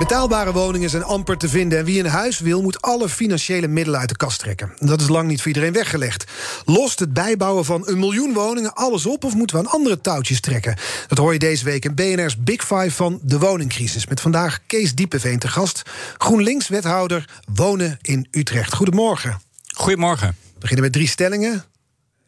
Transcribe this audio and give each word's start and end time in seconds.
Betaalbare 0.00 0.52
woningen 0.52 0.90
zijn 0.90 1.02
amper 1.02 1.36
te 1.36 1.48
vinden 1.48 1.78
en 1.78 1.84
wie 1.84 2.00
een 2.00 2.10
huis 2.10 2.38
wil 2.38 2.62
moet 2.62 2.82
alle 2.82 3.08
financiële 3.08 3.68
middelen 3.68 4.00
uit 4.00 4.08
de 4.08 4.16
kast 4.16 4.38
trekken. 4.38 4.72
Dat 4.78 5.00
is 5.00 5.08
lang 5.08 5.28
niet 5.28 5.38
voor 5.38 5.46
iedereen 5.46 5.72
weggelegd. 5.72 6.24
Lost 6.64 6.98
het 6.98 7.12
bijbouwen 7.12 7.64
van 7.64 7.82
een 7.88 7.98
miljoen 7.98 8.32
woningen 8.32 8.74
alles 8.74 9.06
op 9.06 9.24
of 9.24 9.34
moeten 9.34 9.56
we 9.56 9.62
aan 9.62 9.72
andere 9.72 10.00
touwtjes 10.00 10.40
trekken? 10.40 10.76
Dat 11.06 11.18
hoor 11.18 11.32
je 11.32 11.38
deze 11.38 11.64
week 11.64 11.84
in 11.84 11.94
BNR's 11.94 12.42
Big 12.42 12.60
Five 12.60 12.90
van 12.90 13.20
de 13.22 13.38
woningcrisis. 13.38 14.06
Met 14.06 14.20
vandaag 14.20 14.58
Kees 14.66 14.94
Diepeveen 14.94 15.38
te 15.38 15.48
gast, 15.48 15.82
GroenLinks-wethouder 16.18 17.28
wonen 17.54 17.98
in 18.02 18.28
Utrecht. 18.30 18.74
Goedemorgen. 18.74 19.40
Goedemorgen. 19.74 20.28
We 20.28 20.58
beginnen 20.58 20.84
met 20.84 20.92
drie 20.92 21.08
stellingen. 21.08 21.64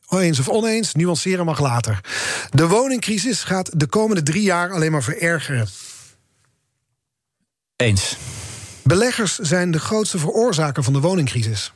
Eens 0.09 0.39
of 0.39 0.49
oneens, 0.49 0.95
nuanceren 0.95 1.45
mag 1.45 1.61
later. 1.61 2.01
De 2.51 2.67
woningcrisis 2.67 3.43
gaat 3.43 3.71
de 3.75 3.87
komende 3.87 4.23
drie 4.23 4.43
jaar 4.43 4.73
alleen 4.73 4.93
maar 4.93 5.03
verergeren. 5.03 5.69
Eens. 7.77 8.17
Beleggers 8.83 9.39
zijn 9.39 9.71
de 9.71 9.81
grootste 9.81 10.19
veroorzaker 10.19 10.83
van 10.83 10.93
de 10.93 11.01
woningcrisis. 11.01 11.73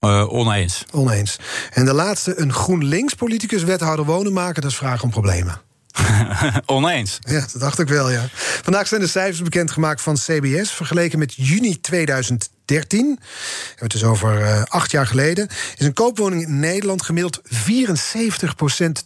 Uh, 0.00 0.32
oneens. 0.32 0.84
Oneens. 0.92 1.36
En 1.70 1.84
de 1.84 1.92
laatste, 1.92 2.40
een 2.40 2.52
GroenLinks-politicus 2.52 3.62
wethouder 3.62 4.04
wonen 4.04 4.32
maken, 4.32 4.62
dat 4.62 4.70
is 4.70 4.76
vragen 4.76 5.04
om 5.04 5.10
problemen. 5.10 5.60
Oneens. 6.66 7.18
Ja, 7.20 7.40
dat 7.40 7.60
dacht 7.60 7.78
ik 7.78 7.88
wel, 7.88 8.10
ja. 8.10 8.28
Vandaag 8.62 8.88
zijn 8.88 9.00
de 9.00 9.06
cijfers 9.06 9.42
bekendgemaakt 9.42 10.00
van 10.00 10.14
CBS... 10.14 10.70
vergeleken 10.70 11.18
met 11.18 11.34
juni 11.34 11.80
2013. 11.80 13.18
We 13.20 13.24
hebben 13.68 13.76
het 13.76 13.90
dus 13.90 14.04
over 14.04 14.40
uh, 14.40 14.62
acht 14.62 14.90
jaar 14.90 15.06
geleden. 15.06 15.48
Is 15.76 15.86
een 15.86 15.92
koopwoning 15.92 16.42
in 16.42 16.60
Nederland 16.60 17.02
gemiddeld 17.02 17.40
74% 17.44 17.48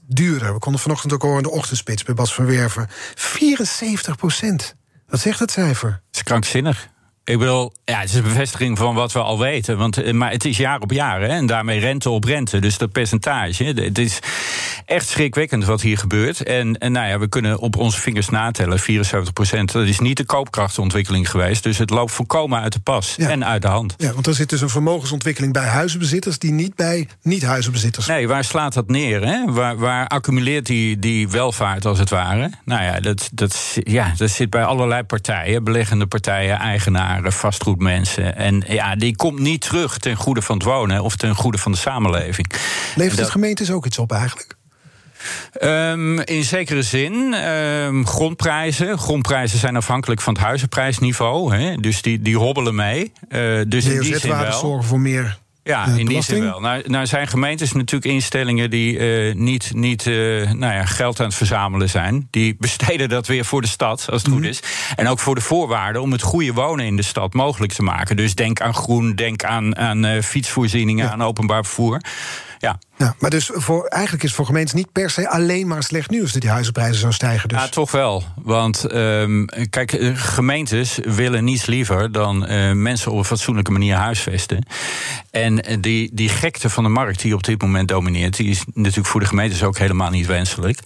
duurder. 0.07 0.53
We 0.53 0.59
konden 0.59 0.81
vanochtend 0.81 1.13
ook 1.13 1.23
horen 1.23 1.37
in 1.37 1.43
de 1.43 1.51
ochtendspits 1.51 2.03
bij 2.03 2.15
Bas 2.15 2.35
van 2.35 2.47
Werven. 2.47 2.89
74 3.15 4.17
Wat 5.09 5.21
zegt 5.21 5.39
dat 5.39 5.51
cijfer? 5.51 5.91
Dat 5.91 6.01
is 6.11 6.23
krankzinnig. 6.23 6.89
Ik 7.29 7.39
bedoel, 7.39 7.73
ja, 7.85 7.99
het 7.99 8.09
is 8.09 8.15
een 8.15 8.23
bevestiging 8.23 8.79
van 8.79 8.95
wat 8.95 9.13
we 9.13 9.19
al 9.19 9.39
weten. 9.39 9.79
Want, 9.79 10.03
eh, 10.03 10.13
maar 10.13 10.31
het 10.31 10.45
is 10.45 10.57
jaar 10.57 10.81
op 10.81 10.93
jaar 10.93 11.21
hè, 11.21 11.27
en 11.27 11.47
daarmee 11.47 11.81
rente 11.81 12.11
op 12.11 12.25
rente. 12.25 12.59
Dus 12.59 12.79
dat 12.79 12.93
percentage. 12.93 13.65
Het 13.65 13.99
is 13.99 14.19
echt 14.85 15.09
schrikwekkend 15.09 15.65
wat 15.65 15.81
hier 15.81 15.99
gebeurt. 15.99 16.43
En, 16.43 16.79
en 16.79 16.93
nou 16.93 17.09
ja, 17.09 17.19
we 17.19 17.29
kunnen 17.29 17.59
op 17.59 17.77
onze 17.77 18.01
vingers 18.01 18.29
natellen: 18.29 18.79
74 18.79 19.33
procent. 19.33 19.73
Dat 19.73 19.87
is 19.87 19.99
niet 19.99 20.17
de 20.17 20.25
koopkrachtontwikkeling 20.25 21.31
geweest. 21.31 21.63
Dus 21.63 21.79
het 21.79 21.91
loopt 21.91 22.13
volkomen 22.13 22.61
uit 22.61 22.73
de 22.73 22.81
pas 22.81 23.17
en 23.17 23.45
uit 23.45 23.63
de 23.63 23.69
hand. 23.69 23.95
Ja, 23.97 24.13
want 24.13 24.27
er 24.27 24.35
zit 24.35 24.51
dus 24.51 24.61
een 24.61 24.69
vermogensontwikkeling 24.69 25.53
bij 25.53 25.67
huizenbezitters 25.67 26.39
die 26.39 26.53
niet 26.53 26.75
bij 26.75 27.09
niet-huizenbezitters. 27.23 28.07
Nee, 28.07 28.29
waar 28.29 28.45
slaat 28.45 28.75
dat 28.75 28.89
neer? 28.89 29.27
Hè? 29.27 29.53
Waar, 29.53 29.77
waar 29.77 30.07
accumuleert 30.07 30.67
die, 30.67 30.99
die 30.99 31.29
welvaart 31.29 31.85
als 31.85 31.99
het 31.99 32.11
ware? 32.11 32.51
Nou 32.65 32.83
ja 32.83 33.01
dat, 33.01 33.31
dat, 33.33 33.77
ja, 33.83 34.13
dat 34.17 34.31
zit 34.31 34.51
bij 34.51 34.65
allerlei 34.65 35.03
partijen, 35.03 35.65
beleggende 35.65 36.07
partijen, 36.07 36.59
eigenaren 36.59 37.15
vastgoedmensen. 37.25 38.37
En 38.37 38.65
ja, 38.67 38.97
die 38.97 39.17
komt 39.17 39.39
niet 39.39 39.61
terug 39.61 39.99
ten 39.99 40.17
goede 40.17 40.43
van 40.43 40.57
het 40.57 40.67
wonen 40.67 41.03
of 41.03 41.17
ten 41.17 41.35
goede 41.35 41.59
van 41.59 41.73
de 41.73 41.79
samenleving. 41.79 42.53
Levert 42.95 43.19
het 43.19 43.31
gemeentes 43.31 43.71
ook 43.71 43.87
iets 43.87 43.99
op 43.99 44.13
eigenlijk? 44.13 44.57
Um, 45.61 46.21
in 46.21 46.45
zekere 46.45 46.83
zin. 46.83 47.35
Um, 47.35 48.07
grondprijzen. 48.07 48.99
Grondprijzen 48.99 49.59
zijn 49.59 49.77
afhankelijk 49.77 50.21
van 50.21 50.35
het 50.35 50.43
huizenprijsniveau. 50.43 51.57
Hè, 51.57 51.77
dus 51.77 52.03
die, 52.03 52.23
die 52.23 52.37
hobbelen 52.37 52.75
mee. 52.75 53.13
Uh, 53.29 53.61
dus 53.69 53.85
in 53.85 54.01
die 54.01 54.19
zin 54.19 54.31
wel. 54.31 54.53
zorgen 54.53 54.85
voor 54.85 55.01
meer 55.01 55.39
ja, 55.67 55.87
in 55.87 56.07
die 56.07 56.23
zin 56.23 56.43
wel. 56.43 56.61
Nou, 56.61 56.83
nou 56.87 57.07
zijn 57.07 57.27
gemeentes 57.27 57.73
natuurlijk 57.73 58.13
instellingen 58.13 58.71
die 58.71 58.99
uh, 58.99 59.35
niet, 59.35 59.71
niet 59.75 60.07
uh, 60.07 60.51
nou 60.53 60.75
ja, 60.75 60.85
geld 60.85 61.21
aan 61.21 61.27
het 61.27 61.35
verzamelen 61.35 61.89
zijn. 61.89 62.29
Die 62.31 62.57
besteden 62.59 63.09
dat 63.09 63.27
weer 63.27 63.45
voor 63.45 63.61
de 63.61 63.69
stad, 63.69 64.07
als 64.11 64.23
het 64.23 64.31
goed 64.31 64.41
mhm. 64.41 64.49
is. 64.49 64.63
En 64.97 65.09
ook 65.09 65.19
voor 65.19 65.35
de 65.35 65.41
voorwaarden 65.41 66.03
om 66.03 66.13
het 66.13 66.23
goede 66.23 66.53
wonen 66.53 66.87
in 66.87 66.97
de 66.97 67.03
stad 67.03 67.35
mogelijk 67.35 67.73
te 67.73 67.83
maken. 67.83 68.17
Dus 68.17 68.35
denk 68.35 68.61
aan 68.61 68.75
groen, 68.75 69.15
denk 69.15 69.45
aan, 69.45 69.77
aan 69.77 70.07
uh, 70.07 70.23
fietsvoorzieningen, 70.23 71.11
aan 71.11 71.23
openbaar 71.23 71.65
vervoer. 71.65 72.01
Ja. 72.67 72.79
ja. 72.97 73.15
Maar 73.19 73.31
dus 73.31 73.51
voor, 73.53 73.87
eigenlijk 73.87 74.25
is 74.25 74.35
voor 74.35 74.47
gemeentes 74.47 74.75
niet 74.75 74.93
per 74.93 75.11
se 75.11 75.29
alleen 75.29 75.67
maar 75.67 75.83
slecht 75.83 76.11
nieuws 76.11 76.33
dat 76.33 76.41
die 76.41 76.51
huizenprijzen 76.51 77.01
zo 77.01 77.11
stijgen. 77.11 77.49
Dus. 77.49 77.59
Ja, 77.59 77.69
toch 77.69 77.91
wel. 77.91 78.25
Want 78.43 78.95
um, 78.95 79.45
kijk, 79.71 79.93
eh, 79.93 80.11
gemeentes 80.15 80.99
willen 81.03 81.45
niets 81.45 81.67
liever 81.67 82.13
dan 82.13 82.51
uh, 82.51 82.73
mensen 82.73 83.13
op 83.13 83.19
een 83.19 83.25
fatsoenlijke 83.25 83.73
manier 83.73 83.95
huisvesten. 83.95 84.67
En 85.31 85.63
eh, 85.63 85.77
die, 85.81 86.11
die 86.13 86.29
gekte 86.29 86.71
van 86.71 86.83
de 86.83 86.91
markt 86.91 87.21
die 87.21 87.35
op 87.35 87.45
dit 87.45 87.63
moment 87.63 87.89
domineert, 87.89 88.37
die 88.37 88.49
is 88.49 88.65
natuurlijk 88.75 89.07
voor 89.07 89.21
de 89.21 89.27
gemeentes 89.27 89.63
ook 89.63 89.79
helemaal 89.79 90.11
niet 90.11 90.27
wenselijk. 90.27 90.79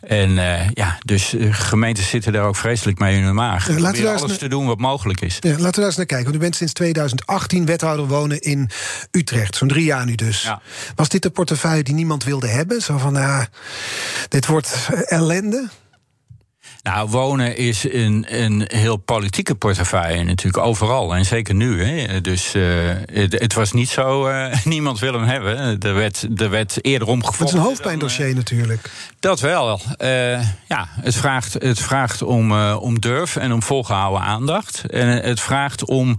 En 0.00 0.30
uh, 0.30 0.68
ja, 0.70 0.98
dus 1.04 1.34
gemeentes 1.50 2.08
zitten 2.08 2.32
daar 2.32 2.44
ook 2.44 2.56
vreselijk 2.56 2.98
mee 2.98 3.16
in 3.16 3.22
hun 3.22 3.34
maag. 3.34 3.68
Laten 3.68 4.02
we 4.02 4.08
alles 4.08 4.38
te 4.38 4.48
doen 4.48 4.66
wat 4.66 4.78
mogelijk 4.78 5.20
is. 5.20 5.36
Ja, 5.40 5.50
laten 5.50 5.64
we 5.64 5.70
daar 5.72 5.84
eens 5.84 5.96
naar 5.96 6.06
kijken. 6.06 6.24
Want 6.24 6.36
u 6.36 6.40
bent 6.40 6.56
sinds 6.56 6.72
2018 6.72 7.66
wethouder 7.66 8.06
wonen 8.06 8.40
in 8.40 8.70
Utrecht. 9.10 9.56
Zo'n 9.56 9.68
drie 9.68 9.84
jaar 9.84 10.04
nu 10.04 10.14
dus. 10.14 10.42
Ja. 10.42 10.60
Was 10.94 11.08
dit 11.08 11.22
de 11.22 11.30
portefeuille 11.30 11.82
die 11.82 11.94
niemand 11.94 12.24
wilde 12.24 12.46
hebben? 12.46 12.82
Zo 12.82 12.98
van, 12.98 13.16
uh, 13.16 13.42
dit 14.28 14.46
wordt 14.46 14.88
ellende? 15.06 15.68
Nou, 16.82 17.08
wonen 17.08 17.56
is 17.56 17.92
een, 17.92 18.26
een 18.28 18.64
heel 18.66 18.96
politieke 18.96 19.54
portefeuille 19.54 20.24
natuurlijk 20.24 20.64
overal. 20.64 21.14
En 21.14 21.24
zeker 21.24 21.54
nu. 21.54 21.84
Hè. 21.84 22.20
Dus 22.20 22.54
uh, 22.54 22.90
het, 23.12 23.38
het, 23.38 23.54
was 23.54 23.72
niet 23.72 23.88
zo, 23.88 24.28
uh, 24.28 24.54
niemand 24.64 24.98
wil 24.98 25.12
hem 25.12 25.22
hebben. 25.22 25.78
Er 25.78 25.94
werd, 25.94 26.26
er 26.36 26.50
werd 26.50 26.84
eerder 26.84 27.08
omgevochten. 27.08 27.44
Het 27.44 27.54
is 27.54 27.60
een 27.60 27.66
hoofdpijndossier 27.66 28.24
dan, 28.24 28.34
uh, 28.34 28.36
natuurlijk. 28.36 28.90
Dat 29.20 29.40
wel. 29.40 29.80
ja, 30.68 30.88
het 31.00 31.16
vraagt, 31.16 31.52
het 31.52 31.78
vraagt 31.80 32.22
om, 32.22 32.52
om 32.62 33.00
durf 33.00 33.36
en 33.36 33.52
om 33.52 33.62
volgehouden 33.62 34.20
aandacht. 34.20 34.84
En 34.86 35.08
het 35.08 35.40
vraagt 35.40 35.84
om 35.84 36.18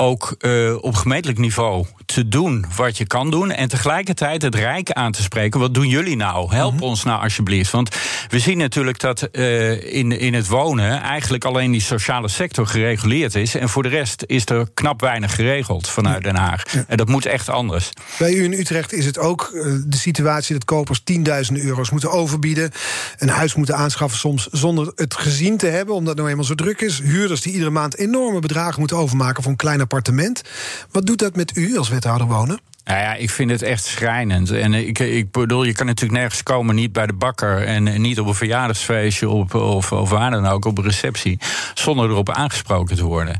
ook 0.00 0.34
uh, 0.38 0.82
op 0.82 0.94
gemeentelijk 0.94 1.38
niveau 1.38 1.86
te 2.06 2.28
doen 2.28 2.64
wat 2.76 2.96
je 2.96 3.06
kan 3.06 3.30
doen. 3.30 3.50
En 3.50 3.68
tegelijkertijd 3.68 4.42
het 4.42 4.54
Rijk 4.54 4.92
aan 4.92 5.12
te 5.12 5.22
spreken. 5.22 5.60
Wat 5.60 5.74
doen 5.74 5.88
jullie 5.88 6.16
nou? 6.16 6.54
Help 6.54 6.74
mhm. 6.74 6.82
ons 6.82 7.04
nou 7.04 7.22
alsjeblieft. 7.22 7.70
Want 7.70 7.96
we 8.28 8.38
zien 8.38 8.58
natuurlijk 8.58 9.00
dat 9.00 9.28
uh, 9.32 9.94
in, 9.94 10.18
in 10.18 10.34
het 10.34 10.46
wonen 10.46 11.00
eigenlijk 11.02 11.44
alleen 11.44 11.70
die 11.70 11.80
sociale 11.80 12.28
sector 12.28 12.66
gereguleerd 12.66 13.34
is. 13.34 13.54
En 13.54 13.68
voor 13.68 13.82
de 13.82 13.88
rest 13.88 14.24
is 14.26 14.46
er 14.46 14.68
knap 14.74 15.00
weinig 15.00 15.34
geregeld 15.34 15.88
vanuit 15.88 16.22
Den 16.22 16.36
Haag. 16.36 16.62
En 16.88 16.96
dat 16.96 17.08
moet 17.08 17.26
echt 17.26 17.48
anders. 17.48 17.90
Bij 18.18 18.32
u 18.32 18.44
in 18.44 18.52
Utrecht 18.52 18.92
is 18.92 19.06
het 19.06 19.18
ook 19.18 19.50
uh, 19.52 19.74
de 19.86 19.96
situatie 19.96 20.54
dat 20.54 20.64
kopers 20.64 21.00
10.000 21.12 21.16
euro's 21.52 21.90
moeten 21.90 22.10
overbieden. 22.10 22.70
Een 23.18 23.28
huis 23.28 23.54
moeten 23.54 23.76
aanschaffen 23.76 24.18
soms 24.18 24.46
zonder 24.46 24.92
het 24.94 25.14
gezien 25.14 25.56
te 25.56 25.66
hebben. 25.66 25.94
Omdat 25.94 26.08
het 26.08 26.16
nou 26.16 26.30
eenmaal 26.30 26.44
zo 26.44 26.54
druk 26.54 26.80
is. 26.80 27.00
Huurders 27.02 27.40
die 27.40 27.52
iedere 27.52 27.70
maand 27.70 27.96
enorme 27.96 28.38
bedragen 28.38 28.78
moeten 28.78 28.96
overmaken 28.96 29.42
voor 29.42 29.52
een 29.52 29.58
kleine 29.58 29.86
appartement. 29.90 30.42
Wat 30.90 31.06
doet 31.06 31.18
dat 31.18 31.36
met 31.36 31.56
u 31.56 31.78
als 31.78 31.88
wethouder 31.88 32.26
wonen? 32.26 32.60
Nou 32.84 33.00
ja, 33.00 33.14
ik 33.14 33.30
vind 33.30 33.50
het 33.50 33.62
echt 33.62 33.84
schrijnend. 33.84 34.50
En 34.50 34.74
ik, 34.74 34.98
ik 34.98 35.30
bedoel, 35.30 35.64
je 35.64 35.72
kan 35.72 35.86
natuurlijk 35.86 36.20
nergens 36.20 36.42
komen, 36.42 36.74
niet 36.74 36.92
bij 36.92 37.06
de 37.06 37.12
bakker 37.12 37.64
en 37.64 38.00
niet 38.00 38.20
op 38.20 38.26
een 38.26 38.34
verjaardagsfeestje 38.34 39.28
op, 39.28 39.54
of, 39.54 39.92
of 39.92 40.10
waar 40.10 40.30
dan 40.30 40.46
ook, 40.46 40.64
op 40.64 40.78
een 40.78 40.84
receptie, 40.84 41.38
zonder 41.74 42.10
erop 42.10 42.30
aangesproken 42.30 42.96
te 42.96 43.04
worden. 43.04 43.38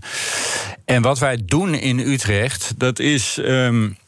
En 0.85 1.03
wat 1.03 1.19
wij 1.19 1.43
doen 1.45 1.75
in 1.75 1.99
Utrecht, 1.99 2.73
dat 2.77 2.99
is. 2.99 3.39
Um, 3.41 3.99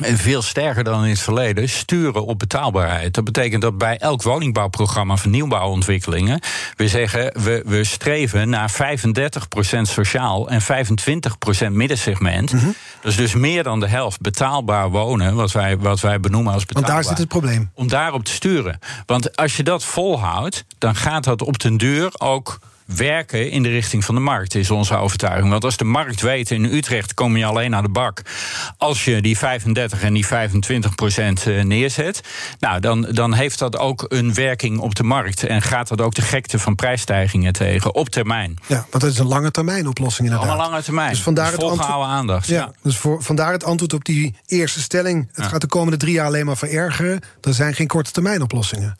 en 0.00 0.16
veel 0.18 0.42
sterker 0.42 0.84
dan 0.84 1.04
in 1.04 1.10
het 1.10 1.20
verleden, 1.20 1.68
sturen 1.68 2.24
op 2.26 2.38
betaalbaarheid. 2.38 3.14
Dat 3.14 3.24
betekent 3.24 3.62
dat 3.62 3.78
bij 3.78 3.98
elk 3.98 4.22
woningbouwprogramma 4.22 5.16
van 5.16 5.30
nieuwbouwontwikkelingen 5.30 6.40
we 6.76 6.88
zeggen 6.88 7.42
we, 7.42 7.62
we 7.66 7.84
streven 7.84 8.48
naar 8.48 8.70
35% 8.72 8.74
sociaal 9.82 10.48
en 10.48 10.62
25% 10.62 11.70
middensegment. 11.70 12.52
Mm 12.52 12.74
Dat 13.00 13.10
is 13.10 13.16
dus 13.16 13.34
meer 13.34 13.62
dan 13.62 13.80
de 13.80 13.88
helft 13.88 14.20
betaalbaar 14.20 14.90
wonen, 14.90 15.34
wat 15.34 15.52
wij, 15.52 15.78
wat 15.78 16.00
wij 16.00 16.20
benoemen 16.20 16.52
als 16.52 16.64
betaalbaar. 16.64 16.92
Want 16.92 17.04
daar 17.04 17.16
zit 17.16 17.22
het 17.22 17.40
probleem. 17.40 17.70
Om 17.74 17.88
daarop 17.88 18.24
te 18.24 18.32
sturen. 18.32 18.78
Want 19.06 19.36
als 19.36 19.56
je 19.56 19.62
dat 19.62 19.84
volhoudt, 19.84 20.64
dan 20.78 20.94
gaat 20.94 21.24
dat 21.24 21.42
op 21.42 21.58
den 21.58 21.76
duur 21.76 22.10
ook 22.18 22.58
werken 22.86 23.50
in 23.50 23.62
de 23.62 23.68
richting 23.68 24.04
van 24.04 24.14
de 24.14 24.20
markt, 24.20 24.54
is 24.54 24.70
onze 24.70 24.96
overtuiging. 24.96 25.50
Want 25.50 25.64
als 25.64 25.76
de 25.76 25.84
markt 25.84 26.20
weet, 26.20 26.50
in 26.50 26.64
Utrecht 26.64 27.14
kom 27.14 27.36
je 27.36 27.44
alleen 27.44 27.74
aan 27.74 27.82
de 27.82 27.88
bak 27.88 28.22
als 28.78 29.04
je 29.04 29.22
die 29.22 29.38
35 29.38 30.02
en 30.02 30.14
die 30.14 30.26
25 30.26 30.94
procent 30.94 31.46
eh, 31.46 31.64
neerzet. 31.64 32.20
Nou, 32.60 32.80
dan, 32.80 33.02
dan 33.02 33.34
heeft 33.34 33.58
dat 33.58 33.78
ook 33.78 34.04
een 34.08 34.34
werking 34.34 34.78
op 34.78 34.94
de 34.94 35.02
markt. 35.02 35.42
En 35.42 35.62
gaat 35.62 35.88
dat 35.88 36.00
ook 36.00 36.14
de 36.14 36.22
gekte 36.22 36.58
van 36.58 36.74
prijsstijgingen 36.74 37.52
tegen 37.52 37.94
op 37.94 38.08
termijn. 38.08 38.56
Ja, 38.66 38.86
want 38.90 39.02
dat 39.02 39.12
is 39.12 39.18
een 39.18 39.26
lange 39.26 39.50
termijn 39.50 39.88
oplossing 39.88 40.28
inderdaad. 40.28 40.50
Allemaal 40.50 40.70
lange 40.70 40.82
termijn. 40.82 41.10
Dus 41.10 41.22
vandaar 41.22 41.44
dus 41.44 41.54
het 41.54 41.70
antwoord, 41.70 42.08
aandacht. 42.08 42.46
Ja, 42.46 42.72
Dus 42.82 42.96
voor, 42.96 43.22
vandaar 43.22 43.52
het 43.52 43.64
antwoord 43.64 43.92
op 43.92 44.04
die 44.04 44.34
eerste 44.46 44.80
stelling. 44.80 45.28
Het 45.32 45.46
gaat 45.46 45.60
de 45.60 45.66
komende 45.66 45.96
drie 45.96 46.12
jaar 46.12 46.26
alleen 46.26 46.46
maar 46.46 46.56
verergeren. 46.56 47.20
Er 47.40 47.54
zijn 47.54 47.74
geen 47.74 47.86
korte 47.86 48.10
termijn 48.10 48.42
oplossingen. 48.42 48.96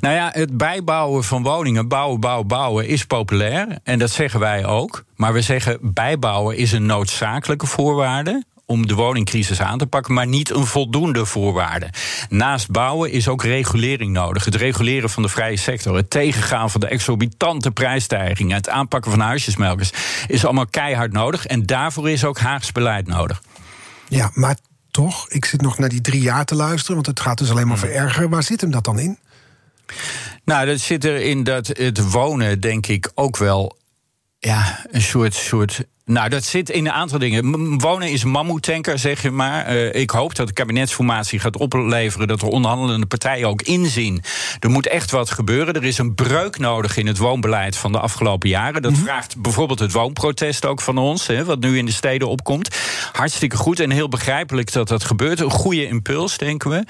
Nou 0.00 0.14
ja, 0.14 0.30
het 0.32 0.56
bijbouwen 0.56 1.24
van 1.24 1.42
woningen, 1.42 1.88
bouwen, 1.88 2.20
bouwen, 2.20 2.46
bouwen, 2.46 2.88
is 2.88 3.04
populair. 3.04 3.78
En 3.82 3.98
dat 3.98 4.10
zeggen 4.10 4.40
wij 4.40 4.66
ook. 4.66 5.04
Maar 5.16 5.32
we 5.32 5.42
zeggen 5.42 5.78
bijbouwen 5.82 6.56
is 6.56 6.72
een 6.72 6.86
noodzakelijke 6.86 7.66
voorwaarde 7.66 8.44
om 8.66 8.86
de 8.86 8.94
woningcrisis 8.94 9.60
aan 9.60 9.78
te 9.78 9.86
pakken, 9.86 10.14
maar 10.14 10.26
niet 10.26 10.50
een 10.50 10.66
voldoende 10.66 11.26
voorwaarde. 11.26 11.90
Naast 12.28 12.70
bouwen 12.70 13.10
is 13.10 13.28
ook 13.28 13.42
regulering 13.42 14.12
nodig. 14.12 14.44
Het 14.44 14.54
reguleren 14.54 15.10
van 15.10 15.22
de 15.22 15.28
vrije 15.28 15.56
sector, 15.56 15.96
het 15.96 16.10
tegengaan 16.10 16.70
van 16.70 16.80
de 16.80 16.86
exorbitante 16.86 17.70
prijsstijgingen, 17.70 18.56
het 18.56 18.68
aanpakken 18.68 19.10
van 19.10 19.20
huisjesmelkers 19.20 19.90
is 20.26 20.44
allemaal 20.44 20.66
keihard 20.66 21.12
nodig. 21.12 21.46
En 21.46 21.66
daarvoor 21.66 22.10
is 22.10 22.24
ook 22.24 22.38
Haags 22.38 22.72
beleid 22.72 23.06
nodig. 23.06 23.42
Ja, 24.08 24.30
maar 24.34 24.56
toch, 24.90 25.28
ik 25.28 25.44
zit 25.44 25.60
nog 25.60 25.78
naar 25.78 25.88
die 25.88 26.00
drie 26.00 26.20
jaar 26.22 26.44
te 26.44 26.54
luisteren, 26.54 26.94
want 26.94 27.06
het 27.06 27.20
gaat 27.20 27.38
dus 27.38 27.50
alleen 27.50 27.66
maar 27.66 27.78
Hmm. 27.78 27.88
verergeren. 27.88 28.30
Waar 28.30 28.42
zit 28.42 28.60
hem 28.60 28.70
dat 28.70 28.84
dan 28.84 28.98
in? 28.98 29.18
Nou, 30.44 30.66
dat 30.66 30.80
zit 30.80 31.04
erin 31.04 31.44
dat 31.44 31.66
het 31.66 32.10
wonen, 32.10 32.60
denk 32.60 32.86
ik, 32.86 33.10
ook 33.14 33.36
wel 33.36 33.76
ja, 34.38 34.86
een 34.90 35.02
soort, 35.02 35.34
soort 35.34 35.84
nou, 36.10 36.28
dat 36.28 36.44
zit 36.44 36.70
in 36.70 36.86
een 36.86 36.92
aantal 36.92 37.18
dingen. 37.18 37.78
Wonen 37.78 38.10
is 38.10 38.24
mammoetanker, 38.24 38.98
zeg 38.98 39.22
je 39.22 39.30
maar. 39.30 39.66
Eh, 39.66 40.00
ik 40.00 40.10
hoop 40.10 40.34
dat 40.34 40.46
de 40.46 40.52
kabinetsformatie 40.52 41.38
gaat 41.38 41.56
opleveren... 41.56 42.28
dat 42.28 42.40
de 42.40 42.46
onderhandelende 42.46 43.06
partijen 43.06 43.48
ook 43.48 43.62
inzien. 43.62 44.22
Er 44.60 44.70
moet 44.70 44.86
echt 44.86 45.10
wat 45.10 45.30
gebeuren. 45.30 45.74
Er 45.74 45.84
is 45.84 45.98
een 45.98 46.14
breuk 46.14 46.58
nodig 46.58 46.96
in 46.96 47.06
het 47.06 47.18
woonbeleid 47.18 47.76
van 47.76 47.92
de 47.92 47.98
afgelopen 47.98 48.48
jaren. 48.48 48.82
Dat 48.82 48.98
vraagt 48.98 49.40
bijvoorbeeld 49.40 49.78
het 49.78 49.92
woonprotest 49.92 50.66
ook 50.66 50.80
van 50.80 50.98
ons... 50.98 51.26
Hè, 51.26 51.44
wat 51.44 51.60
nu 51.60 51.78
in 51.78 51.86
de 51.86 51.92
steden 51.92 52.28
opkomt. 52.28 52.76
Hartstikke 53.12 53.56
goed 53.56 53.80
en 53.80 53.90
heel 53.90 54.08
begrijpelijk 54.08 54.72
dat 54.72 54.88
dat 54.88 55.04
gebeurt. 55.04 55.40
Een 55.40 55.50
goede 55.50 55.86
impuls, 55.86 56.38
denken 56.38 56.70
we. 56.70 56.84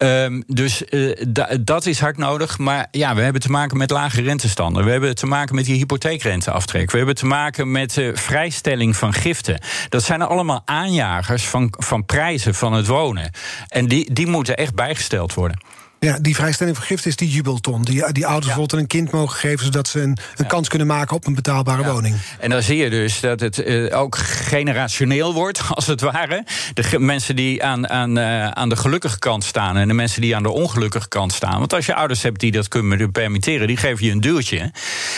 Ehm, 0.00 0.40
dus 0.46 0.84
eh, 0.84 1.10
da- 1.28 1.56
dat 1.60 1.86
is 1.86 2.00
hard 2.00 2.16
nodig. 2.16 2.58
Maar 2.58 2.86
ja, 2.90 3.14
we 3.14 3.20
hebben 3.22 3.40
te 3.42 3.50
maken 3.50 3.76
met 3.76 3.90
lage 3.90 4.22
rentestanden. 4.22 4.84
We 4.84 4.90
hebben 4.90 5.14
te 5.14 5.26
maken 5.26 5.54
met 5.54 5.64
die 5.64 5.76
hypotheekrenteaftrek. 5.76 6.90
We 6.90 6.96
hebben 6.96 7.14
te 7.14 7.26
maken 7.26 7.70
met 7.70 7.96
uh, 7.96 8.16
vrijstelling 8.16 8.96
van 8.96 9.12
giften. 9.12 9.60
Dat 9.88 10.02
zijn 10.02 10.22
allemaal 10.22 10.62
aanjagers 10.64 11.48
van, 11.48 11.74
van 11.78 12.04
prijzen 12.04 12.54
van 12.54 12.72
het 12.72 12.86
wonen. 12.86 13.30
En 13.68 13.88
die, 13.88 14.12
die 14.12 14.26
moeten 14.26 14.56
echt 14.56 14.74
bijgesteld 14.74 15.34
worden. 15.34 15.60
Ja, 16.02 16.18
die 16.20 16.34
vrijstelling 16.34 16.76
van 16.76 16.86
gift 16.86 17.06
is 17.06 17.16
die 17.16 17.28
jubelton. 17.28 17.82
Die, 17.82 18.12
die 18.12 18.26
ouders 18.26 18.46
bijvoorbeeld 18.46 18.80
een 18.80 18.86
kind 18.86 19.10
mogen 19.10 19.38
geven... 19.38 19.64
zodat 19.64 19.88
ze 19.88 20.00
een, 20.00 20.18
een 20.36 20.46
kans 20.46 20.68
kunnen 20.68 20.86
maken 20.86 21.16
op 21.16 21.26
een 21.26 21.34
betaalbare 21.34 21.92
woning. 21.92 22.16
En 22.38 22.50
dan 22.50 22.62
zie 22.62 22.76
je 22.76 22.90
dus 22.90 23.20
dat 23.20 23.40
het 23.40 23.58
uh, 23.58 23.98
ook 23.98 24.16
generationeel 24.18 25.34
wordt, 25.34 25.62
als 25.74 25.86
het 25.86 26.00
ware. 26.00 26.44
De 26.74 26.98
mensen 26.98 27.36
die 27.36 27.64
aan, 27.64 27.88
aan, 27.88 28.18
uh, 28.18 28.48
aan 28.48 28.68
de 28.68 28.76
gelukkige 28.76 29.18
kant 29.18 29.44
staan... 29.44 29.76
en 29.76 29.88
de 29.88 29.94
mensen 29.94 30.20
die 30.20 30.36
aan 30.36 30.42
de 30.42 30.50
ongelukkige 30.50 31.08
kant 31.08 31.32
staan. 31.32 31.58
Want 31.58 31.74
als 31.74 31.86
je 31.86 31.94
ouders 31.94 32.22
hebt 32.22 32.40
die 32.40 32.52
dat 32.52 32.68
kunnen 32.68 33.10
permitteren... 33.10 33.66
die 33.66 33.76
geven 33.76 34.04
je 34.04 34.12
een 34.12 34.20
duwtje. 34.20 34.72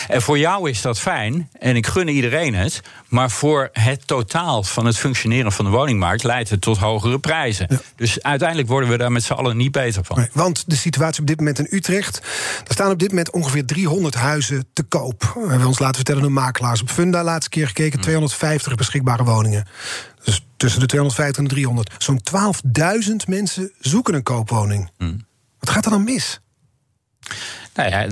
En 0.09 0.23
voor 0.23 0.39
jou 0.39 0.71
is 0.71 0.83
dat 0.83 1.01
fijn, 1.01 1.49
en 1.59 1.77
ik 1.77 1.87
gun 1.87 2.09
iedereen 2.09 2.55
het... 2.55 2.81
maar 3.09 3.31
voor 3.31 3.69
het 3.73 4.07
totaal 4.07 4.63
van 4.63 4.87
het 4.87 4.99
functioneren 4.99 5.53
van 5.53 5.65
de 5.65 5.71
woningmarkt... 5.71 6.25
leidt 6.25 6.51
het 6.51 6.61
tot 6.61 6.79
hogere 6.79 7.19
prijzen. 7.19 7.81
Dus 7.97 8.23
uiteindelijk 8.23 8.69
worden 8.69 8.89
we 8.89 8.99
daar 8.99 9.13
met 9.13 9.23
z'n 9.23 9.33
allen 9.33 9.57
niet 9.57 9.73
beter 9.73 10.05
van. 10.05 10.17
Nee, 10.19 10.29
want 10.33 10.65
de 10.73 10.81
situatie 10.81 11.21
op 11.21 11.27
dit 11.27 11.39
moment 11.39 11.59
in 11.59 11.67
Utrecht. 11.71 12.17
Er 12.67 12.75
staan 12.75 12.91
op 12.91 12.99
dit 12.99 13.09
moment 13.09 13.31
ongeveer 13.31 13.65
300 13.65 14.15
huizen 14.15 14.67
te 14.73 14.83
koop. 14.83 15.33
We 15.35 15.49
hebben 15.49 15.69
ons 15.69 15.79
laten 15.79 15.97
vertellen 15.97 16.23
door 16.23 16.33
makelaars. 16.33 16.83
Op 16.83 16.91
Funda 16.91 17.25
laatste 17.25 17.51
keer 17.51 17.67
gekeken, 17.67 18.01
250 18.01 18.75
beschikbare 18.75 19.25
woningen. 19.25 19.67
Dus 20.25 20.47
tussen 20.57 20.81
de 20.81 20.87
250 20.87 21.43
en 21.43 21.49
de 21.49 21.55
300. 21.55 21.95
Zo'n 21.99 22.21
12.000 23.11 23.17
mensen 23.27 23.73
zoeken 23.79 24.15
een 24.15 24.23
koopwoning. 24.23 24.91
Hmm. 24.99 25.27
Wat 25.59 25.71
gaat 25.71 25.85
er 25.85 25.91
dan 25.91 26.05
mis? 26.05 26.41
Nou 27.75 27.91
ja, 27.91 28.07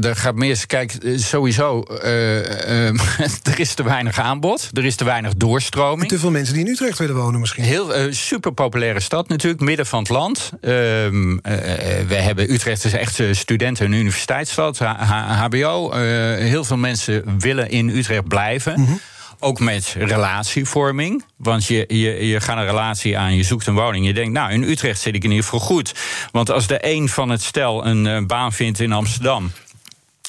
er 0.00 0.16
gaat 0.16 0.34
mis. 0.34 0.66
Kijk, 0.66 0.98
sowieso, 1.16 1.84
uh, 2.04 2.38
uh, 2.38 2.88
er 3.52 3.60
is 3.60 3.74
te 3.74 3.82
weinig 3.82 4.18
aanbod. 4.18 4.70
Er 4.72 4.84
is 4.84 4.96
te 4.96 5.04
weinig 5.04 5.34
doorstroming. 5.34 6.02
En 6.02 6.08
te 6.08 6.18
veel 6.18 6.30
mensen 6.30 6.54
die 6.54 6.64
in 6.64 6.70
Utrecht 6.70 6.98
willen 6.98 7.14
wonen 7.14 7.40
misschien. 7.40 7.64
Heel 7.64 7.98
uh, 7.98 8.12
super 8.12 8.52
populaire 8.52 9.00
stad 9.00 9.28
natuurlijk, 9.28 9.62
midden 9.62 9.86
van 9.86 9.98
het 9.98 10.08
land. 10.08 10.50
we 10.60 12.08
hebben 12.08 12.52
Utrecht 12.52 12.84
is 12.84 12.92
echt 12.92 13.22
studenten- 13.30 13.86
en 13.86 13.92
universiteitsstad, 13.92 14.78
HBO. 14.78 15.92
heel 16.36 16.64
veel 16.64 16.76
mensen 16.76 17.38
willen 17.38 17.70
in 17.70 17.88
Utrecht 17.88 18.28
blijven. 18.28 18.80
Mm 18.80 18.86
-hmm. 18.86 19.00
Ook 19.44 19.60
met 19.60 19.94
relatievorming. 19.98 21.24
Want 21.36 21.66
je, 21.66 21.84
je, 21.88 22.26
je 22.26 22.40
gaat 22.40 22.56
een 22.56 22.66
relatie 22.66 23.18
aan, 23.18 23.36
je 23.36 23.42
zoekt 23.42 23.66
een 23.66 23.74
woning. 23.74 24.06
Je 24.06 24.12
denkt, 24.12 24.32
nou, 24.32 24.52
in 24.52 24.62
Utrecht 24.62 25.00
zit 25.00 25.14
ik 25.14 25.24
in 25.24 25.30
ieder 25.30 25.44
geval 25.44 25.60
goed. 25.60 25.94
Want 26.30 26.50
als 26.50 26.66
de 26.66 26.78
een 26.80 27.08
van 27.08 27.28
het 27.28 27.42
stel 27.42 27.86
een 27.86 28.04
uh, 28.04 28.26
baan 28.26 28.52
vindt 28.52 28.80
in 28.80 28.92
Amsterdam. 28.92 29.50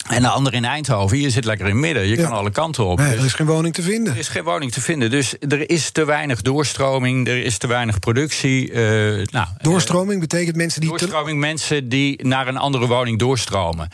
En 0.10 0.22
de 0.22 0.28
andere 0.28 0.56
in 0.56 0.66
Eindhoven, 0.66 1.20
je 1.20 1.30
zit 1.30 1.46
lekker 1.46 1.66
in 1.66 1.72
het 1.72 1.82
midden. 1.82 2.08
Je 2.08 2.18
ja. 2.18 2.24
kan 2.24 2.32
alle 2.32 2.52
kanten 2.52 2.86
op. 2.86 2.98
Nee, 2.98 3.18
er 3.18 3.26
is 3.26 3.34
geen 3.34 3.48
woning 3.48 3.74
te 3.74 3.82
vinden. 3.82 4.14
Er 4.14 4.20
is 4.20 4.28
geen 4.28 4.44
woning 4.44 4.72
te 4.72 4.82
vinden. 4.82 5.10
Dus 5.10 5.36
er 5.40 5.70
is 5.70 5.92
te 5.92 6.06
weinig 6.06 6.42
doorstroming, 6.42 7.28
er 7.28 7.44
is 7.44 7.58
te 7.58 7.68
weinig 7.68 8.00
productie. 8.00 8.72
Uh, 8.72 9.26
nou, 9.26 9.48
doorstroming 9.62 10.20
betekent 10.20 10.56
mensen 10.56 10.82
die. 10.82 10.90
Doorstroming, 10.90 11.42
te... 11.42 11.48
mensen 11.48 11.90
die 11.90 12.26
naar 12.26 12.48
een 12.48 12.58
andere 12.58 12.88
woning 12.88 13.20
doorstromen. 13.20 13.90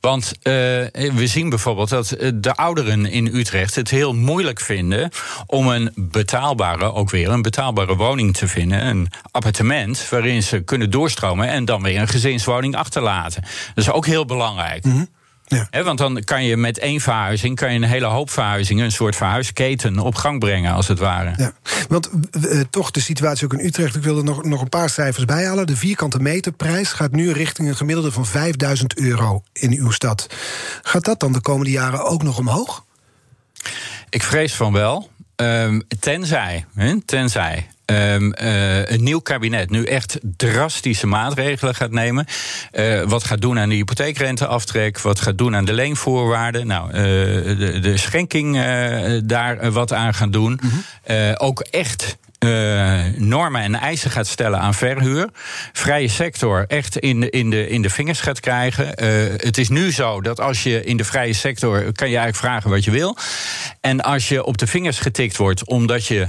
Want 0.00 0.32
uh, 0.32 0.52
we 0.92 1.26
zien 1.26 1.48
bijvoorbeeld 1.48 1.88
dat 1.88 2.16
de 2.34 2.54
ouderen 2.54 3.06
in 3.06 3.26
Utrecht 3.26 3.74
het 3.74 3.90
heel 3.90 4.14
moeilijk 4.14 4.60
vinden 4.60 5.10
om 5.46 5.68
een 5.68 5.92
betaalbare, 5.94 6.92
ook 6.92 7.10
weer 7.10 7.28
een 7.28 7.42
betaalbare 7.42 7.96
woning 7.96 8.36
te 8.36 8.48
vinden. 8.48 8.86
Een 8.86 9.08
appartement 9.30 10.08
waarin 10.08 10.42
ze 10.42 10.60
kunnen 10.60 10.90
doorstromen 10.90 11.48
en 11.48 11.64
dan 11.64 11.82
weer 11.82 12.00
een 12.00 12.08
gezinswoning 12.08 12.76
achterlaten. 12.76 13.42
Dat 13.74 13.84
is 13.84 13.90
ook 13.90 14.06
heel 14.06 14.24
belangrijk. 14.24 14.84
Mm 14.84 14.92
-hmm. 14.92 15.08
Ja. 15.56 15.66
He, 15.70 15.82
want 15.82 15.98
dan 15.98 16.24
kan 16.24 16.44
je 16.44 16.56
met 16.56 16.78
één 16.78 17.00
verhuizing 17.00 17.56
kan 17.56 17.72
je 17.72 17.78
een 17.78 17.88
hele 17.88 18.06
hoop 18.06 18.30
verhuizingen, 18.30 18.84
een 18.84 18.92
soort 18.92 19.16
verhuisketen 19.16 19.98
op 19.98 20.14
gang 20.14 20.38
brengen, 20.38 20.72
als 20.72 20.88
het 20.88 20.98
ware. 20.98 21.32
Ja. 21.36 21.52
Want 21.88 22.10
uh, 22.32 22.60
toch 22.70 22.90
de 22.90 23.00
situatie 23.00 23.44
ook 23.44 23.52
in 23.52 23.66
Utrecht. 23.66 23.96
Ik 23.96 24.02
wil 24.02 24.18
er 24.18 24.24
nog, 24.24 24.44
nog 24.44 24.60
een 24.60 24.68
paar 24.68 24.90
cijfers 24.90 25.24
bij 25.24 25.44
halen. 25.44 25.66
De 25.66 25.76
vierkante 25.76 26.20
meterprijs 26.20 26.92
gaat 26.92 27.12
nu 27.12 27.32
richting 27.32 27.68
een 27.68 27.76
gemiddelde 27.76 28.12
van 28.12 28.26
5000 28.26 28.98
euro 28.98 29.42
in 29.52 29.72
uw 29.72 29.90
stad. 29.90 30.26
Gaat 30.82 31.04
dat 31.04 31.20
dan 31.20 31.32
de 31.32 31.40
komende 31.40 31.70
jaren 31.70 32.04
ook 32.04 32.22
nog 32.22 32.38
omhoog? 32.38 32.84
Ik 34.10 34.22
vrees 34.22 34.54
van 34.54 34.72
wel. 34.72 35.10
Um, 35.40 35.82
tenzij, 36.00 36.64
hè, 36.74 37.00
tenzij 37.04 37.66
Um, 37.90 38.34
uh, 38.42 38.90
een 38.90 39.02
nieuw 39.02 39.20
kabinet 39.20 39.70
nu 39.70 39.84
echt 39.84 40.18
drastische 40.36 41.06
maatregelen 41.06 41.74
gaat 41.74 41.90
nemen. 41.90 42.26
Uh, 42.72 43.02
wat 43.02 43.24
gaat 43.24 43.40
doen 43.40 43.58
aan 43.58 43.68
de 43.68 43.74
hypotheekrenteaftrek? 43.74 45.00
Wat 45.00 45.20
gaat 45.20 45.38
doen 45.38 45.56
aan 45.56 45.64
de 45.64 45.72
leenvoorwaarden? 45.72 46.66
Nou, 46.66 46.88
uh, 46.88 46.94
de, 46.94 47.78
de, 47.80 47.96
schenking 47.96 48.62
daar 49.24 49.72
wat 49.72 49.92
aan 49.92 50.14
gaan 50.14 50.30
doen. 50.30 50.60
Mm 50.62 50.70
-hmm. 50.70 51.34
ook 51.36 51.60
echt. 51.60 52.16
Uh, 52.44 53.00
normen 53.16 53.62
en 53.62 53.74
eisen 53.74 54.10
gaat 54.10 54.26
stellen 54.26 54.60
aan 54.60 54.74
verhuur. 54.74 55.28
Vrije 55.72 56.08
sector 56.08 56.64
echt 56.66 56.98
in 56.98 57.20
de, 57.20 57.30
in 57.30 57.50
de, 57.50 57.68
in 57.68 57.82
de 57.82 57.90
vingers 57.90 58.20
gaat 58.20 58.40
krijgen. 58.40 58.84
Uh, 58.84 59.08
het 59.36 59.58
is 59.58 59.68
nu 59.68 59.92
zo 59.92 60.20
dat 60.20 60.40
als 60.40 60.62
je 60.62 60.84
in 60.84 60.96
de 60.96 61.04
vrije 61.04 61.32
sector. 61.32 61.92
kan 61.92 62.08
je 62.08 62.16
eigenlijk 62.16 62.36
vragen 62.36 62.70
wat 62.70 62.84
je 62.84 62.90
wil. 62.90 63.16
En 63.80 64.00
als 64.00 64.28
je 64.28 64.44
op 64.44 64.58
de 64.58 64.66
vingers 64.66 64.98
getikt 64.98 65.36
wordt 65.36 65.66
omdat 65.66 66.06
je 66.06 66.28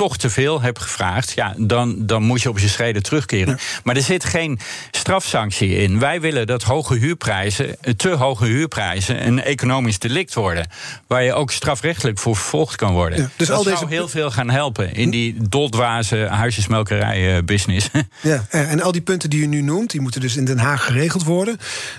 toch 0.00 0.16
te 0.16 0.30
veel 0.30 0.60
hebt 0.60 0.78
gevraagd, 0.78 1.32
ja, 1.32 1.54
dan, 1.56 2.06
dan 2.06 2.22
moet 2.22 2.42
je 2.42 2.48
op 2.48 2.58
je 2.58 2.68
schreden 2.68 3.02
terugkeren. 3.02 3.48
Ja. 3.48 3.80
Maar 3.84 3.96
er 3.96 4.02
zit 4.02 4.24
geen 4.24 4.58
strafsanctie 4.90 5.76
in. 5.76 5.98
Wij 5.98 6.20
willen 6.20 6.46
dat 6.46 6.62
hoge 6.62 6.94
huurprijzen, 6.94 7.76
te 7.96 8.08
hoge 8.08 8.44
huurprijzen, 8.44 9.26
een 9.26 9.42
economisch 9.42 9.98
delict 9.98 10.34
worden. 10.34 10.66
Waar 11.06 11.22
je 11.22 11.34
ook 11.34 11.50
strafrechtelijk 11.50 12.18
voor 12.18 12.36
vervolgd 12.36 12.76
kan 12.76 12.92
worden. 12.92 13.18
Ja, 13.18 13.30
dus 13.36 13.46
dat 13.46 13.56
al 13.56 13.62
zou 13.62 13.78
deze... 13.78 13.86
heel 13.94 14.08
veel 14.08 14.30
gaan 14.30 14.50
helpen 14.50 14.94
in 14.94 15.10
die 15.10 15.36
doldwaze 15.48 16.16
huisjesmelkerij-business. 16.16 17.88
Ja, 18.20 18.46
en 18.50 18.82
al 18.82 18.92
die 18.92 19.00
punten 19.00 19.30
die 19.30 19.40
u 19.40 19.46
nu 19.46 19.60
noemt, 19.60 19.90
die 19.90 20.00
moeten 20.00 20.20
dus 20.20 20.36
in 20.36 20.44
Den 20.44 20.58
Haag 20.58 20.84
geregeld 20.84 21.24
worden. 21.24 21.58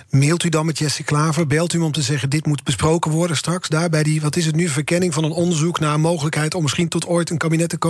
Mailt 0.10 0.44
u 0.44 0.50
dan 0.50 0.66
met 0.66 0.78
Jesse 0.78 1.04
Klaver? 1.04 1.48
Belt 1.48 1.74
u 1.74 1.78
hem 1.78 1.86
om 1.86 1.92
te 1.92 2.02
zeggen: 2.02 2.30
dit 2.30 2.46
moet 2.46 2.64
besproken 2.64 3.12
worden 3.12 3.38
straks? 3.38 3.70
Daar 3.70 3.90
bij 3.90 4.04
die, 4.04 4.22
wat 4.22 4.36
is 4.36 4.46
het 4.46 4.56
nu, 4.56 4.68
verkenning 4.68 5.14
van 5.14 5.24
een 5.24 5.32
onderzoek 5.32 5.80
naar 5.80 5.94
een 5.94 6.02
mogelijkheid 6.02 6.56
om 6.56 6.62
misschien 6.62 6.88
tot 6.88 7.06
ooit 7.06 7.30
een 7.30 7.38
kabinet 7.38 7.70
te 7.70 7.78
komen? 7.78 7.90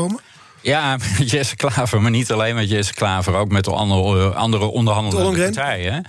Ja, 0.62 0.98
met 1.17 1.29
Jesse 1.31 1.55
Klaver, 1.55 2.01
maar 2.01 2.12
niet 2.12 2.31
alleen 2.31 2.55
met 2.55 2.70
Jesse 2.70 2.93
Klaver, 2.93 3.36
ook 3.36 3.51
met 3.51 3.67
andere, 3.67 4.34
andere 4.34 4.65
onderhandelende 4.65 5.43
partijen. 5.43 6.05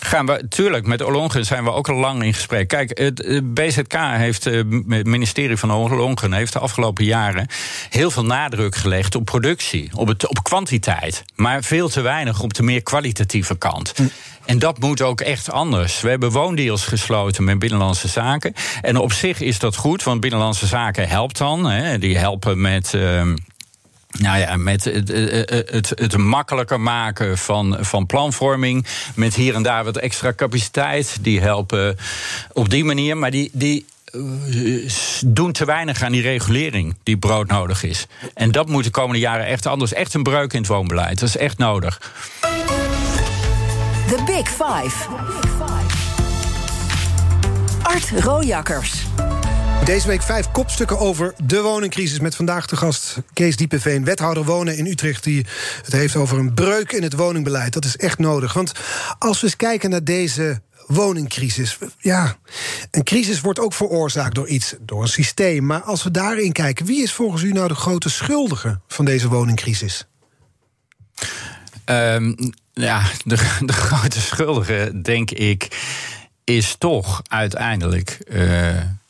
Gaan 0.00 0.26
we, 0.26 0.46
tuurlijk, 0.48 0.86
met 0.86 1.02
Ollongren 1.02 1.44
zijn 1.44 1.64
we 1.64 1.72
ook 1.72 1.88
al 1.88 1.94
lang 1.94 2.22
in 2.22 2.34
gesprek. 2.34 2.68
Kijk, 2.68 2.98
het 2.98 3.22
eh, 3.22 3.40
BZK 3.42 3.94
heeft, 3.96 4.46
eh, 4.46 4.62
het 4.88 5.06
ministerie 5.06 5.56
van 5.56 5.72
Ollongren 5.72 6.32
heeft 6.32 6.52
de 6.52 6.58
afgelopen 6.58 7.04
jaren 7.04 7.46
heel 7.90 8.10
veel 8.10 8.24
nadruk 8.24 8.74
gelegd 8.74 9.14
op 9.14 9.24
productie, 9.24 9.90
op, 9.94 10.08
het, 10.08 10.28
op 10.28 10.42
kwantiteit, 10.42 11.24
maar 11.34 11.62
veel 11.62 11.88
te 11.88 12.00
weinig 12.00 12.42
op 12.42 12.54
de 12.54 12.62
meer 12.62 12.82
kwalitatieve 12.82 13.58
kant. 13.58 13.94
En 14.46 14.58
dat 14.58 14.78
moet 14.78 15.02
ook 15.02 15.20
echt 15.20 15.50
anders. 15.50 16.00
We 16.00 16.08
hebben 16.08 16.30
woondeals 16.30 16.84
gesloten 16.84 17.44
met 17.44 17.58
Binnenlandse 17.58 18.08
Zaken. 18.08 18.54
En 18.80 18.96
op 18.96 19.12
zich 19.12 19.40
is 19.40 19.58
dat 19.58 19.76
goed, 19.76 20.02
want 20.02 20.20
Binnenlandse 20.20 20.66
Zaken 20.66 21.08
helpt 21.08 21.38
dan. 21.38 21.64
Hè, 21.64 21.98
die 21.98 22.18
helpen 22.18 22.60
met. 22.60 22.94
ehm, 22.94 23.36
nou 24.18 24.38
ja, 24.38 24.56
met 24.56 24.84
het, 24.84 25.08
het, 25.08 25.70
het, 25.70 25.92
het 25.94 26.16
makkelijker 26.16 26.80
maken 26.80 27.38
van, 27.38 27.76
van 27.80 28.06
planvorming. 28.06 28.86
Met 29.14 29.34
hier 29.34 29.54
en 29.54 29.62
daar 29.62 29.84
wat 29.84 29.96
extra 29.96 30.32
capaciteit. 30.32 31.16
Die 31.20 31.40
helpen 31.40 31.96
op 32.52 32.70
die 32.70 32.84
manier. 32.84 33.16
Maar 33.16 33.30
die. 33.30 33.50
die 33.52 33.86
eh, 34.12 34.90
doen 35.26 35.52
te 35.52 35.64
weinig 35.64 36.02
aan 36.02 36.12
die 36.12 36.22
regulering 36.22 36.94
die 37.02 37.16
broodnodig 37.16 37.82
is. 37.82 38.06
En 38.34 38.52
dat 38.52 38.68
moet 38.68 38.84
de 38.84 38.90
komende 38.90 39.18
jaren 39.20 39.46
echt 39.46 39.66
anders. 39.66 39.92
Echt 39.92 40.14
een 40.14 40.22
breuk 40.22 40.52
in 40.52 40.58
het 40.58 40.68
woonbeleid. 40.68 41.18
Dat 41.18 41.28
is 41.28 41.36
echt 41.36 41.58
nodig. 41.58 42.00
The 44.06 44.22
Big 44.26 44.48
Five. 44.48 45.08
Art 47.82 48.10
Rojakkers. 48.24 49.06
Deze 49.84 50.06
week 50.06 50.22
vijf 50.22 50.50
kopstukken 50.50 50.98
over 50.98 51.34
de 51.44 51.60
woningcrisis. 51.60 52.20
Met 52.20 52.34
vandaag 52.34 52.66
de 52.66 52.76
gast 52.76 53.16
Kees 53.32 53.56
Diepeveen, 53.56 54.04
wethouder 54.04 54.44
wonen 54.44 54.76
in 54.76 54.86
Utrecht. 54.86 55.24
Die 55.24 55.46
het 55.82 55.92
heeft 55.92 56.16
over 56.16 56.38
een 56.38 56.54
breuk 56.54 56.92
in 56.92 57.02
het 57.02 57.12
woningbeleid. 57.12 57.72
Dat 57.72 57.84
is 57.84 57.96
echt 57.96 58.18
nodig. 58.18 58.52
Want 58.52 58.72
als 59.18 59.40
we 59.40 59.46
eens 59.46 59.56
kijken 59.56 59.90
naar 59.90 60.04
deze 60.04 60.60
woningcrisis. 60.86 61.78
Ja, 61.98 62.36
een 62.90 63.04
crisis 63.04 63.40
wordt 63.40 63.60
ook 63.60 63.74
veroorzaakt 63.74 64.34
door 64.34 64.48
iets, 64.48 64.74
door 64.80 65.02
een 65.02 65.08
systeem. 65.08 65.66
Maar 65.66 65.82
als 65.82 66.02
we 66.02 66.10
daarin 66.10 66.52
kijken, 66.52 66.86
wie 66.86 67.02
is 67.02 67.12
volgens 67.12 67.42
u 67.42 67.52
nou 67.52 67.68
de 67.68 67.74
grote 67.74 68.10
schuldige 68.10 68.80
van 68.88 69.04
deze 69.04 69.28
woningcrisis? 69.28 70.06
Ehm, 71.84 72.32
ja, 72.80 73.02
de, 73.24 73.36
de 73.60 73.72
grote 73.72 74.20
schuldige, 74.20 75.00
denk 75.02 75.30
ik, 75.30 75.68
is 76.44 76.74
toch 76.78 77.22
uiteindelijk 77.28 78.18
eh, 78.28 78.40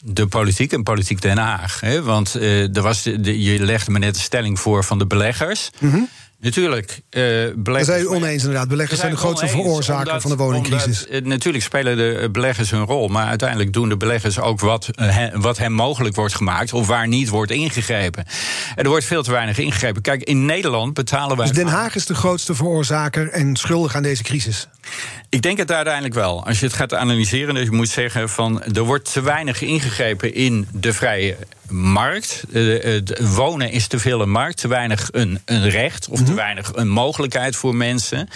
de 0.04 0.26
politiek 0.26 0.72
en 0.72 0.82
politiek 0.82 1.22
Den 1.22 1.38
Haag. 1.38 1.80
Hè? 1.80 2.02
Want 2.02 2.34
eh, 2.34 2.76
er 2.76 2.82
was 2.82 3.02
de, 3.02 3.42
je 3.42 3.64
legde 3.64 3.90
me 3.90 3.98
net 3.98 4.14
de 4.14 4.20
stelling 4.20 4.60
voor 4.60 4.84
van 4.84 4.98
de 4.98 5.06
beleggers. 5.06 5.70
Natuurlijk, 6.40 7.00
Daar 7.10 7.52
beleggers. 7.56 7.86
zijn 7.86 8.00
u 8.02 8.06
oneens 8.06 8.42
inderdaad. 8.42 8.68
Beleggers 8.68 9.00
zijn 9.00 9.12
de 9.12 9.16
grootste 9.18 9.48
veroorzaker 9.48 10.06
omdat- 10.06 10.22
van 10.22 10.30
de 10.30 10.36
woningcrisis. 10.36 11.06
omdat, 11.06 11.24
natuurlijk 11.24 11.64
spelen 11.64 11.96
de 11.96 12.12
eh, 12.18 12.30
beleggers 12.30 12.70
hun 12.70 12.84
rol, 12.84 13.08
maar 13.08 13.26
uiteindelijk 13.26 13.72
doen 13.72 13.88
de 13.88 13.96
beleggers 13.96 14.38
ook 14.38 14.60
wat, 14.60 14.88
eh, 14.94 15.16
he- 15.16 15.38
wat 15.40 15.58
hen 15.58 15.72
mogelijk 15.72 16.14
wordt 16.14 16.34
gemaakt 16.34 16.72
of 16.72 16.86
waar 16.86 17.08
niet 17.08 17.28
wordt 17.28 17.50
ingegrepen. 17.50 18.24
En 18.74 18.84
er 18.84 18.88
wordt 18.88 19.04
veel 19.04 19.22
te 19.22 19.30
weinig 19.30 19.58
ingegrepen. 19.58 20.02
Kijk, 20.02 20.22
in 20.22 20.44
Nederland 20.44 20.94
betalen 20.94 21.36
wij. 21.36 21.46
Dus 21.46 21.56
Den 21.56 21.66
Haag 21.66 21.94
is 21.94 22.06
de 22.06 22.14
grootste 22.14 22.54
veroorzaker 22.54 23.28
en 23.30 23.56
schuldig 23.56 23.94
aan 23.94 24.02
deze 24.02 24.22
crisis. 24.22 24.68
Ik 25.28 25.42
denk 25.42 25.58
het 25.58 25.72
uiteindelijk 25.72 26.14
wel. 26.14 26.46
Als 26.46 26.58
je 26.60 26.66
het 26.66 26.74
gaat 26.74 26.94
analyseren, 26.94 27.54
dus 27.54 27.64
je 27.64 27.70
moet 27.70 27.88
zeggen 27.88 28.28
van 28.28 28.62
er 28.62 28.82
wordt 28.82 29.12
te 29.12 29.20
weinig 29.22 29.62
ingegrepen 29.62 30.34
in 30.34 30.68
de 30.72 30.92
vrije 30.92 31.36
markt. 31.68 32.44
Eh, 32.52 32.62
Het 32.82 33.18
wonen 33.34 33.70
is 33.70 33.86
te 33.86 33.98
veel 33.98 34.20
een 34.20 34.30
markt, 34.30 34.56
te 34.56 34.68
weinig 34.68 35.08
een, 35.12 35.40
een 35.44 35.70
recht 35.70 36.08
of 36.08 36.22
te 36.22 36.34
weinig 36.34 36.70
een 36.74 36.88
mogelijkheid 36.88 37.56
voor 37.56 37.74
mensen. 37.74 38.28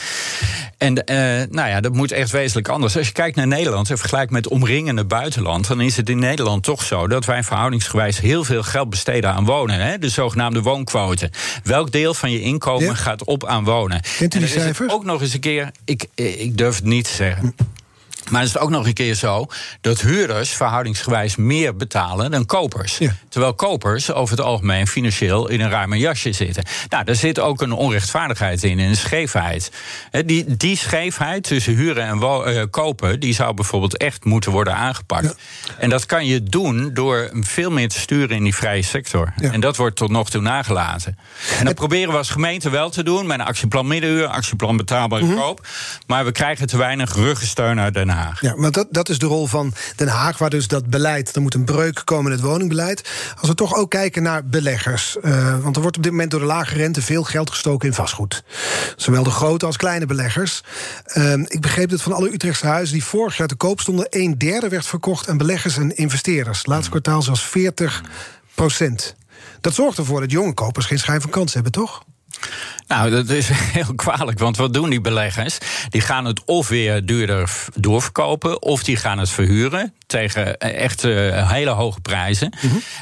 En 0.78 1.04
eh, 1.04 1.16
nou 1.50 1.68
ja, 1.68 1.80
dat 1.80 1.92
moet 1.92 2.12
echt 2.12 2.30
wezenlijk 2.30 2.68
anders. 2.68 2.96
Als 2.96 3.06
je 3.06 3.12
kijkt 3.12 3.36
naar 3.36 3.46
Nederland 3.46 3.90
en 3.90 3.98
vergelijkt 3.98 4.30
met 4.32 4.48
omringende 4.48 5.04
buitenland, 5.04 5.68
dan 5.68 5.80
is 5.80 5.96
het 5.96 6.08
in 6.08 6.18
Nederland 6.18 6.62
toch 6.62 6.82
zo 6.82 7.08
dat 7.08 7.24
wij 7.24 7.42
verhoudingsgewijs 7.42 8.20
heel 8.20 8.44
veel 8.44 8.62
geld 8.62 8.90
besteden 8.90 9.32
aan 9.32 9.44
wonen. 9.44 9.80
Hè? 9.80 9.98
De 9.98 10.08
zogenaamde 10.08 10.62
woonquote. 10.62 11.30
Welk 11.64 11.92
deel 11.92 12.14
van 12.14 12.30
je 12.30 12.40
inkomen 12.40 12.84
Ja. 12.86 12.94
gaat 12.94 13.24
op 13.24 13.46
aan 13.46 13.64
wonen? 13.64 14.00
Kent 14.18 14.34
u 14.34 14.38
die 14.38 14.48
cijfers? 14.48 14.92
Ook 14.92 15.04
nog 15.04 15.20
eens 15.20 15.34
een 15.34 15.40
keer, 15.40 15.70
ik, 15.84 16.06
eh, 16.14 16.39
ik 16.40 16.58
durf 16.58 16.76
het 16.76 16.84
niet 16.84 17.04
te 17.04 17.12
zeggen. 17.12 17.54
Maar 18.30 18.40
het 18.40 18.50
is 18.50 18.58
ook 18.58 18.70
nog 18.70 18.86
een 18.86 18.92
keer 18.92 19.14
zo 19.14 19.46
dat 19.80 20.00
huurders 20.00 20.50
verhoudingsgewijs 20.50 21.36
meer 21.36 21.76
betalen 21.76 22.30
dan 22.30 22.46
kopers. 22.46 22.98
Ja. 22.98 23.14
Terwijl 23.28 23.54
kopers 23.54 24.12
over 24.12 24.36
het 24.36 24.46
algemeen 24.46 24.86
financieel 24.86 25.48
in 25.48 25.60
een 25.60 25.70
ruime 25.70 25.98
jasje 25.98 26.32
zitten. 26.32 26.64
Nou, 26.88 27.04
daar 27.04 27.14
zit 27.14 27.38
ook 27.38 27.60
een 27.60 27.72
onrechtvaardigheid 27.72 28.62
in, 28.62 28.78
en 28.78 28.88
een 28.88 28.96
scheefheid. 28.96 29.72
Hè, 30.10 30.24
Die, 30.24 30.56
die 30.56 30.76
scheefheid 30.76 31.42
tussen 31.42 31.74
huren 31.74 32.04
en 32.04 32.20
eh, 32.22 32.62
kopen, 32.70 33.20
die 33.20 33.34
zou 33.34 33.54
bijvoorbeeld 33.54 33.96
echt 33.96 34.24
moeten 34.24 34.52
worden 34.52 34.74
aangepakt. 34.76 35.36
En 35.78 35.88
dat 35.88 36.06
kan 36.06 36.26
je 36.26 36.42
doen 36.42 36.94
door 36.94 37.30
veel 37.40 37.70
meer 37.70 37.88
te 37.88 37.98
sturen 37.98 38.36
in 38.36 38.42
die 38.42 38.54
vrije 38.54 38.82
sector. 38.82 39.32
Ja. 39.36 39.52
En 39.52 39.60
dat 39.60 39.76
wordt 39.76 39.96
tot 39.96 40.10
nog 40.10 40.30
toe 40.30 40.40
nagelaten. 40.42 41.18
En 41.58 41.64
dat 41.64 41.74
proberen 41.74 42.10
we 42.12 42.16
als 42.18 42.30
gemeente 42.30 42.70
wel 42.70 42.90
te 42.90 43.02
doen 43.02 43.26
met 43.26 43.38
een 43.40 43.46
actieplan 43.46 43.86
middenhuur, 43.86 44.26
actieplan 44.26 44.76
betaalbare 44.76 45.24
Mhm. 45.24 45.34
koop. 45.36 45.66
Maar 46.06 46.24
we 46.24 46.32
krijgen 46.32 46.66
te 46.66 46.76
weinig 46.76 47.14
ruggensteun 47.14 47.80
uit 47.80 47.94
Den 47.94 48.08
Haag. 48.10 48.40
Ja, 48.40 48.54
maar 48.56 48.70
dat, 48.70 48.86
dat 48.90 49.08
is 49.08 49.18
de 49.18 49.26
rol 49.26 49.46
van 49.46 49.74
Den 49.96 50.08
Haag, 50.08 50.38
waar 50.38 50.50
dus 50.50 50.68
dat 50.68 50.86
beleid, 50.86 51.36
er 51.36 51.42
moet 51.42 51.54
een 51.54 51.64
breuk 51.64 52.02
komen 52.04 52.32
in 52.32 52.38
het 52.38 52.46
woningbeleid. 52.46 53.10
Als 53.38 53.48
we 53.48 53.54
toch 53.54 53.74
ook 53.74 53.90
kijken 53.90 54.22
naar 54.22 54.44
beleggers, 54.44 55.18
eh, 55.20 55.58
want 55.62 55.76
er 55.76 55.82
wordt 55.82 55.96
op 55.96 56.02
dit 56.02 56.12
moment 56.12 56.30
door 56.30 56.40
de 56.40 56.46
lage 56.46 56.74
rente 56.74 57.02
veel 57.02 57.22
geld 57.22 57.50
gestoken 57.50 57.88
in 57.88 57.94
vastgoed. 57.94 58.44
Zowel 58.96 59.22
de 59.22 59.30
grote 59.30 59.66
als 59.66 59.76
kleine 59.76 60.06
beleggers. 60.06 60.62
Eh, 61.04 61.32
ik 61.32 61.60
begreep 61.60 61.90
dat 61.90 62.02
van 62.02 62.12
alle 62.12 62.32
Utrechtse 62.32 62.66
huizen 62.66 62.94
die 62.94 63.04
vorig 63.04 63.36
jaar 63.36 63.48
te 63.48 63.54
koop 63.54 63.80
stonden, 63.80 64.06
een 64.10 64.38
derde 64.38 64.68
werd 64.68 64.86
verkocht 64.86 65.28
aan 65.28 65.38
beleggers 65.38 65.76
en 65.76 65.96
investeerders. 65.96 66.66
Laatste 66.66 66.90
kwartaal 66.90 67.22
zelfs 67.22 67.42
40 67.42 68.02
procent. 68.54 69.14
Dat 69.60 69.74
zorgt 69.74 69.98
ervoor 69.98 70.20
dat 70.20 70.30
jonge 70.30 70.54
kopers 70.54 70.86
geen 70.86 70.98
schijn 70.98 71.20
van 71.20 71.30
kans 71.30 71.54
hebben, 71.54 71.72
toch? 71.72 72.04
Nou, 72.86 73.10
dat 73.10 73.28
is 73.28 73.48
heel 73.78 73.94
kwalijk, 73.96 74.38
want 74.38 74.56
wat 74.56 74.72
doen 74.74 74.90
die 74.90 75.00
beleggers? 75.00 75.58
Die 75.88 76.00
gaan 76.00 76.24
het 76.24 76.44
of 76.44 76.68
weer 76.68 77.06
duurder 77.06 77.50
doorverkopen, 77.74 78.62
of 78.62 78.82
die 78.82 78.96
gaan 78.96 79.18
het 79.18 79.30
verhuren 79.30 79.94
tegen 80.06 80.58
eh, 80.58 80.82
echt 80.82 81.04
eh, 81.04 81.50
hele 81.50 81.70
hoge 81.70 82.00
prijzen. 82.00 82.52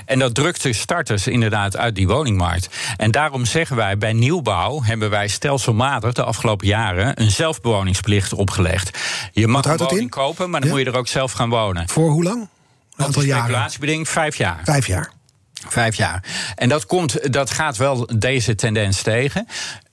En 0.06 0.18
dat 0.18 0.34
drukt 0.34 0.62
de 0.62 0.72
starters 0.72 1.26
inderdaad 1.26 1.76
uit 1.76 1.94
die 1.94 2.06
woningmarkt. 2.08 2.68
En 2.96 3.10
daarom 3.10 3.44
zeggen 3.44 3.76
wij, 3.76 3.98
bij 3.98 4.12
nieuwbouw 4.12 4.82
hebben 4.82 5.10
wij 5.10 5.28
stelselmatig 5.28 6.12
de 6.12 6.24
afgelopen 6.24 6.66
jaren 6.66 7.20
een 7.22 7.30
zelfbewoningsplicht 7.30 8.32
opgelegd. 8.32 8.98
Je 9.32 9.46
mag 9.46 9.64
een 9.64 9.76
woning 9.76 10.00
in? 10.00 10.08
kopen, 10.08 10.50
maar 10.50 10.60
dan 10.60 10.68
Ja. 10.68 10.76
moet 10.76 10.84
je 10.84 10.90
er 10.92 10.98
ook 10.98 11.08
zelf 11.08 11.32
gaan 11.32 11.48
wonen. 11.48 11.88
Voor 11.88 12.10
hoe 12.10 12.22
lang? 12.22 12.48
Een 12.96 13.04
aantal 13.04 13.22
jaren. 13.22 13.44
Speculatiebeding, 13.44 14.08
vijf 14.08 14.36
jaar. 14.36 14.60
Vijf 14.64 14.86
jaar. 14.86 15.10
Vijf 15.66 15.96
jaar. 15.96 16.24
En 16.56 16.68
dat, 16.68 16.86
komt, 16.86 17.32
dat 17.32 17.50
gaat 17.50 17.76
wel 17.76 18.08
deze 18.18 18.54
tendens 18.54 19.02
tegen. 19.02 19.46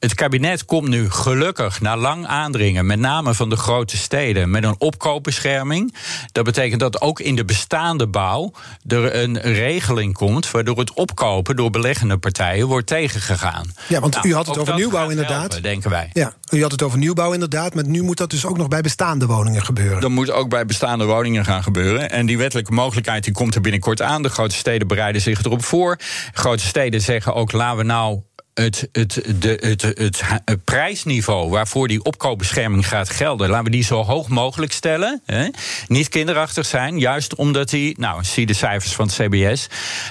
Het 0.06 0.14
kabinet 0.14 0.66
komt 0.66 0.88
nu 0.88 1.10
gelukkig 1.10 1.82
na 1.82 1.98
lang 1.98 2.26
aandringen, 2.26 2.86
met 2.86 3.00
name 3.00 3.34
van 3.34 3.50
de 3.50 3.56
grote 3.56 3.98
steden, 3.98 4.50
met 4.50 4.64
een 4.64 4.76
opkoopbescherming. 4.78 5.96
Dat 6.32 6.44
betekent 6.44 6.80
dat 6.80 7.02
ook 7.02 7.20
in 7.20 7.36
de 7.36 7.46
bestaande 7.46 8.08
bouw 8.08 8.52
er 8.88 9.16
een 9.16 9.42
regeling 9.42 10.14
komt 10.14 10.52
waardoor 10.52 10.78
het 10.78 10.94
opkopen 10.94 11.56
door 11.56 11.70
beleggende 11.70 12.18
partijen 12.18 12.68
wordt 12.68 12.88
tegengegaan. 12.88 13.74
Ja, 13.88 14.00
want 14.00 14.14
Nou, 14.14 14.28
u 14.28 14.34
had 14.34 14.48
het 14.48 14.58
over 14.58 14.76
nieuwbouw 14.76 15.10
inderdaad. 15.10 15.40
helpen, 15.40 15.62
denken 15.62 15.90
wij. 15.90 16.10
Ja, 16.14 16.34
u 16.52 16.62
had 16.62 16.72
het 16.72 16.82
over 16.82 16.98
nieuwbouw 16.98 17.34
inderdaad, 17.34 17.74
maar 17.74 17.88
nu 17.88 18.02
moet 18.02 18.18
dat 18.18 18.30
dus 18.30 18.46
ook 18.46 18.58
nog 18.58 18.68
bij 18.68 18.82
bestaande 18.82 19.26
woningen 19.26 19.66
gebeuren. 19.66 20.02
Dat 20.02 20.10
moet 20.10 20.32
ook 20.32 20.50
bij 20.50 20.66
bestaande 20.66 21.06
woningen 21.06 21.46
gaan 21.46 21.64
gebeuren. 21.64 22.10
En 22.10 22.26
die 22.26 22.38
wettelijke 22.38 22.72
mogelijkheid 22.72 23.24
die 23.24 23.34
komt 23.34 23.56
er 23.56 23.62
binnenkort 23.62 24.02
aan. 24.02 24.22
De 24.22 24.30
grote 24.30 24.56
steden 24.56 24.88
bereiden 24.88 25.22
zich 25.22 25.44
erop 25.44 25.64
voor. 25.64 26.00
Grote 26.34 26.66
steden 26.66 27.02
zeggen 27.02 27.34
ook: 27.34 27.52
laten 27.52 27.78
we 27.78 27.84
nou. 27.84 28.22
Het, 28.56 28.90
het, 28.92 29.22
de, 29.40 29.58
het, 29.62 29.82
het, 29.82 30.22
het 30.46 30.64
prijsniveau 30.64 31.50
waarvoor 31.50 31.88
die 31.88 32.04
opkoopbescherming 32.04 32.88
gaat 32.88 33.10
gelden, 33.10 33.50
laten 33.50 33.66
we 33.66 33.72
die 33.72 33.84
zo 33.84 34.04
hoog 34.04 34.28
mogelijk 34.28 34.72
stellen. 34.72 35.22
Hè? 35.26 35.48
Niet 35.88 36.10
kinderachtig 36.10 36.66
zijn, 36.66 37.00
juist 37.00 37.36
omdat 37.36 37.70
die, 37.70 37.96
nou, 38.00 38.24
zie 38.24 38.46
de 38.46 38.54
cijfers 38.54 38.94
van 38.94 39.06
het 39.08 39.16
CBS, 39.16 39.68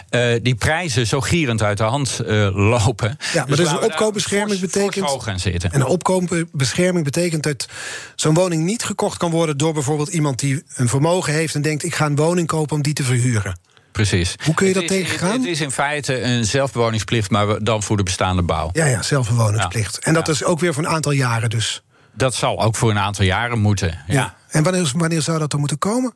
eh, 0.09 0.23
die 0.43 0.55
prijzen 0.55 1.07
zo 1.07 1.21
gierend 1.21 1.63
uit 1.63 1.79
de 1.79 1.85
hand 1.85 2.21
eh, 2.21 2.49
lopen. 2.53 3.19
Ja, 3.33 3.45
maar 3.47 3.57
dus 3.57 3.67
laten 3.67 3.83
een 3.83 3.91
opkoopbescherming 3.91 4.59
fors- 4.59 4.73
betekent- 4.73 5.09
fors 5.09 5.25
gaan 5.25 5.39
zitten. 5.41 5.73
En 5.73 5.81
een 5.81 5.87
opkoopbescherming 5.87 7.05
betekent 7.05 7.43
dat 7.43 7.69
zo'n 8.17 8.35
woning 8.35 8.65
niet 8.65 8.85
gekocht 8.85 9.17
kan 9.17 9.31
worden 9.31 9.57
door 9.57 9.73
bijvoorbeeld 9.73 10.09
iemand 10.09 10.39
die 10.39 10.63
een 10.75 10.89
vermogen 10.89 11.33
heeft 11.33 11.55
en 11.55 11.63
denkt: 11.63 11.85
ik 11.85 11.95
ga 11.95 12.07
een 12.07 12.17
woning 12.17 12.47
kopen 12.47 12.77
om 12.77 12.83
die 12.83 12.95
te 12.95 13.03
verhuren. 13.03 13.59
Precies. 13.95 14.35
Hoe 14.45 14.55
kun 14.55 14.67
je 14.67 14.73
Het 14.73 14.89
dat 14.89 14.97
is- 14.99 15.03
tegengaan? 15.05 15.31
Het, 15.31 15.41
het 15.41 15.51
is 15.51 15.61
in 15.61 15.71
feite 15.71 16.23
een 16.23 16.45
zelfbewoningsplicht, 16.45 17.31
maar 17.31 17.65
dan 17.65 17.83
voor 17.83 17.97
de 17.97 18.03
bestaande 18.03 18.43
bouw. 18.43 18.71
Ja, 18.73 18.85
ja, 18.87 19.03
zelfbewoningsplicht. 19.03 19.99
En 19.99 20.15
dat 20.15 20.27
Ja. 20.27 20.33
is 20.33 20.45
ook 20.45 20.61
weer 20.61 20.75
voor 20.75 20.85
een 20.85 20.89
aantal 20.91 21.13
jaren 21.13 21.51
dus. 21.51 21.83
Dat 22.13 22.35
zal 22.35 22.63
ook 22.63 22.77
voor 22.77 22.91
een 22.91 22.99
aantal 22.99 23.25
jaren 23.25 23.59
moeten. 23.59 23.99
Ja. 24.07 24.35
En 24.49 24.63
wanneer, 24.63 24.91
wanneer 24.97 25.23
zou 25.23 25.39
dat 25.39 25.51
dan 25.51 25.61
moeten 25.61 25.79
komen? 25.79 26.15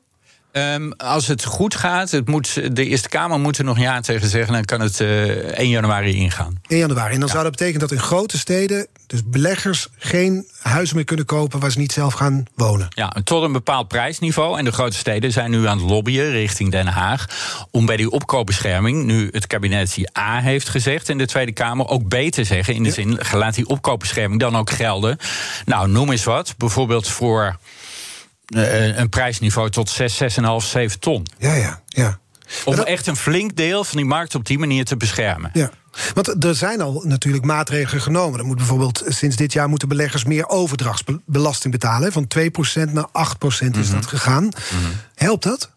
Um, 0.53 0.93
als 0.93 1.27
het 1.27 1.45
goed 1.45 1.75
gaat, 1.75 2.11
het 2.11 2.29
moet, 2.29 2.77
de 2.77 2.87
Eerste 2.87 3.09
Kamer 3.09 3.41
moet 3.41 3.59
er 3.59 3.65
nog 3.65 3.79
ja 3.79 4.01
tegen 4.01 4.29
zeggen... 4.29 4.53
dan 4.53 4.65
kan 4.65 4.81
het 4.81 5.01
uh, 5.01 5.09
1 5.35 5.69
januari 5.69 6.15
ingaan. 6.15 6.61
1 6.67 6.81
januari. 6.81 7.15
En 7.15 7.19
dan 7.19 7.29
ja. 7.29 7.33
zou 7.33 7.43
dat 7.43 7.53
betekenen 7.53 7.81
dat 7.81 7.91
in 7.91 7.99
grote 7.99 8.39
steden... 8.39 8.87
dus 9.07 9.21
beleggers 9.25 9.89
geen 9.99 10.47
huizen 10.61 10.97
meer 10.97 11.05
kunnen 11.05 11.25
kopen... 11.25 11.61
waar 11.61 11.71
ze 11.71 11.79
niet 11.79 11.93
zelf 11.93 12.15
gaan 12.15 12.45
wonen. 12.55 12.87
Ja, 12.89 13.17
tot 13.25 13.43
een 13.43 13.53
bepaald 13.53 13.89
prijsniveau. 13.89 14.59
En 14.59 14.65
de 14.65 14.73
grote 14.73 14.97
steden 14.97 15.33
zijn 15.33 15.51
nu 15.51 15.67
aan 15.67 15.79
het 15.79 15.91
lobbyen 15.91 16.31
richting 16.31 16.71
Den 16.71 16.87
Haag... 16.87 17.27
om 17.71 17.87
bij 17.87 17.97
die 17.97 18.11
opkoopbescherming, 18.11 19.05
nu 19.05 19.29
het 19.33 19.47
kabinet 19.47 19.95
die 19.95 20.19
A 20.19 20.41
heeft 20.41 20.69
gezegd... 20.69 21.09
in 21.09 21.19
de 21.19 21.27
Tweede 21.27 21.53
Kamer, 21.53 21.89
ook 21.89 22.09
B 22.09 22.15
te 22.15 22.45
zeggen. 22.45 22.75
In 22.75 22.83
de 22.83 22.89
ja. 22.89 22.95
zin, 22.95 23.19
laat 23.33 23.55
die 23.55 23.69
opkoopbescherming 23.69 24.41
dan 24.41 24.57
ook 24.57 24.71
gelden. 24.71 25.19
Nou, 25.65 25.89
noem 25.89 26.11
eens 26.11 26.25
wat. 26.25 26.55
Bijvoorbeeld 26.57 27.09
voor 27.09 27.59
uh, 28.57 28.97
een 28.97 29.09
prijsniveau 29.09 29.71
tot 29.71 29.91
6, 29.91 30.23
6,5, 30.23 30.29
7 30.59 31.01
ton. 31.01 31.27
Ja, 31.39 31.55
ja, 31.55 31.83
ja. 31.87 32.19
Om 32.65 32.77
dat... 32.77 32.87
echt 32.87 33.07
een 33.07 33.17
flink 33.17 33.57
deel 33.57 33.85
van 33.85 33.97
die 33.97 34.07
markt 34.07 34.35
op 34.35 34.47
die 34.47 34.59
manier 34.59 34.85
te 34.85 34.97
beschermen. 34.97 35.51
Ja. 35.53 35.71
Want 36.15 36.45
er 36.45 36.55
zijn 36.55 36.81
al 36.81 37.03
natuurlijk 37.05 37.45
maatregelen 37.45 38.03
genomen. 38.03 38.39
Er 38.39 38.45
moet 38.45 38.57
bijvoorbeeld 38.57 39.03
sinds 39.07 39.37
dit 39.37 39.53
jaar 39.53 39.69
moeten 39.69 39.89
beleggers 39.89 40.25
meer 40.25 40.49
overdrachtsbelasting 40.49 41.73
betalen. 41.73 42.13
Van 42.13 42.27
2% 42.39 42.93
naar 42.93 43.09
8% 43.09 43.11
is 43.49 43.61
mm 43.61 43.73
-hmm. 43.73 43.91
dat 43.91 44.07
gegaan. 44.07 44.45
Mm 44.45 44.51
-hmm. 44.53 44.93
Helpt 45.15 45.43
dat? 45.43 45.71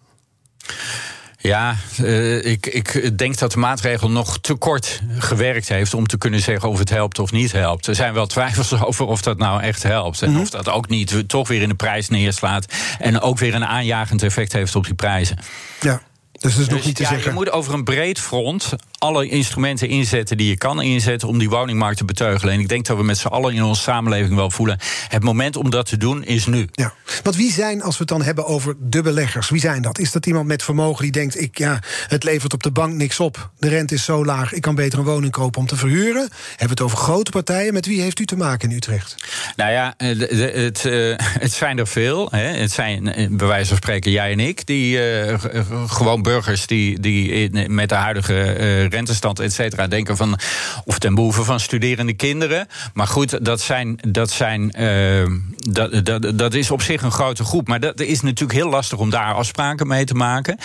Ja, 1.41 1.75
uh, 2.01 2.45
ik, 2.45 2.65
ik 2.65 3.17
denk 3.17 3.37
dat 3.37 3.51
de 3.51 3.57
maatregel 3.57 4.11
nog 4.11 4.39
te 4.39 4.53
kort 4.53 5.01
gewerkt 5.17 5.69
heeft 5.69 5.93
om 5.93 6.07
te 6.07 6.17
kunnen 6.17 6.39
zeggen 6.39 6.69
of 6.69 6.79
het 6.79 6.89
helpt 6.89 7.19
of 7.19 7.31
niet 7.31 7.51
helpt. 7.51 7.87
Er 7.87 7.95
zijn 7.95 8.13
wel 8.13 8.27
twijfels 8.27 8.73
over 8.85 9.05
of 9.05 9.21
dat 9.21 9.37
nou 9.37 9.61
echt 9.61 9.83
helpt. 9.83 10.21
En 10.21 10.27
mm 10.27 10.33
-hmm. 10.33 10.43
of 10.43 10.49
dat 10.49 10.69
ook 10.69 10.89
niet 10.89 11.23
toch 11.27 11.47
weer 11.47 11.61
in 11.61 11.69
de 11.69 11.75
prijs 11.75 12.09
neerslaat. 12.09 12.65
En 12.99 13.21
ook 13.21 13.37
weer 13.37 13.55
een 13.55 13.65
aanjagend 13.65 14.23
effect 14.23 14.53
heeft 14.53 14.75
op 14.75 14.85
die 14.85 14.93
prijzen. 14.93 15.37
Ja. 15.81 16.01
Dus 16.41 16.53
dat 16.53 16.61
is 16.61 16.67
nog 16.67 16.77
dus, 16.77 16.85
niet 16.85 16.95
te 16.95 17.03
ja, 17.03 17.09
zeggen. 17.09 17.29
Je 17.29 17.35
moet 17.35 17.51
over 17.51 17.73
een 17.73 17.83
breed 17.83 18.19
front 18.19 18.73
alle 18.97 19.27
instrumenten 19.27 19.87
inzetten 19.87 20.37
die 20.37 20.47
je 20.47 20.57
kan 20.57 20.81
inzetten 20.81 21.27
om 21.27 21.37
die 21.37 21.49
woningmarkt 21.49 21.97
te 21.97 22.05
beteugelen. 22.05 22.53
En 22.53 22.59
ik 22.59 22.67
denk 22.67 22.85
dat 22.85 22.97
we 22.97 23.03
met 23.03 23.17
z'n 23.17 23.27
allen 23.27 23.53
in 23.53 23.63
onze 23.63 23.81
samenleving 23.81 24.35
wel 24.35 24.51
voelen. 24.51 24.77
Het 25.07 25.23
moment 25.23 25.55
om 25.55 25.69
dat 25.69 25.85
te 25.85 25.97
doen 25.97 26.23
is 26.23 26.45
nu. 26.45 26.67
Ja. 26.71 26.93
Want 27.23 27.35
wie 27.35 27.51
zijn, 27.51 27.81
als 27.81 27.93
we 27.93 27.99
het 27.99 28.07
dan 28.07 28.21
hebben 28.21 28.45
over 28.45 28.75
de 28.79 29.01
beleggers, 29.01 29.49
wie 29.49 29.59
zijn 29.59 29.81
dat? 29.81 29.99
Is 29.99 30.11
dat 30.11 30.25
iemand 30.25 30.47
met 30.47 30.63
vermogen 30.63 31.03
die 31.03 31.11
denkt: 31.11 31.41
ik, 31.41 31.57
ja, 31.57 31.79
het 32.07 32.23
levert 32.23 32.53
op 32.53 32.63
de 32.63 32.71
bank 32.71 32.93
niks 32.93 33.19
op. 33.19 33.51
De 33.59 33.69
rente 33.69 33.93
is 33.93 34.03
zo 34.03 34.25
laag, 34.25 34.53
ik 34.53 34.61
kan 34.61 34.75
beter 34.75 34.99
een 34.99 35.05
woning 35.05 35.31
kopen 35.31 35.61
om 35.61 35.67
te 35.67 35.75
verhuren? 35.75 36.29
Hebben 36.49 36.57
we 36.57 36.69
het 36.69 36.81
over 36.81 36.97
grote 36.97 37.31
partijen? 37.31 37.73
Met 37.73 37.85
wie 37.85 38.01
heeft 38.01 38.19
u 38.19 38.25
te 38.25 38.37
maken 38.37 38.69
in 38.69 38.75
Utrecht? 38.75 39.15
Nou 39.55 39.71
ja, 39.71 39.93
het, 39.97 40.19
het, 40.53 40.81
het 41.45 41.51
zijn 41.51 41.77
er 41.77 41.87
veel. 41.87 42.31
Het 42.31 42.71
zijn 42.71 43.03
bij 43.37 43.47
wijze 43.47 43.67
van 43.67 43.77
spreken 43.77 44.11
jij 44.11 44.31
en 44.31 44.39
ik, 44.39 44.65
die 44.65 45.23
uh, 45.27 45.39
gewoon 45.87 46.21
burgers 46.31 46.67
die, 46.67 46.99
die 46.99 47.49
met 47.69 47.89
de 47.89 47.95
huidige 47.95 48.33
uh, 48.33 48.87
rentestand, 48.87 49.39
et 49.39 49.53
cetera, 49.53 49.87
denken 49.87 50.17
van. 50.17 50.39
of 50.85 50.99
ten 50.99 51.15
behoeve 51.15 51.43
van 51.43 51.59
studerende 51.59 52.13
kinderen. 52.13 52.67
Maar 52.93 53.07
goed, 53.07 53.45
dat, 53.45 53.61
zijn, 53.61 53.99
dat, 54.07 54.31
zijn, 54.31 54.73
uh, 54.79 55.27
dat, 55.55 56.05
dat, 56.05 56.37
dat 56.37 56.53
is 56.53 56.71
op 56.71 56.81
zich 56.81 57.01
een 57.01 57.11
grote 57.11 57.43
groep. 57.43 57.67
Maar 57.67 57.79
dat 57.79 57.99
is 57.99 58.21
natuurlijk 58.21 58.59
heel 58.59 58.69
lastig 58.69 58.97
om 58.97 59.09
daar 59.09 59.33
afspraken 59.33 59.87
mee 59.87 60.05
te 60.05 60.13
maken. 60.13 60.57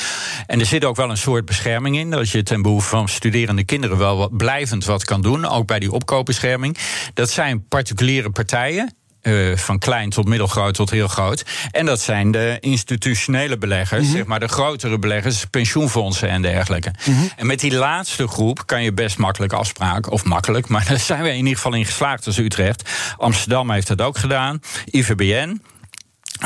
En 0.47 0.61
er 0.61 0.67
zit 0.67 0.85
ook 0.85 0.97
wel 0.97 1.11
een 1.11 1.17
soort 1.17 1.45
bescherming 1.45 1.97
in. 1.97 2.11
Dat 2.11 2.31
je 2.31 2.43
ten 2.43 2.63
behoeve 2.63 2.89
van 2.89 3.09
studerende 3.09 3.65
kinderen 3.65 3.99
wel 3.99 4.17
wat 4.17 4.37
blijvend 4.37 4.85
wat 4.85 5.05
kan 5.05 5.23
doen. 5.23 5.47
Ook 5.47 5.67
bij 5.67 5.79
die 5.79 5.93
opkoopbescherming. 5.93 6.77
Dat 7.15 7.31
zijn 7.31 7.69
particuliere 7.69 8.31
partijen. 8.31 8.95
Uh, 9.27 9.57
van 9.57 9.79
klein 9.79 10.11
tot 10.11 10.29
middelgroot 10.29 10.75
tot 10.75 10.91
heel 10.91 11.09
groot. 11.09 11.45
En 11.71 11.87
dat 11.87 12.01
zijn 12.01 12.31
de 12.31 12.57
institutionele 12.61 13.59
beleggers, 13.59 14.01
mm 14.01 14.07
-hmm. 14.07 14.17
zeg 14.17 14.27
maar 14.27 14.41
de 14.41 14.49
grotere 14.49 14.99
beleggers, 14.99 15.45
pensioenfondsen 15.45 16.29
en 16.29 16.43
dergelijke. 16.43 16.93
Mm 17.05 17.15
-hmm. 17.15 17.31
En 17.37 17.47
met 17.47 17.61
die 17.61 17.75
laatste 17.75 18.29
groep 18.29 18.67
kan 18.67 18.83
je 18.83 18.93
best 18.93 19.19
makkelijk 19.19 19.53
afspraken, 19.53 20.13
of 20.13 20.25
makkelijk, 20.25 20.69
maar 20.73 20.85
daar 20.89 20.99
zijn 20.99 21.23
we 21.23 21.29
in 21.29 21.37
ieder 21.37 21.55
geval 21.55 21.75
in 21.75 21.85
geslaagd 21.85 22.27
als 22.27 22.39
Utrecht. 22.39 22.91
Amsterdam 23.17 23.71
heeft 23.71 23.87
dat 23.87 24.01
ook 24.01 24.19
gedaan, 24.19 24.61
IVBN. 24.91 25.61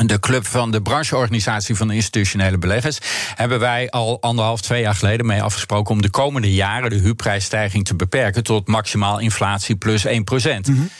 De 0.06 0.20
club 0.20 0.46
van 0.46 0.70
de 0.70 0.82
brancheorganisatie 0.82 1.74
van 1.74 1.88
de 1.88 1.94
institutionele 1.94 2.58
beleggers 2.58 2.98
hebben 3.34 3.60
wij 3.60 3.90
al 3.90 4.20
anderhalf, 4.20 4.60
twee 4.60 4.82
jaar 4.82 4.94
geleden 4.94 5.26
mee 5.26 5.42
afgesproken 5.42 5.94
om 5.94 6.02
de 6.02 6.10
komende 6.10 6.54
jaren 6.54 6.90
de 6.90 6.96
huurprijsstijging 6.96 7.84
te 7.84 7.94
beperken 7.94 8.42
tot 8.42 8.68
maximaal 8.68 9.18
inflatie 9.18 9.76
plus 9.76 10.04
1 10.04 10.24
procent. 10.24 10.68
Mm 10.68 10.74
-hmm. 10.74 10.90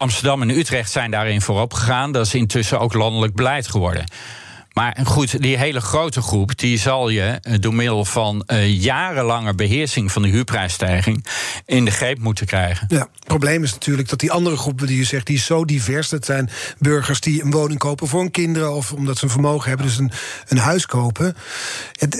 Amsterdam 0.00 0.42
en 0.42 0.50
Utrecht 0.50 0.90
zijn 0.90 1.10
daarin 1.10 1.40
voorop 1.40 1.74
gegaan. 1.74 2.12
Dat 2.12 2.26
is 2.26 2.34
intussen 2.34 2.80
ook 2.80 2.94
landelijk 2.94 3.34
beleid 3.34 3.68
geworden. 3.68 4.04
Maar 4.72 4.98
goed, 5.04 5.42
die 5.42 5.58
hele 5.58 5.80
grote 5.80 6.22
groep, 6.22 6.58
die 6.58 6.78
zal 6.78 7.08
je 7.08 7.40
door 7.60 7.74
middel 7.74 8.04
van 8.04 8.44
uh, 8.46 8.82
jarenlange 8.82 9.54
beheersing 9.54 10.12
van 10.12 10.22
de 10.22 10.28
huurprijsstijging 10.28 11.26
in 11.66 11.84
de 11.84 11.90
greep 11.90 12.18
moeten 12.18 12.46
krijgen. 12.46 12.86
Ja, 12.90 12.98
het 12.98 13.24
probleem 13.24 13.62
is 13.62 13.72
natuurlijk 13.72 14.08
dat 14.08 14.20
die 14.20 14.32
andere 14.32 14.56
groepen 14.56 14.86
die 14.86 14.98
je 14.98 15.04
zegt, 15.04 15.26
die 15.26 15.38
zo 15.38 15.64
divers. 15.64 16.08
Zijn 16.08 16.50
burgers 16.78 17.20
die 17.20 17.42
een 17.42 17.50
woning 17.50 17.78
kopen 17.78 18.08
voor 18.08 18.20
hun 18.20 18.30
kinderen 18.30 18.72
of 18.72 18.92
omdat 18.92 19.18
ze 19.18 19.24
een 19.24 19.30
vermogen 19.30 19.68
hebben, 19.68 19.86
dus 19.86 19.98
een, 19.98 20.12
een 20.48 20.58
huis 20.58 20.86
kopen. 20.86 21.36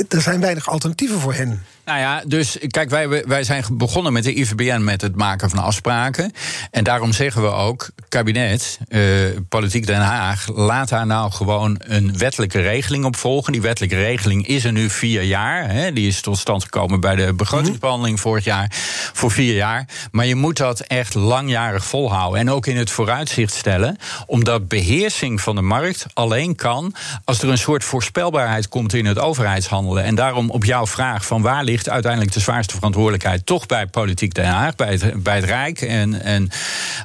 Er 0.08 0.22
zijn 0.22 0.40
weinig 0.40 0.68
alternatieven 0.68 1.20
voor 1.20 1.34
hen. 1.34 1.64
Nou 1.90 2.02
ja, 2.02 2.22
dus 2.26 2.58
kijk, 2.66 2.90
wij, 2.90 3.24
wij 3.26 3.44
zijn 3.44 3.64
begonnen 3.72 4.12
met 4.12 4.24
de 4.24 4.34
IVBN 4.34 4.84
met 4.84 5.00
het 5.00 5.16
maken 5.16 5.50
van 5.50 5.58
afspraken. 5.58 6.32
En 6.70 6.84
daarom 6.84 7.12
zeggen 7.12 7.42
we 7.42 7.48
ook, 7.48 7.90
kabinet, 8.08 8.78
uh, 8.88 9.02
politiek 9.48 9.86
Den 9.86 10.00
Haag, 10.00 10.48
laat 10.54 10.88
daar 10.88 11.06
nou 11.06 11.32
gewoon 11.32 11.76
een 11.78 12.18
wettelijke 12.18 12.60
regeling 12.60 13.04
op 13.04 13.16
volgen. 13.16 13.52
Die 13.52 13.60
wettelijke 13.60 13.96
regeling 13.96 14.46
is 14.46 14.64
er 14.64 14.72
nu 14.72 14.90
vier 14.90 15.22
jaar. 15.22 15.70
Hè, 15.70 15.92
die 15.92 16.08
is 16.08 16.20
tot 16.20 16.38
stand 16.38 16.62
gekomen 16.62 17.00
bij 17.00 17.16
de 17.16 17.34
begrotingsbehandeling 17.34 18.20
vorig 18.20 18.44
jaar 18.44 18.72
voor 19.12 19.30
vier 19.30 19.54
jaar. 19.54 19.88
Maar 20.10 20.26
je 20.26 20.34
moet 20.34 20.56
dat 20.56 20.80
echt 20.80 21.14
langjarig 21.14 21.84
volhouden. 21.84 22.40
En 22.40 22.50
ook 22.50 22.66
in 22.66 22.76
het 22.76 22.90
vooruitzicht 22.90 23.54
stellen, 23.54 23.96
omdat 24.26 24.68
beheersing 24.68 25.40
van 25.40 25.54
de 25.54 25.62
markt 25.62 26.06
alleen 26.14 26.56
kan 26.56 26.94
als 27.24 27.42
er 27.42 27.48
een 27.48 27.58
soort 27.58 27.84
voorspelbaarheid 27.84 28.68
komt 28.68 28.92
in 28.92 29.06
het 29.06 29.18
overheidshandelen. 29.18 30.04
En 30.04 30.14
daarom 30.14 30.50
op 30.50 30.64
jouw 30.64 30.86
vraag 30.86 31.26
van 31.26 31.42
waar 31.42 31.64
ligt 31.64 31.78
uiteindelijk 31.88 32.32
de 32.32 32.40
zwaarste 32.40 32.74
verantwoordelijkheid 32.74 33.46
toch 33.46 33.66
bij 33.66 33.86
politiek 33.86 34.34
Den 34.34 34.44
Haag, 34.44 34.74
bij 34.76 34.92
het, 34.92 35.22
bij 35.22 35.36
het 35.36 35.44
Rijk. 35.44 35.80
En, 35.80 36.22
en 36.22 36.50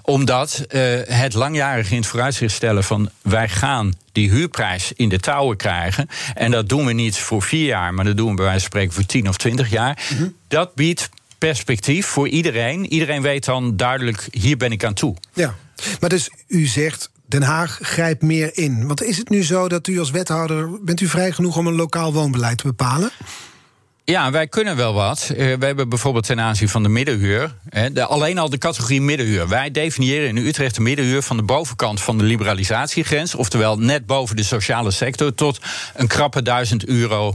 omdat 0.02 0.66
uh, 0.70 0.82
het 1.06 1.34
langjarig 1.34 1.92
in 1.92 1.98
het 1.98 2.08
vooruitzicht 2.08 2.56
stellen 2.56 2.84
van 2.84 3.10
wij 3.22 3.50
gaan 3.50 3.94
die 4.12 4.30
huurprijs 4.30 4.92
in 4.96 5.10
de 5.10 5.20
touwen 5.20 5.58
krijgen. 5.58 6.08
En 6.34 6.52
dat 6.52 6.70
doen 6.70 6.86
we 6.86 6.94
niet 6.94 7.18
voor 7.18 7.42
vier 7.42 7.66
jaar, 7.66 7.94
maar 7.94 8.06
dat 8.06 8.18
doen 8.18 8.30
we 8.30 8.36
bij 8.36 8.46
wijze 8.46 8.60
van 8.60 8.70
spreken 8.70 8.94
voor 8.94 9.06
tien 9.06 9.28
of 9.28 9.38
twintig 9.38 9.70
jaar. 9.70 10.06
Mm 10.10 10.18
-hmm. 10.18 10.36
Dat 10.48 10.76
biedt 10.76 11.10
perspectief 11.38 12.06
voor 12.06 12.28
iedereen. 12.28 12.86
Iedereen 12.86 13.22
weet 13.22 13.46
dan 13.46 13.78
duidelijk, 13.78 14.28
hier 14.32 14.58
ben 14.58 14.72
ik 14.72 14.84
aan 14.84 14.94
toe. 14.94 15.16
Ja, 15.34 15.56
maar 16.00 16.10
dus 16.10 16.30
u 16.48 16.66
zegt 16.66 17.10
Den 17.26 17.44
Haag 17.44 17.80
grijpt 17.82 18.22
meer 18.22 18.58
in. 18.58 18.88
Want 18.88 19.04
is 19.04 19.18
het 19.18 19.30
nu 19.30 19.44
zo 19.44 19.68
dat 19.68 19.88
u 19.88 20.00
als 20.00 20.12
wethouder... 20.12 20.84
bent 20.84 21.02
u 21.02 21.08
vrij 21.08 21.32
genoeg 21.32 21.58
om 21.58 21.68
een 21.68 21.76
lokaal 21.76 22.14
woonbeleid 22.14 22.58
te 22.58 22.68
bepalen? 22.68 23.12
Ja, 24.06 24.32
wij 24.32 24.48
kunnen 24.48 24.76
wel 24.76 24.94
wat. 24.94 25.30
Uh, 25.32 25.38
we 25.38 25.66
hebben 25.66 25.90
bijvoorbeeld 25.90 26.26
ten 26.26 26.40
aanzien 26.40 26.70
van 26.70 26.84
de 26.84 26.90
middenhuur. 26.90 27.56
Hè, 27.70 27.92
de, 27.92 28.06
alleen 28.06 28.38
al 28.38 28.50
de 28.50 28.58
categorie 28.58 29.02
middenhuur. 29.02 29.48
Wij 29.48 29.72
definiëren 29.72 30.28
in 30.28 30.38
Utrecht 30.38 30.76
de 30.76 30.82
middenhuur 30.82 31.22
van 31.22 31.38
de 31.38 31.44
bovenkant 31.44 32.02
van 32.02 32.18
de 32.18 32.24
liberalisatiegrens. 32.24 33.36
Oftewel 33.36 33.78
net 33.78 34.06
boven 34.06 34.36
de 34.36 34.44
sociale 34.44 34.92
sector. 34.92 35.34
tot 35.34 35.60
een 35.94 36.08
krappe 36.08 36.42
duizend 36.42 36.86
euro 36.86 37.34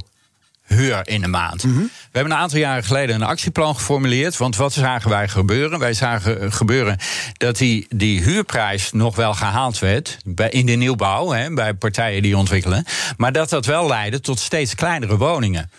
huur 0.66 1.08
in 1.08 1.20
de 1.20 1.28
maand. 1.28 1.64
Mm 1.64 1.72
-hmm. 1.72 1.82
We 1.82 2.18
hebben 2.18 2.32
een 2.32 2.38
aantal 2.38 2.58
jaren 2.58 2.84
geleden 2.84 3.14
een 3.14 3.22
actieplan 3.22 3.74
geformuleerd. 3.74 4.36
Want 4.36 4.56
wat 4.56 4.72
zagen 4.72 5.10
wij 5.10 5.28
gebeuren? 5.28 5.78
Wij 5.78 5.94
zagen 5.94 6.52
gebeuren 6.52 6.96
dat 7.36 7.56
die, 7.58 7.86
die 7.88 8.22
huurprijs 8.22 8.92
nog 8.92 9.16
wel 9.16 9.34
gehaald 9.34 9.78
werd. 9.78 10.16
Bij, 10.24 10.48
in 10.48 10.66
de 10.66 10.72
nieuwbouw, 10.72 11.30
hè, 11.30 11.54
bij 11.54 11.74
partijen 11.74 12.22
die 12.22 12.36
ontwikkelen. 12.36 12.84
Maar 13.16 13.32
dat 13.32 13.48
dat 13.48 13.66
wel 13.66 13.86
leidde 13.86 14.20
tot 14.20 14.40
steeds 14.40 14.74
kleinere 14.74 15.16
woningen. 15.16 15.70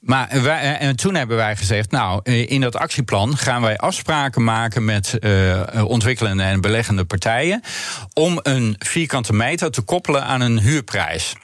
Maar 0.00 0.42
wij, 0.42 0.78
en 0.78 0.96
toen 0.96 1.14
hebben 1.14 1.36
wij 1.36 1.56
gezegd, 1.56 1.90
nou, 1.90 2.22
in 2.30 2.60
dat 2.60 2.76
actieplan 2.76 3.36
gaan 3.36 3.62
wij 3.62 3.76
afspraken 3.76 4.44
maken 4.44 4.84
met 4.84 5.16
uh, 5.20 5.60
ontwikkelende 5.84 6.42
en 6.42 6.60
beleggende 6.60 7.04
partijen 7.04 7.62
om 8.12 8.38
een 8.42 8.74
vierkante 8.78 9.32
meter 9.32 9.70
te 9.70 9.82
koppelen 9.82 10.24
aan 10.24 10.40
een 10.40 10.58
huurprijs. 10.58 11.34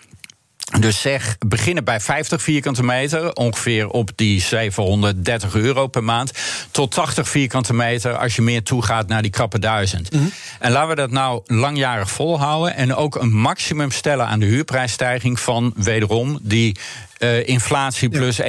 Dus 0.80 1.00
zeg, 1.00 1.36
beginnen 1.46 1.84
bij 1.84 2.00
50 2.00 2.42
vierkante 2.42 2.82
meter, 2.82 3.32
ongeveer 3.32 3.88
op 3.88 4.10
die 4.14 4.40
730 4.40 5.54
euro 5.54 5.86
per 5.86 6.04
maand, 6.04 6.32
tot 6.70 6.90
80 6.90 7.28
vierkante 7.28 7.74
meter 7.74 8.16
als 8.16 8.36
je 8.36 8.42
meer 8.42 8.62
toegaat 8.62 9.08
naar 9.08 9.22
die 9.22 9.30
krappe 9.30 9.58
duizend. 9.58 10.12
Mm 10.12 10.18
-hmm. 10.18 10.32
En 10.58 10.72
laten 10.72 10.88
we 10.88 10.94
dat 10.94 11.10
nou 11.10 11.42
langjarig 11.44 12.10
volhouden 12.10 12.76
en 12.76 12.94
ook 12.94 13.14
een 13.14 13.32
maximum 13.32 13.90
stellen 13.90 14.26
aan 14.26 14.40
de 14.40 14.46
huurprijsstijging 14.46 15.40
van 15.40 15.72
wederom 15.76 16.38
die 16.42 16.76
uh, 17.18 17.48
inflatie 17.48 18.08
plus 18.08 18.36
ja. 18.36 18.44
1%. 18.44 18.48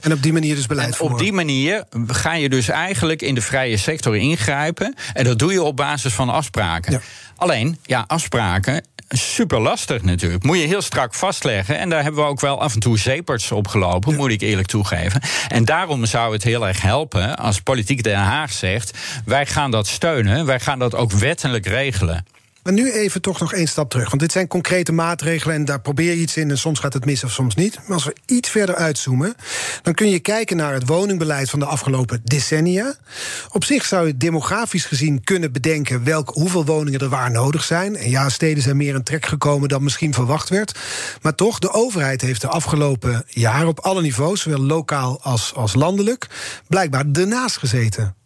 En 0.00 0.12
op 0.12 0.22
die 0.22 0.32
manier 0.32 0.54
dus 0.54 0.66
beleid 0.66 0.98
en. 0.98 1.00
Op 1.00 1.18
die 1.18 1.32
manier 1.32 1.84
ga 2.06 2.34
je 2.34 2.48
dus 2.48 2.68
eigenlijk 2.68 3.22
in 3.22 3.34
de 3.34 3.42
vrije 3.42 3.76
sector 3.76 4.16
ingrijpen. 4.16 4.94
En 5.12 5.24
dat 5.24 5.38
doe 5.38 5.52
je 5.52 5.62
op 5.62 5.76
basis 5.76 6.12
van 6.12 6.28
afspraken. 6.28 6.92
Ja. 6.92 7.00
Alleen, 7.36 7.78
ja, 7.82 8.04
afspraken 8.06 8.82
super 9.08 9.60
lastig 9.60 10.02
natuurlijk. 10.02 10.42
Moet 10.44 10.58
je 10.58 10.66
heel 10.66 10.82
strak 10.82 11.14
vastleggen. 11.14 11.78
En 11.78 11.88
daar 11.88 12.02
hebben 12.02 12.22
we 12.22 12.28
ook 12.28 12.40
wel 12.40 12.60
af 12.60 12.74
en 12.74 12.80
toe 12.80 12.98
zeeperts 12.98 13.52
op 13.52 13.68
gelopen, 13.68 14.16
moet 14.16 14.30
ik 14.30 14.40
eerlijk 14.40 14.68
toegeven. 14.68 15.20
En 15.48 15.64
daarom 15.64 16.06
zou 16.06 16.32
het 16.32 16.42
heel 16.42 16.66
erg 16.66 16.82
helpen 16.82 17.36
als 17.36 17.60
politiek 17.60 18.02
Den 18.02 18.18
Haag 18.18 18.52
zegt: 18.52 18.98
wij 19.24 19.46
gaan 19.46 19.70
dat 19.70 19.86
steunen, 19.86 20.46
wij 20.46 20.60
gaan 20.60 20.78
dat 20.78 20.94
ook 20.94 21.12
wettelijk 21.12 21.66
regelen. 21.66 22.24
Maar 22.62 22.72
nu 22.72 22.92
even 22.92 23.20
toch 23.20 23.40
nog 23.40 23.52
één 23.52 23.66
stap 23.66 23.90
terug. 23.90 24.08
Want 24.08 24.20
dit 24.20 24.32
zijn 24.32 24.46
concrete 24.46 24.92
maatregelen 24.92 25.56
en 25.56 25.64
daar 25.64 25.80
probeer 25.80 26.10
je 26.10 26.20
iets 26.20 26.36
in... 26.36 26.50
en 26.50 26.58
soms 26.58 26.78
gaat 26.78 26.92
het 26.92 27.04
mis 27.04 27.24
of 27.24 27.32
soms 27.32 27.54
niet. 27.54 27.78
Maar 27.86 27.94
als 27.94 28.04
we 28.04 28.16
iets 28.26 28.50
verder 28.50 28.74
uitzoomen... 28.74 29.34
dan 29.82 29.94
kun 29.94 30.10
je 30.10 30.18
kijken 30.18 30.56
naar 30.56 30.72
het 30.72 30.86
woningbeleid 30.86 31.50
van 31.50 31.58
de 31.58 31.64
afgelopen 31.64 32.20
decennia. 32.24 32.94
Op 33.52 33.64
zich 33.64 33.84
zou 33.84 34.06
je 34.06 34.16
demografisch 34.16 34.84
gezien 34.84 35.24
kunnen 35.24 35.52
bedenken... 35.52 36.04
Welk, 36.04 36.28
hoeveel 36.28 36.64
woningen 36.64 37.00
er 37.00 37.08
waar 37.08 37.30
nodig 37.30 37.64
zijn. 37.64 37.96
En 37.96 38.10
ja, 38.10 38.28
steden 38.28 38.62
zijn 38.62 38.76
meer 38.76 38.94
in 38.94 39.02
trek 39.02 39.26
gekomen 39.26 39.68
dan 39.68 39.82
misschien 39.82 40.14
verwacht 40.14 40.48
werd. 40.48 40.78
Maar 41.22 41.34
toch, 41.34 41.58
de 41.58 41.72
overheid 41.72 42.20
heeft 42.20 42.40
de 42.40 42.48
afgelopen 42.48 43.24
jaren... 43.28 43.68
op 43.68 43.80
alle 43.80 44.00
niveaus, 44.00 44.40
zowel 44.40 44.60
lokaal 44.60 45.22
als, 45.22 45.54
als 45.54 45.74
landelijk... 45.74 46.26
blijkbaar 46.66 47.04
ernaast 47.12 47.56
gezeten. 47.56 48.16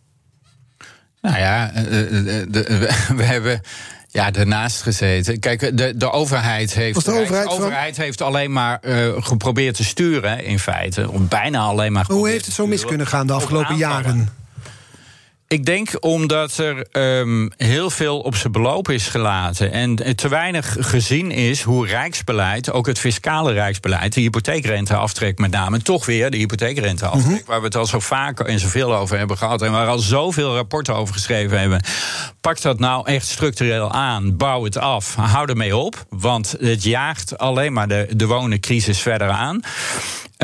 Nou 1.20 1.38
ja, 1.38 1.72
we 3.16 3.22
hebben 3.22 3.60
ja, 4.12 4.30
daarnaast 4.30 4.82
gezeten. 4.82 5.38
Kijk, 5.38 5.76
de, 5.76 5.96
de 5.96 6.10
overheid 6.10 6.74
heeft. 6.74 7.04
de 7.04 7.12
overheid, 7.12 7.48
de 7.48 7.54
overheid 7.54 7.96
heeft 7.96 8.20
alleen 8.20 8.52
maar 8.52 8.80
uh, 8.84 9.12
geprobeerd 9.18 9.74
te 9.74 9.84
sturen, 9.84 10.44
in 10.44 10.58
feite. 10.58 11.08
Bijna 11.12 11.60
alleen 11.60 11.92
maar. 11.92 12.04
Hoe 12.08 12.28
heeft 12.28 12.44
het 12.44 12.54
zo 12.54 12.66
mis 12.66 12.84
kunnen 12.84 13.06
gaan 13.06 13.26
de 13.26 13.32
afgelopen 13.32 13.76
jaren? 13.76 14.28
Ik 15.52 15.64
denk 15.64 15.96
omdat 16.00 16.58
er 16.58 16.86
um, 16.92 17.50
heel 17.56 17.90
veel 17.90 18.18
op 18.20 18.36
zijn 18.36 18.52
beloop 18.52 18.90
is 18.90 19.08
gelaten. 19.08 19.72
En 19.72 20.16
te 20.16 20.28
weinig 20.28 20.76
gezien 20.80 21.30
is 21.30 21.62
hoe 21.62 21.86
rijksbeleid, 21.86 22.72
ook 22.72 22.86
het 22.86 22.98
fiscale 22.98 23.52
rijksbeleid, 23.52 24.14
de 24.14 24.20
hypotheekrenteaftrek 24.20 25.38
met 25.38 25.50
name, 25.50 25.82
toch 25.82 26.06
weer 26.06 26.30
de 26.30 26.36
hypotheekrenteaftrek, 26.36 27.24
mm 27.24 27.30
-hmm. 27.30 27.42
waar 27.46 27.58
we 27.58 27.64
het 27.64 27.76
al 27.76 27.86
zo 27.86 27.98
vaak 27.98 28.40
en 28.40 28.58
zoveel 28.58 28.94
over 28.94 29.18
hebben 29.18 29.38
gehad. 29.38 29.62
En 29.62 29.72
waar 29.72 29.86
al 29.86 29.98
zoveel 29.98 30.54
rapporten 30.54 30.94
over 30.94 31.14
geschreven 31.14 31.60
hebben. 31.60 31.84
Pak 32.40 32.60
dat 32.60 32.78
nou 32.78 33.06
echt 33.06 33.26
structureel 33.26 33.92
aan. 33.92 34.36
Bouw 34.36 34.64
het 34.64 34.78
af. 34.78 35.14
Hou 35.14 35.48
ermee 35.48 35.76
op. 35.76 36.04
Want 36.08 36.54
het 36.60 36.82
jaagt 36.82 37.38
alleen 37.38 37.72
maar 37.72 37.88
de, 37.88 38.08
de 38.16 38.26
wonencrisis 38.26 39.00
verder 39.00 39.28
aan. 39.28 39.60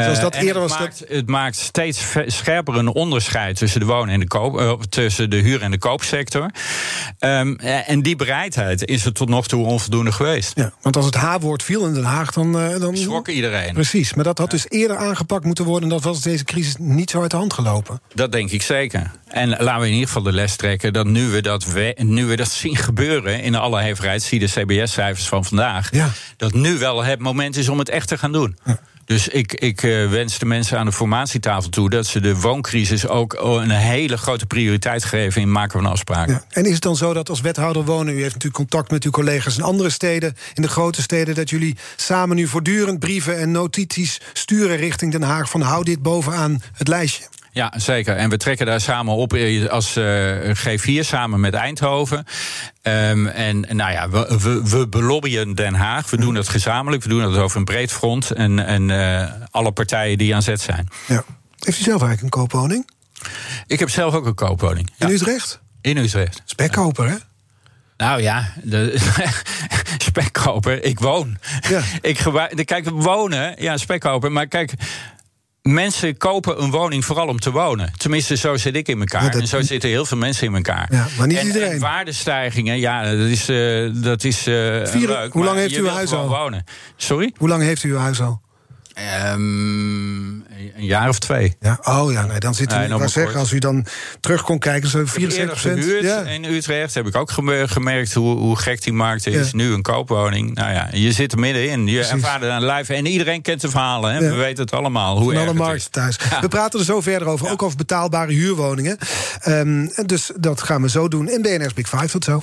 Zoals 0.03 0.21
dat 0.21 0.35
uh, 0.35 0.43
eerder 0.43 0.63
het, 0.63 0.71
was 0.71 0.81
maakt, 0.81 1.05
het 1.09 1.29
maakt 1.29 1.57
steeds 1.57 2.03
scherper 2.27 2.77
een 2.77 2.89
onderscheid 2.89 3.57
tussen 3.57 3.81
de 3.81 3.87
wonen 3.87 4.15
en 4.15 4.21
de 4.21 4.27
koop, 4.27 4.61
uh, 4.61 4.73
tussen 4.73 5.31
de 5.31 5.37
huur- 5.37 5.63
en 5.63 5.71
de 5.71 5.79
koopsector. 5.79 6.51
Um, 7.21 7.57
en 7.57 8.03
die 8.03 8.17
bereidheid 8.17 8.85
is 8.85 9.05
er 9.05 9.13
tot 9.13 9.29
nog 9.29 9.47
toe 9.47 9.67
onvoldoende 9.67 10.13
geweest. 10.13 10.53
Ja, 10.55 10.73
want 10.83 10.97
als 10.97 11.05
het 11.05 11.15
H-woord 11.15 11.63
viel 11.63 11.87
in 11.87 11.95
Den 11.95 12.05
Haag, 12.05 12.33
dan. 12.33 12.53
Dan 12.53 12.97
schrok 12.97 13.29
iedereen. 13.29 13.73
Precies, 13.73 14.15
maar 14.15 14.25
dat 14.25 14.39
had 14.39 14.51
dus 14.51 14.67
eerder 14.69 14.97
aangepakt 14.97 15.45
moeten 15.45 15.65
worden. 15.65 15.89
En 15.89 15.95
dat 15.95 16.05
was 16.05 16.21
deze 16.21 16.45
crisis 16.45 16.75
niet 16.79 17.11
zo 17.11 17.21
uit 17.21 17.31
de 17.31 17.37
hand 17.37 17.53
gelopen. 17.53 18.01
Dat 18.15 18.33
denk 18.33 18.51
ik 18.51 18.63
zeker. 18.63 19.11
En 19.29 19.49
laten 19.49 19.81
we 19.81 19.87
in 19.87 19.93
ieder 19.93 20.07
geval 20.07 20.23
de 20.23 20.33
les 20.33 20.57
trekken 20.57 20.93
dat 20.93 21.07
nu 21.07 21.27
we 21.29 21.43
dat, 21.43 21.65
we, 21.65 21.97
nu 21.97 22.27
we 22.27 22.37
dat 22.37 22.51
zien 22.51 22.77
gebeuren 22.77 23.43
in 23.43 23.55
alle 23.55 23.81
hevigheid, 23.81 24.23
zie 24.23 24.39
de 24.39 24.47
CBS-cijfers 24.47 25.29
van 25.29 25.45
vandaag, 25.45 25.93
ja. 25.93 26.11
dat 26.37 26.53
nu 26.53 26.79
wel 26.79 27.05
het 27.05 27.19
moment 27.19 27.57
is 27.57 27.69
om 27.69 27.79
het 27.79 27.89
echt 27.89 28.09
te 28.09 28.19
gaan 28.19 28.33
doen. 28.33 28.59
Ja. 28.65 28.79
Dus 29.09 29.29
ik, 29.29 29.55
ik 29.55 29.83
uh, 29.83 30.11
wens 30.11 30.39
de 30.39 30.47
mensen 30.47 30.79
aan 30.79 30.87
de 30.87 30.93
formatietafel 30.93 31.71
toe 31.71 31.91
dat 31.91 32.07
ze 32.07 32.21
de 32.21 32.41
wooncrisis 32.41 33.09
ook 33.09 33.37
een 33.41 33.71
hele 33.71 34.17
grote 34.17 34.47
prioriteit 34.47 35.05
geven 35.05 35.41
in 35.41 35.53
maken 35.53 35.81
van 35.81 35.91
afspraken. 35.91 36.43
En 36.49 36.65
is 36.65 36.73
het 36.73 36.83
dan 36.83 36.97
zo 36.97 37.13
dat 37.13 37.29
als 37.29 37.41
wethouder 37.41 37.85
wonen, 37.85 38.15
u 38.15 38.17
heeft 38.21 38.35
natuurlijk 38.35 38.55
contact 38.55 38.91
met 38.91 39.05
uw 39.05 39.11
collega's 39.11 39.57
in 39.57 39.63
andere 39.63 39.91
steden, 39.91 40.37
in 40.55 40.63
de 40.63 40.69
grote 40.69 41.03
steden, 41.03 41.35
dat 41.35 41.51
jullie 41.51 41.77
samen 41.97 42.37
nu 42.37 42.47
voortdurend 42.47 42.99
brieven 42.99 43.39
en 43.39 43.51
notities 43.51 44.21
sturen 44.33 44.77
richting 44.77 45.13
Den 45.13 45.23
Haag 45.23 45.51
van 45.51 45.61
hou 45.61 45.85
dit 45.85 46.03
bovenaan 46.03 46.63
het 46.73 46.89
lijstje? 46.89 47.25
Ja, 47.53 47.73
zeker. 47.77 48.17
En 48.17 48.31
we 48.31 48.37
trekken 48.37 48.67
daar 48.67 48.81
samen 48.81 49.15
op 49.15 49.33
als 49.71 49.97
uh, 49.97 50.55
G4 50.55 51.01
samen 51.01 51.41
met 51.41 51.55
Eindhoven. 51.55 52.25
Um, 52.83 53.27
en 53.27 53.61
nou 53.61 53.93
ja, 53.93 54.09
we, 54.09 54.39
we, 54.43 54.69
we 54.69 54.89
belobbyen 54.89 55.55
Den 55.55 55.75
Haag. 55.75 56.11
We 56.11 56.17
doen 56.17 56.35
dat 56.35 56.49
gezamenlijk. 56.49 57.03
We 57.03 57.09
doen 57.09 57.21
dat 57.21 57.37
over 57.37 57.57
een 57.57 57.65
breed 57.65 57.93
front. 57.93 58.31
En, 58.31 58.67
en 58.67 58.89
uh, 58.89 59.33
alle 59.51 59.73
partijen 59.73 60.19
die 60.19 60.35
aan 60.35 60.43
zet 60.43 60.61
zijn. 60.61 60.89
Ja. 61.07 61.25
Heeft 61.59 61.81
u 61.81 61.83
zelf 61.83 62.03
eigenlijk 62.03 62.23
een 62.23 62.41
koopwoning? 62.41 62.89
Ik 63.67 63.79
heb 63.79 63.91
zelf 63.91 64.15
ook 64.15 64.27
een 64.27 64.35
koopwoning. 64.35 64.91
In. 64.99 65.09
Utrecht? 65.09 65.61
In 65.81 65.97
Utrecht. 65.97 66.43
Spekkoper, 66.45 67.09
hè? 67.09 67.17
Nou 67.97 68.23
ja, 68.23 68.53
de, 68.63 68.99
spekkoper. 70.09 70.85
Ik 70.85 70.99
woon. 70.99 71.39
Ja. 71.69 71.81
Ik, 72.01 72.17
kijk, 72.65 72.89
wonen, 72.91 73.55
ja, 73.63 73.77
spekkoper. 73.77 74.33
Maar 74.33 74.47
kijk, 74.47 74.73
mensen 75.73 76.17
kopen 76.17 76.63
een 76.63 76.71
woning 76.71 77.05
vooral 77.05 77.27
om 77.27 77.41
te 77.41 77.51
wonen. 77.51 77.93
Tenminste, 77.97 78.37
zo 78.37 78.57
zit 78.57 78.77
ik 78.77 78.89
in 78.89 78.99
elkaar. 78.99 79.25
Ja, 79.25 79.31
dat... 79.31 79.41
En 79.41 79.47
zo 79.47 79.61
zitten 79.61 79.89
heel 79.89 80.07
veel 80.07 80.17
mensen 80.17 80.47
in 80.47 80.55
elkaar. 80.55 80.89
Ja, 80.91 81.07
maar 81.19 81.27
niet 81.27 81.39
en, 81.39 81.47
iedereen. 81.47 81.71
En 81.71 81.79
waardestijgingen, 81.79 82.79
ja, 82.79 83.03
dat 83.03 83.29
is, 83.29 83.49
uh, 83.49 83.91
dat 83.95 84.25
is 84.25 84.47
uh, 84.47 84.87
Vier, 84.87 85.09
leuk. 85.09 85.33
Hoe 85.33 85.45
lang 85.45 85.59
heeft 85.59 85.77
u 85.77 85.81
uw 85.81 85.87
huis 85.87 86.13
al? 86.13 86.29
Wonen. 86.29 86.65
Sorry? 86.97 87.33
Hoe 87.37 87.49
lang 87.49 87.63
heeft 87.63 87.83
u 87.83 87.91
uw 87.91 87.99
huis 87.99 88.21
al? 88.21 88.41
Um, 89.33 90.45
een 90.77 90.85
jaar 90.85 91.09
of 91.09 91.19
twee. 91.19 91.57
Ja, 91.61 91.79
oh 91.83 92.13
ja, 92.13 92.27
nee, 92.27 92.39
dan 92.39 92.55
zit 92.55 92.73
u. 92.73 92.77
Nee, 92.77 93.09
zeggen, 93.09 93.39
als 93.39 93.53
u 93.53 93.59
dan 93.59 93.87
terug 94.21 94.43
kon 94.43 94.59
kijken, 94.59 94.89
zo 94.89 95.07
74 95.07 95.63
procent. 95.63 96.03
Ja. 96.05 96.23
In 96.23 96.45
Utrecht 96.45 96.95
heb 96.95 97.07
ik 97.07 97.17
ook 97.17 97.31
gemerkt 97.65 98.15
hoe, 98.15 98.37
hoe 98.37 98.57
gek 98.57 98.83
die 98.83 98.93
markt 98.93 99.27
is. 99.27 99.51
Ja. 99.51 99.57
Nu 99.57 99.73
een 99.73 99.83
koopwoning. 99.83 100.55
Nou 100.55 100.73
ja, 100.73 100.89
je 100.93 101.13
zit 101.13 101.33
er 101.33 101.39
middenin. 101.39 101.87
Je 101.87 101.95
Precies. 101.95 102.13
ervaart 102.13 102.41
het 102.41 102.51
aan 102.51 102.65
lijf. 102.65 102.89
En 102.89 103.07
iedereen 103.07 103.43
kent 103.43 103.61
de 103.61 103.69
verhalen. 103.71 104.13
Hè? 104.13 104.19
Ja. 104.19 104.31
We 104.31 104.37
weten 104.37 104.65
het 104.65 104.73
allemaal. 104.73 105.19
Hoe 105.19 105.33
Van 105.33 105.43
alle 105.43 105.55
markten 105.55 105.91
thuis. 105.91 106.17
We 106.41 106.49
praten 106.49 106.79
er 106.79 106.85
zo 106.85 107.01
verder 107.01 107.29
over. 107.29 107.51
Ook 107.51 107.63
over 107.63 107.77
betaalbare 107.77 108.33
huurwoningen. 108.33 108.99
Um, 109.49 109.91
dus 110.07 110.31
dat 110.37 110.63
gaan 110.63 110.83
we 110.83 110.89
zo 110.89 111.09
doen. 111.09 111.31
In 111.31 111.43
BNR's 111.43 111.75
Big 111.75 111.89
Five. 111.89 112.09
Tot 112.09 112.25
zo. 112.25 112.43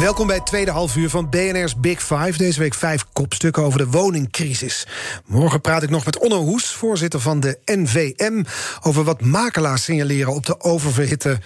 Welkom 0.00 0.26
bij 0.26 0.36
het 0.36 0.46
tweede 0.46 0.70
halfuur 0.70 1.10
van 1.10 1.28
BNR's 1.28 1.80
Big 1.80 2.02
Five. 2.02 2.32
Deze 2.36 2.58
week 2.58 2.74
vijf 2.74 3.04
kopstukken 3.12 3.62
over 3.62 3.78
de 3.78 3.86
woningcrisis. 3.86 4.86
Morgen 5.26 5.60
praat 5.60 5.82
ik 5.82 5.90
nog 5.90 6.04
met 6.04 6.18
Onno 6.18 6.44
Hoes, 6.44 6.70
voorzitter 6.70 7.20
van 7.20 7.40
de 7.40 7.58
NVM... 7.64 8.42
over 8.82 9.04
wat 9.04 9.20
makelaars 9.20 9.84
signaleren 9.84 10.34
op 10.34 10.46
de 10.46 10.60
oververhitte 10.60 11.38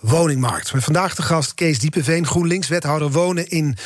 woningmarkt. 0.00 0.72
Met 0.72 0.84
vandaag 0.84 1.14
de 1.14 1.22
gast 1.22 1.54
Kees 1.54 1.78
Diepeveen, 1.78 2.26
GroenLinks, 2.26 2.68
wethouder 2.68 3.10
wonen 3.10 3.48
in 3.48 3.76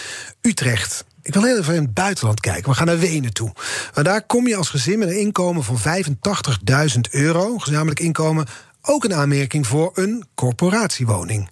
Utrecht. 0.41 1.05
Ik 1.23 1.35
wil 1.35 1.43
heel 1.43 1.59
even 1.59 1.75
in 1.75 1.83
het 1.83 1.95
buitenland 1.95 2.41
kijken. 2.41 2.71
We 2.71 2.77
gaan 2.77 2.87
naar 2.87 2.99
Wenen 2.99 3.33
toe. 3.33 3.53
Maar 3.95 4.05
daar 4.05 4.27
kom 4.27 4.47
je 4.47 4.57
als 4.57 4.69
gezin 4.69 4.99
met 4.99 5.09
een 5.09 5.21
inkomen 5.21 5.65
van 5.65 5.79
85.000 5.79 7.01
euro... 7.11 7.59
gezamenlijk 7.59 8.01
inkomen, 8.01 8.47
ook 8.83 9.05
een 9.05 9.15
aanmerking 9.15 9.67
voor 9.67 9.91
een 9.95 10.25
corporatiewoning. 10.35 11.51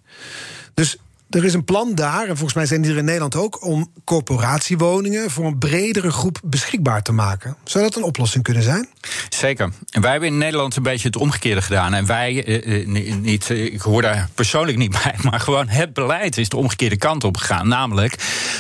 Dus 0.74 0.98
er 1.35 1.44
is 1.44 1.55
een 1.55 1.64
plan 1.64 1.94
daar, 1.94 2.23
en 2.23 2.37
volgens 2.37 2.55
mij 2.55 2.66
zijn 2.66 2.83
die 2.83 2.90
er 2.90 2.97
in 2.97 3.05
Nederland 3.05 3.37
ook... 3.37 3.64
om 3.64 3.90
corporatiewoningen 4.05 5.31
voor 5.31 5.44
een 5.44 5.59
bredere 5.59 6.11
groep 6.11 6.40
beschikbaar 6.44 7.03
te 7.03 7.12
maken. 7.12 7.57
Zou 7.64 7.85
dat 7.85 7.97
een 7.97 8.03
oplossing 8.03 8.44
kunnen 8.44 8.62
zijn? 8.62 8.88
Zeker. 9.29 9.73
En 9.90 10.01
wij 10.01 10.11
hebben 10.11 10.29
in 10.29 10.38
Nederland 10.38 10.77
een 10.77 10.83
beetje 10.83 11.07
het 11.07 11.16
omgekeerde 11.16 11.62
gedaan. 11.62 11.94
En 11.94 12.07
wij, 12.07 12.44
eh, 12.44 12.87
niet, 13.16 13.49
ik 13.49 13.81
hoor 13.81 14.03
daar 14.03 14.29
persoonlijk 14.35 14.79
niet 14.79 14.90
bij... 15.03 15.14
maar 15.23 15.40
gewoon 15.40 15.68
het 15.68 15.92
beleid 15.92 16.38
is 16.38 16.49
de 16.49 16.57
omgekeerde 16.57 16.97
kant 16.97 17.25
op 17.25 17.37
gegaan. 17.37 17.68
Namelijk, 17.68 18.14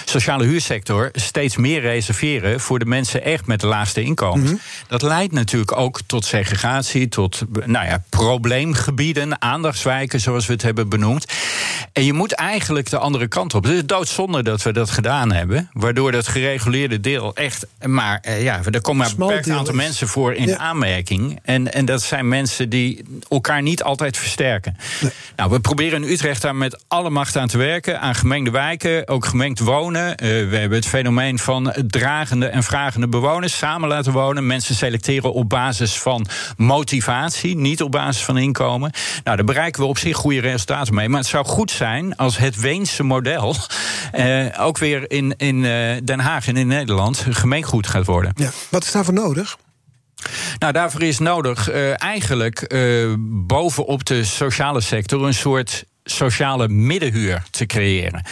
sociale 0.04 0.44
huursector 0.44 1.08
steeds 1.12 1.56
meer 1.56 1.80
reserveren... 1.80 2.60
voor 2.60 2.78
de 2.78 2.84
mensen 2.84 3.24
echt 3.24 3.46
met 3.46 3.60
de 3.60 3.66
laagste 3.66 4.02
inkomens. 4.02 4.50
Mm 4.50 4.56
-hmm. 4.56 4.86
Dat 4.88 5.02
leidt 5.02 5.32
natuurlijk 5.32 5.76
ook 5.76 6.00
tot 6.06 6.24
segregatie... 6.24 7.08
tot 7.08 7.42
nou 7.64 7.86
ja, 7.86 8.04
probleemgebieden, 8.08 9.42
aandachtswijken, 9.42 10.20
zoals 10.20 10.46
we 10.46 10.52
het 10.52 10.62
hebben 10.62 10.88
benoemd. 10.88 11.32
En 11.92 12.04
je 12.04 12.12
moet 12.12 12.32
eigenlijk 12.32 12.63
eigenlijk 12.64 12.90
de 12.90 12.98
andere 12.98 13.28
kant 13.28 13.54
op. 13.54 13.64
Het 13.64 13.72
is 13.72 13.86
doodzonde 13.86 14.42
dat 14.42 14.62
we 14.62 14.72
dat 14.72 14.90
gedaan 14.90 15.32
hebben. 15.32 15.70
Waardoor 15.72 16.12
dat 16.12 16.28
gereguleerde 16.28 17.00
deel 17.00 17.34
echt. 17.34 17.66
Maar 17.82 18.22
uh, 18.28 18.42
ja, 18.42 18.60
er 18.70 18.80
komen 18.80 19.02
maar 19.02 19.10
een 19.10 19.16
beperkt 19.16 19.50
aantal 19.50 19.74
mensen 19.74 20.08
voor 20.08 20.34
in 20.34 20.58
aanmerking. 20.58 21.40
En, 21.42 21.72
en 21.72 21.84
dat 21.84 22.02
zijn 22.02 22.28
mensen 22.28 22.68
die 22.68 23.04
elkaar 23.28 23.62
niet 23.62 23.82
altijd 23.82 24.16
versterken. 24.16 24.76
Nou, 25.36 25.50
we 25.50 25.60
proberen 25.60 26.02
in 26.02 26.10
Utrecht 26.10 26.42
daar 26.42 26.56
met 26.56 26.84
alle 26.88 27.10
macht 27.10 27.36
aan 27.36 27.48
te 27.48 27.58
werken. 27.58 28.00
Aan 28.00 28.14
gemengde 28.14 28.50
wijken, 28.50 29.08
ook 29.08 29.24
gemengd 29.24 29.58
wonen. 29.58 30.08
Uh, 30.08 30.16
we 30.50 30.56
hebben 30.56 30.78
het 30.78 30.86
fenomeen 30.86 31.38
van 31.38 31.72
dragende 31.86 32.46
en 32.46 32.62
vragende 32.62 33.08
bewoners 33.08 33.56
samen 33.58 33.88
laten 33.88 34.12
wonen. 34.12 34.46
Mensen 34.46 34.74
selecteren 34.74 35.32
op 35.32 35.48
basis 35.48 35.98
van 35.98 36.26
motivatie, 36.56 37.56
niet 37.56 37.82
op 37.82 37.90
basis 37.90 38.24
van 38.24 38.38
inkomen. 38.38 38.92
Nou, 39.24 39.36
daar 39.36 39.46
bereiken 39.46 39.82
we 39.82 39.88
op 39.88 39.98
zich 39.98 40.16
goede 40.16 40.40
resultaten 40.40 40.94
mee. 40.94 41.08
Maar 41.08 41.20
het 41.20 41.28
zou 41.28 41.44
goed 41.44 41.70
zijn 41.70 42.16
als 42.16 42.36
het 42.36 42.53
Weense 42.56 43.02
model 43.02 43.56
uh, 44.14 44.46
ook 44.58 44.78
weer 44.78 45.10
in, 45.10 45.34
in 45.36 45.56
uh, 45.56 45.96
Den 46.04 46.20
Haag 46.20 46.46
en 46.48 46.56
in 46.56 46.66
Nederland 46.66 47.26
gemeengoed 47.30 47.86
gaat 47.86 48.06
worden. 48.06 48.32
Ja. 48.34 48.50
Wat 48.68 48.84
is 48.84 48.92
daarvoor 48.92 49.14
nodig? 49.14 49.56
Nou, 50.58 50.72
daarvoor 50.72 51.02
is 51.02 51.18
nodig 51.18 51.72
uh, 51.72 52.02
eigenlijk 52.02 52.72
uh, 52.72 53.14
bovenop 53.46 54.04
de 54.04 54.24
sociale 54.24 54.80
sector 54.80 55.26
een 55.26 55.34
soort 55.34 55.84
sociale 56.04 56.68
middenhuur 56.68 57.42
te 57.50 57.66
creëren. 57.66 58.22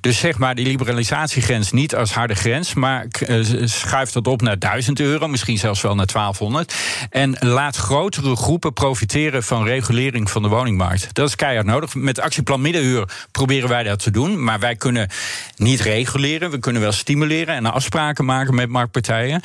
Dus 0.00 0.18
zeg 0.18 0.38
maar 0.38 0.54
die 0.54 0.66
liberalisatiegrens 0.66 1.72
niet 1.72 1.94
als 1.94 2.12
harde 2.12 2.34
grens, 2.34 2.74
maar 2.74 3.06
uh, 3.28 3.66
schuift 3.66 4.12
dat 4.12 4.26
op 4.26 4.42
naar 4.42 4.58
1000 4.58 5.00
euro, 5.00 5.28
misschien 5.28 5.58
zelfs 5.58 5.80
wel 5.80 5.94
naar 5.94 6.06
1200. 6.06 6.74
En 7.10 7.36
laat 7.40 7.76
grotere 7.76 8.36
groepen 8.36 8.72
profiteren 8.72 9.42
van 9.42 9.64
regulering 9.64 10.30
van 10.30 10.42
de 10.42 10.48
woningmarkt. 10.48 11.14
Dat 11.14 11.28
is 11.28 11.36
keihard 11.36 11.66
nodig. 11.66 11.94
Met 11.94 12.20
actieplan 12.20 12.60
middenhuur 12.60 13.08
proberen 13.30 13.68
wij 13.68 13.82
dat 13.82 14.02
te 14.02 14.10
doen, 14.10 14.44
maar 14.44 14.58
wij 14.58 14.76
kunnen 14.76 15.08
niet 15.56 15.80
reguleren. 15.80 16.50
We 16.50 16.58
kunnen 16.58 16.82
wel 16.82 16.92
stimuleren 16.92 17.54
en 17.54 17.66
afspraken 17.66 18.24
maken 18.24 18.54
met 18.54 18.68
marktpartijen. 18.68 19.42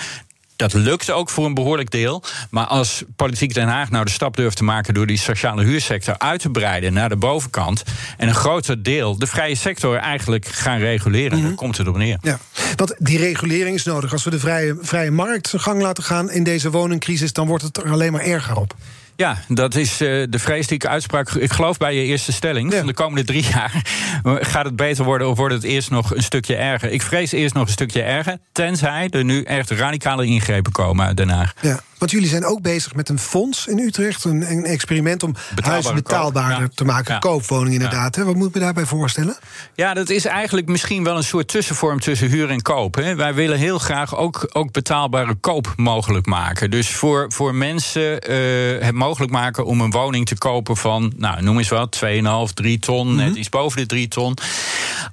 Dat 0.57 0.73
lukt 0.73 1.11
ook 1.11 1.29
voor 1.29 1.45
een 1.45 1.53
behoorlijk 1.53 1.91
deel. 1.91 2.23
Maar 2.49 2.65
als 2.65 3.03
Politiek 3.15 3.53
Den 3.53 3.67
Haag 3.67 3.89
nou 3.89 4.05
de 4.05 4.11
stap 4.11 4.35
durft 4.35 4.57
te 4.57 4.63
maken 4.63 4.93
door 4.93 5.07
die 5.07 5.17
sociale 5.17 5.63
huursector 5.63 6.17
uit 6.17 6.41
te 6.41 6.49
breiden 6.49 6.93
naar 6.93 7.09
de 7.09 7.15
bovenkant. 7.15 7.83
en 8.17 8.27
een 8.27 8.35
groter 8.35 8.83
deel 8.83 9.17
de 9.17 9.27
vrije 9.27 9.55
sector 9.55 9.95
eigenlijk 9.95 10.45
gaan 10.45 10.79
reguleren, 10.79 11.31
mm 11.31 11.37
-hmm. 11.37 11.47
dan 11.47 11.55
komt 11.55 11.77
het 11.77 11.87
op 11.87 11.97
neer. 11.97 12.17
Ja, 12.21 12.39
want 12.75 12.95
die 12.97 13.17
regulering 13.17 13.75
is 13.75 13.83
nodig. 13.83 14.11
Als 14.11 14.23
we 14.23 14.29
de 14.29 14.39
vrije, 14.39 14.77
vrije 14.81 15.11
markt 15.11 15.53
gang 15.57 15.81
laten 15.81 16.03
gaan 16.03 16.31
in 16.31 16.43
deze 16.43 16.71
woningcrisis, 16.71 17.33
dan 17.33 17.47
wordt 17.47 17.63
het 17.63 17.77
er 17.77 17.91
alleen 17.91 18.11
maar 18.11 18.21
erger 18.21 18.55
op. 18.55 18.75
Ja, 19.17 19.37
dat 19.47 19.75
is 19.75 20.01
uh, 20.01 20.23
de 20.29 20.39
vreselijke 20.39 20.87
uitspraak. 20.87 21.29
Ik 21.29 21.51
geloof 21.51 21.77
bij 21.77 21.95
je 21.95 22.03
eerste 22.03 22.31
stelling. 22.31 22.71
Ja. 22.71 22.77
Van 22.77 22.87
de 22.87 22.93
komende 22.93 23.23
drie 23.23 23.43
jaar 23.53 23.81
gaat 24.23 24.65
het 24.65 24.75
beter 24.75 25.03
worden 25.03 25.29
of 25.29 25.37
wordt 25.37 25.53
het 25.53 25.63
eerst 25.63 25.89
nog 25.89 26.15
een 26.15 26.23
stukje 26.23 26.55
erger? 26.55 26.91
Ik 26.91 27.01
vrees 27.01 27.31
eerst 27.31 27.53
nog 27.53 27.65
een 27.65 27.71
stukje 27.71 28.01
erger, 28.01 28.37
tenzij 28.51 29.07
er 29.09 29.23
nu 29.23 29.43
echt 29.43 29.71
radicale 29.71 30.25
ingrepen 30.25 30.71
komen 30.71 31.05
uit 31.05 31.17
Den 31.17 31.29
Haag. 31.29 31.53
Ja. 31.61 31.79
Want 31.97 32.11
jullie 32.11 32.29
zijn 32.29 32.45
ook 32.45 32.61
bezig 32.61 32.95
met 32.95 33.09
een 33.09 33.19
fonds 33.19 33.67
in 33.67 33.79
Utrecht. 33.79 34.23
Een, 34.23 34.51
een 34.51 34.65
experiment 34.65 35.23
om 35.23 35.35
huizen 35.63 35.95
betaalbaarder 35.95 36.69
te 36.69 36.85
maken. 36.85 37.13
Ja. 37.13 37.19
Koopwoning 37.19 37.73
inderdaad. 37.73 38.15
Ja. 38.15 38.23
Wat 38.23 38.35
moet 38.35 38.47
ik 38.47 38.53
me 38.53 38.59
daarbij 38.59 38.85
voorstellen? 38.85 39.37
Ja, 39.75 39.93
dat 39.93 40.09
is 40.09 40.25
eigenlijk 40.25 40.67
misschien 40.67 41.03
wel 41.03 41.17
een 41.17 41.23
soort 41.23 41.47
tussenvorm 41.47 41.99
tussen 41.99 42.29
huur 42.29 42.49
en 42.49 42.61
koop. 42.61 42.95
Hè. 42.95 43.15
Wij 43.15 43.33
willen 43.33 43.57
heel 43.57 43.79
graag 43.79 44.15
ook, 44.15 44.49
ook 44.53 44.71
betaalbare 44.71 45.35
koop 45.35 45.73
mogelijk 45.75 46.25
maken. 46.25 46.71
Dus 46.71 46.89
voor, 46.89 47.25
voor 47.31 47.55
mensen 47.55 48.31
uh, 48.31 48.81
het 48.85 48.95
mogelijk 48.95 49.31
maken 49.31 49.65
om 49.65 49.81
een 49.81 49.91
woning 49.91 50.25
te 50.25 50.37
kopen 50.37 50.77
van... 50.77 51.13
nou, 51.15 51.41
noem 51.41 51.57
eens 51.57 51.69
wat, 51.69 51.99
2,5, 52.05 52.53
3 52.53 52.79
ton, 52.79 53.07
mm 53.07 53.17
-hmm. 53.17 53.25
net 53.25 53.35
iets 53.35 53.49
boven 53.49 53.79
de 53.79 53.85
3 53.85 54.07
ton. 54.07 54.37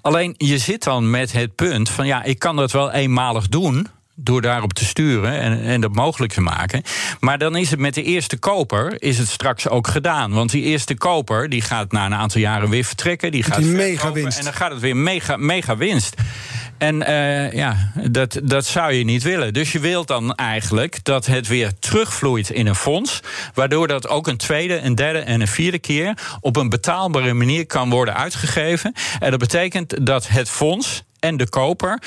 Alleen, 0.03 0.35
je 0.37 0.59
zit 0.59 0.85
dan 0.85 1.11
met 1.11 1.33
het 1.33 1.55
punt 1.55 1.91
van... 1.91 2.07
ja, 2.07 2.23
ik 2.23 2.39
kan 2.39 2.57
dat 2.57 2.73
wel 2.73 2.93
eenmalig 2.93 3.49
doen 3.49 3.89
door 4.15 4.43
daarop 4.43 4.73
te 4.73 4.85
sturen 4.85 5.41
en, 5.41 5.63
en 5.63 5.81
dat 5.81 5.95
mogelijk 5.95 6.33
te 6.33 6.41
maken. 6.41 6.83
Maar 7.21 7.39
dan 7.39 7.57
is 7.57 7.71
het 7.71 7.81
met 7.81 7.95
de 7.95 8.03
eerste 8.03 8.37
koper 8.37 9.03
is 9.03 9.19
het 9.19 9.29
straks 9.29 9.69
ook 9.69 9.87
gedaan. 9.87 10.33
Want 10.33 10.51
die 10.51 10.63
eerste 10.63 10.95
koper 10.95 11.49
die 11.49 11.63
gaat 11.63 11.93
na 11.93 12.07
een 12.07 12.15
aantal 12.15 12.41
jaren 12.41 12.71
weer 12.71 12.85
vertrekken. 12.85 13.31
Die 13.31 13.43
gaat 13.43 13.59
die 13.59 13.73
mega 13.73 14.13
winst. 14.13 14.39
En 14.39 14.45
dan 14.45 14.53
gaat 14.53 14.71
het 14.71 14.81
weer 14.81 14.97
mega, 14.97 15.37
mega 15.37 15.77
winst. 15.77 16.15
En 16.79 17.01
uh, 17.01 17.53
ja, 17.53 17.93
dat, 18.11 18.41
dat 18.43 18.67
zou 18.67 18.93
je 18.93 19.05
niet 19.05 19.23
willen. 19.23 19.53
Dus 19.53 19.73
je 19.73 19.79
wilt 19.81 20.09
dan 20.09 20.35
eigenlijk 20.35 20.99
dat 21.03 21.27
het 21.27 21.49
weer 21.49 21.73
terugvloeit 21.79 22.51
in 22.51 22.67
een 22.67 22.75
fonds. 22.75 23.21
Waardoor 23.55 23.89
dat 23.89 24.09
ook 24.09 24.27
een 24.27 24.37
tweede, 24.37 24.79
een 24.79 24.95
derde 24.95 25.19
en 25.19 25.41
een 25.41 25.49
vierde 25.49 25.79
keer 25.79 26.19
op 26.41 26.57
een 26.57 26.69
betaalbare 26.69 27.35
manier 27.35 27.67
kan 27.67 27.91
worden 27.91 28.17
uitgegeven. 28.17 28.93
En 29.21 29.31
dat 29.31 29.41
betekent 29.41 30.07
dat 30.07 30.29
het 30.29 30.51
fonds 30.51 31.03
en 31.21 31.37
de 31.37 31.49
koper 31.49 32.03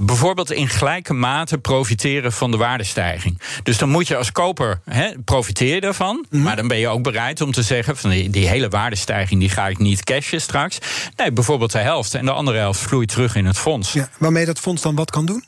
bijvoorbeeld 0.00 0.52
in 0.52 0.68
gelijke 0.68 1.12
mate 1.12 1.58
profiteren 1.58 2.32
van 2.32 2.50
de 2.50 2.56
waardestijging. 2.56 3.40
Dus 3.62 3.78
dan 3.78 3.88
moet 3.88 4.08
je 4.08 4.16
als 4.16 4.32
koper 4.32 4.80
he, 4.84 5.10
profiteer 5.24 5.80
daarvan. 5.80 6.16
Mm 6.16 6.24
-hmm. 6.30 6.42
Maar 6.42 6.56
dan 6.56 6.68
ben 6.68 6.78
je 6.78 6.88
ook 6.88 7.02
bereid 7.02 7.40
om 7.40 7.52
te 7.52 7.62
zeggen: 7.62 7.96
van 7.96 8.10
die, 8.10 8.30
die, 8.30 8.48
hele 8.48 8.68
waardestijging 8.68 9.40
die 9.40 9.48
ga 9.48 9.68
ik 9.68 9.78
niet 9.78 10.04
cashen 10.04 10.40
straks. 10.40 10.78
Nee, 11.16 11.32
bijvoorbeeld 11.32 11.72
de 11.72 11.78
helft. 11.78 12.14
En 12.14 12.24
de 12.24 12.32
andere 12.32 12.58
helft 12.58 12.80
vloeit 12.80 13.08
terug 13.08 13.34
in 13.34 13.46
het 13.46 13.58
fonds. 13.58 13.92
Ja, 13.92 14.08
waarmee 14.18 14.44
dat 14.44 14.58
fonds 14.58 14.82
dan 14.82 14.94
wat 14.94 15.10
kan 15.10 15.26
doen? 15.26 15.44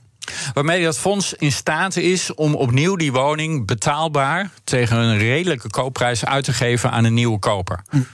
Waarmee 0.55 0.85
dat 0.85 0.99
fonds 0.99 1.35
in 1.35 1.53
staat 1.53 1.97
is 1.97 2.35
om 2.35 2.55
opnieuw 2.55 2.97
die 2.97 3.13
woning 3.13 3.67
betaalbaar 3.67 4.51
tegen 4.65 4.97
een 4.97 5.19
redelijke 5.19 5.71
koopprijs 5.71 6.25
uit 6.25 6.45
te 6.45 6.53
geven 6.53 6.91
aan 6.91 7.05
een 7.05 7.15
nieuwe 7.15 7.39
koper. 7.39 7.83
Mm. 7.91 8.07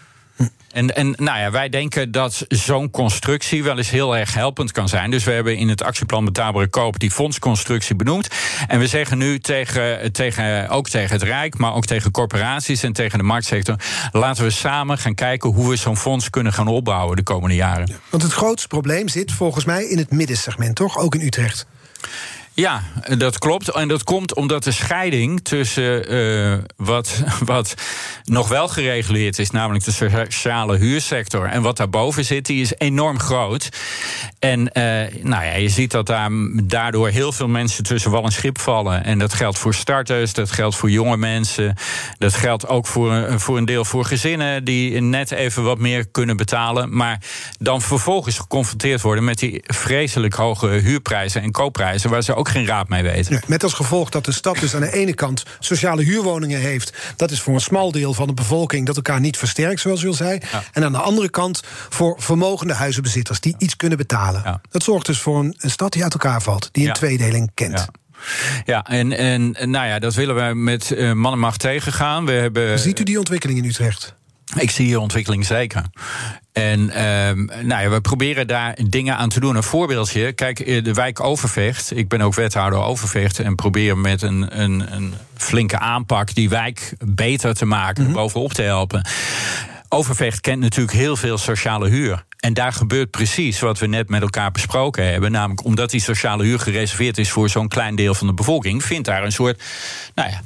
En, 0.72 0.96
en 0.96 1.14
nou 1.16 1.38
ja, 1.38 1.50
wij 1.50 1.68
denken 1.68 2.10
dat 2.10 2.44
zo'n 2.48 2.90
constructie 2.90 3.62
wel 3.62 3.76
eens 3.76 3.90
heel 3.90 4.16
erg 4.16 4.34
helpend 4.34 4.72
kan 4.72 4.88
zijn. 4.88 5.10
Dus 5.10 5.24
we 5.24 5.30
hebben 5.30 5.56
in 5.56 5.68
het 5.68 5.82
actieplan 5.82 6.24
Betaalbare 6.24 6.68
Koop 6.68 6.98
die 6.98 7.10
fondsconstructie 7.10 7.96
benoemd. 7.96 8.28
En 8.68 8.78
we 8.78 8.86
zeggen 8.86 9.18
nu 9.18 9.38
tegen, 9.38 10.12
tegen, 10.12 10.68
ook 10.68 10.88
tegen 10.88 11.12
het 11.12 11.22
Rijk, 11.22 11.58
maar 11.58 11.74
ook 11.74 11.86
tegen 11.86 12.10
corporaties 12.10 12.82
en 12.82 12.92
tegen 12.92 13.18
de 13.18 13.24
marktsector. 13.24 13.76
Laten 14.12 14.44
we 14.44 14.50
samen 14.50 14.98
gaan 14.98 15.14
kijken 15.14 15.50
hoe 15.50 15.68
we 15.68 15.76
zo'n 15.76 15.96
fonds 15.96 16.30
kunnen 16.30 16.52
gaan 16.52 16.68
opbouwen 16.68 17.16
de 17.16 17.22
komende 17.22 17.54
jaren. 17.54 17.96
Want 18.10 18.22
het 18.22 18.32
grootste 18.32 18.68
probleem 18.68 19.08
zit 19.08 19.32
volgens 19.32 19.64
mij 19.64 19.84
in 19.84 19.98
het 19.98 20.10
middensegment, 20.10 20.76
toch? 20.76 20.98
Ook 20.98 21.14
in 21.14 21.20
Utrecht. 21.20 21.66
Ja, 22.58 22.82
dat 23.16 23.38
klopt. 23.38 23.70
En 23.70 23.88
dat 23.88 24.04
komt 24.04 24.34
omdat 24.34 24.64
de 24.64 24.70
scheiding 24.70 25.40
tussen 25.42 26.14
uh, 26.14 26.58
wat, 26.76 27.22
wat 27.44 27.74
nog 28.24 28.48
wel 28.48 28.68
gereguleerd 28.68 29.38
is, 29.38 29.50
namelijk 29.50 29.84
de 29.84 29.90
sociale 29.90 30.76
huursector, 30.76 31.46
en 31.46 31.62
wat 31.62 31.76
daarboven 31.76 32.24
zit, 32.24 32.46
die 32.46 32.60
is 32.60 32.72
enorm 32.78 33.18
groot. 33.18 33.68
En 34.38 34.60
uh, 34.60 34.72
nou 35.22 35.44
ja, 35.44 35.54
je 35.54 35.68
ziet 35.68 35.90
dat 35.90 36.06
daar 36.06 36.30
daardoor 36.62 37.08
heel 37.08 37.32
veel 37.32 37.48
mensen 37.48 37.84
tussen 37.84 38.10
wal 38.10 38.24
en 38.24 38.32
schip 38.32 38.60
vallen. 38.60 39.04
En 39.04 39.18
dat 39.18 39.34
geldt 39.34 39.58
voor 39.58 39.74
starters, 39.74 40.32
dat 40.32 40.50
geldt 40.50 40.76
voor 40.76 40.90
jonge 40.90 41.16
mensen, 41.16 41.74
dat 42.18 42.34
geldt 42.34 42.68
ook 42.68 42.86
voor, 42.86 43.40
voor 43.40 43.56
een 43.56 43.64
deel 43.64 43.84
voor 43.84 44.04
gezinnen 44.04 44.64
die 44.64 45.00
net 45.00 45.30
even 45.30 45.62
wat 45.62 45.78
meer 45.78 46.08
kunnen 46.08 46.36
betalen, 46.36 46.96
maar 46.96 47.20
dan 47.58 47.82
vervolgens 47.82 48.38
geconfronteerd 48.38 49.00
worden 49.00 49.24
met 49.24 49.38
die 49.38 49.62
vreselijk 49.66 50.34
hoge 50.34 50.66
huurprijzen 50.66 51.42
en 51.42 51.50
koopprijzen, 51.50 52.10
waar 52.10 52.22
ze 52.22 52.34
ook 52.34 52.46
geen 52.48 52.66
raad 52.66 52.88
mee 52.88 53.02
weten. 53.02 53.40
Met 53.46 53.62
als 53.62 53.72
gevolg 53.72 54.10
dat 54.10 54.24
de 54.24 54.32
stad 54.32 54.58
dus 54.58 54.74
aan 54.74 54.80
de 54.80 54.92
ene 54.92 55.14
kant 55.14 55.42
sociale 55.58 56.02
huurwoningen 56.02 56.60
heeft. 56.60 56.92
Dat 57.16 57.30
is 57.30 57.40
voor 57.40 57.54
een 57.54 57.60
smal 57.60 57.92
deel 57.92 58.14
van 58.14 58.26
de 58.26 58.34
bevolking 58.34 58.86
dat 58.86 58.96
elkaar 58.96 59.20
niet 59.20 59.36
versterkt, 59.36 59.80
zoals 59.80 60.02
u 60.02 60.06
al 60.06 60.12
zei. 60.12 60.38
Ja. 60.52 60.62
En 60.72 60.84
aan 60.84 60.92
de 60.92 60.98
andere 60.98 61.28
kant 61.28 61.62
voor 61.88 62.14
vermogende 62.18 62.74
huizenbezitters 62.74 63.40
die 63.40 63.54
iets 63.58 63.76
kunnen 63.76 63.98
betalen. 63.98 64.42
Ja. 64.44 64.60
Dat 64.70 64.82
zorgt 64.82 65.06
dus 65.06 65.20
voor 65.20 65.38
een, 65.38 65.54
een, 65.58 65.70
stad 65.70 65.92
die 65.92 66.02
uit 66.02 66.12
elkaar 66.12 66.42
valt, 66.42 66.68
die 66.72 66.88
een 66.88 66.94
tweedeling 66.94 67.50
kent. 67.54 67.86
Ja, 68.64 68.82
en, 68.82 69.12
en 69.12 69.70
nou 69.70 69.86
ja, 69.86 69.98
dat 69.98 70.14
willen 70.14 70.34
wij 70.34 70.54
met 70.54 70.90
uh, 70.90 71.12
man 71.12 71.32
en 71.32 71.38
macht 71.38 71.60
tegengaan. 71.60 72.26
We 72.26 72.32
hebben... 72.32 72.78
Ziet 72.78 73.00
u 73.00 73.02
die 73.02 73.18
ontwikkeling 73.18 73.58
in 73.58 73.64
Utrecht? 73.64 74.16
Ik 74.56 74.70
zie 74.70 74.86
hier 74.86 74.98
ontwikkeling 74.98 75.46
zeker. 75.46 75.82
En 76.52 76.80
uh, 76.80 76.96
nou 77.62 77.82
ja, 77.82 77.88
we 77.88 78.00
proberen 78.00 78.46
daar 78.46 78.78
dingen 78.88 79.16
aan 79.16 79.28
te 79.28 79.40
doen. 79.40 79.56
Een 79.56 79.62
voorbeeldje, 79.62 80.32
kijk, 80.32 80.60
eh, 80.60 80.84
de 80.84 80.92
wijk 80.92 81.20
Overvecht. 81.20 81.96
Ik 81.96 82.08
ben 82.08 82.20
ook 82.20 82.34
wethouder 82.34 82.78
Overvecht 82.78 83.38
en 83.38 83.54
probeer 83.54 83.98
met 83.98 84.22
een, 84.22 84.60
een, 84.60 84.94
een 84.94 85.14
flinke 85.36 85.78
aanpak 85.78 86.34
die 86.34 86.48
wijk 86.48 86.94
beter 87.04 87.54
te 87.54 87.64
maken, 87.64 88.02
mm 88.02 88.08
-hmm. 88.08 88.16
bovenop 88.16 88.52
te 88.52 88.62
helpen. 88.62 89.06
Overvecht 89.88 90.40
kent 90.40 90.60
natuurlijk 90.60 90.96
heel 90.96 91.16
veel 91.16 91.38
sociale 91.38 91.88
huur. 91.88 92.24
En 92.38 92.54
daar 92.54 92.72
gebeurt 92.72 93.10
precies 93.10 93.60
wat 93.60 93.78
we 93.78 93.86
net 93.86 94.08
met 94.08 94.22
elkaar 94.22 94.50
besproken 94.50 95.10
hebben. 95.10 95.30
Namelijk 95.30 95.64
omdat 95.64 95.90
die 95.90 96.00
sociale 96.00 96.44
huur 96.44 96.58
gereserveerd 96.60 97.18
is 97.18 97.30
voor 97.30 97.48
zo'n 97.48 97.68
klein 97.68 97.94
deel 97.94 98.14
van 98.14 98.26
de 98.26 98.34
bevolking, 98.34 98.84
vindt 98.84 99.06
daar 99.06 99.24
een 99.24 99.32
soort, 99.32 99.62
nou 100.14 100.30
ja 100.30 100.40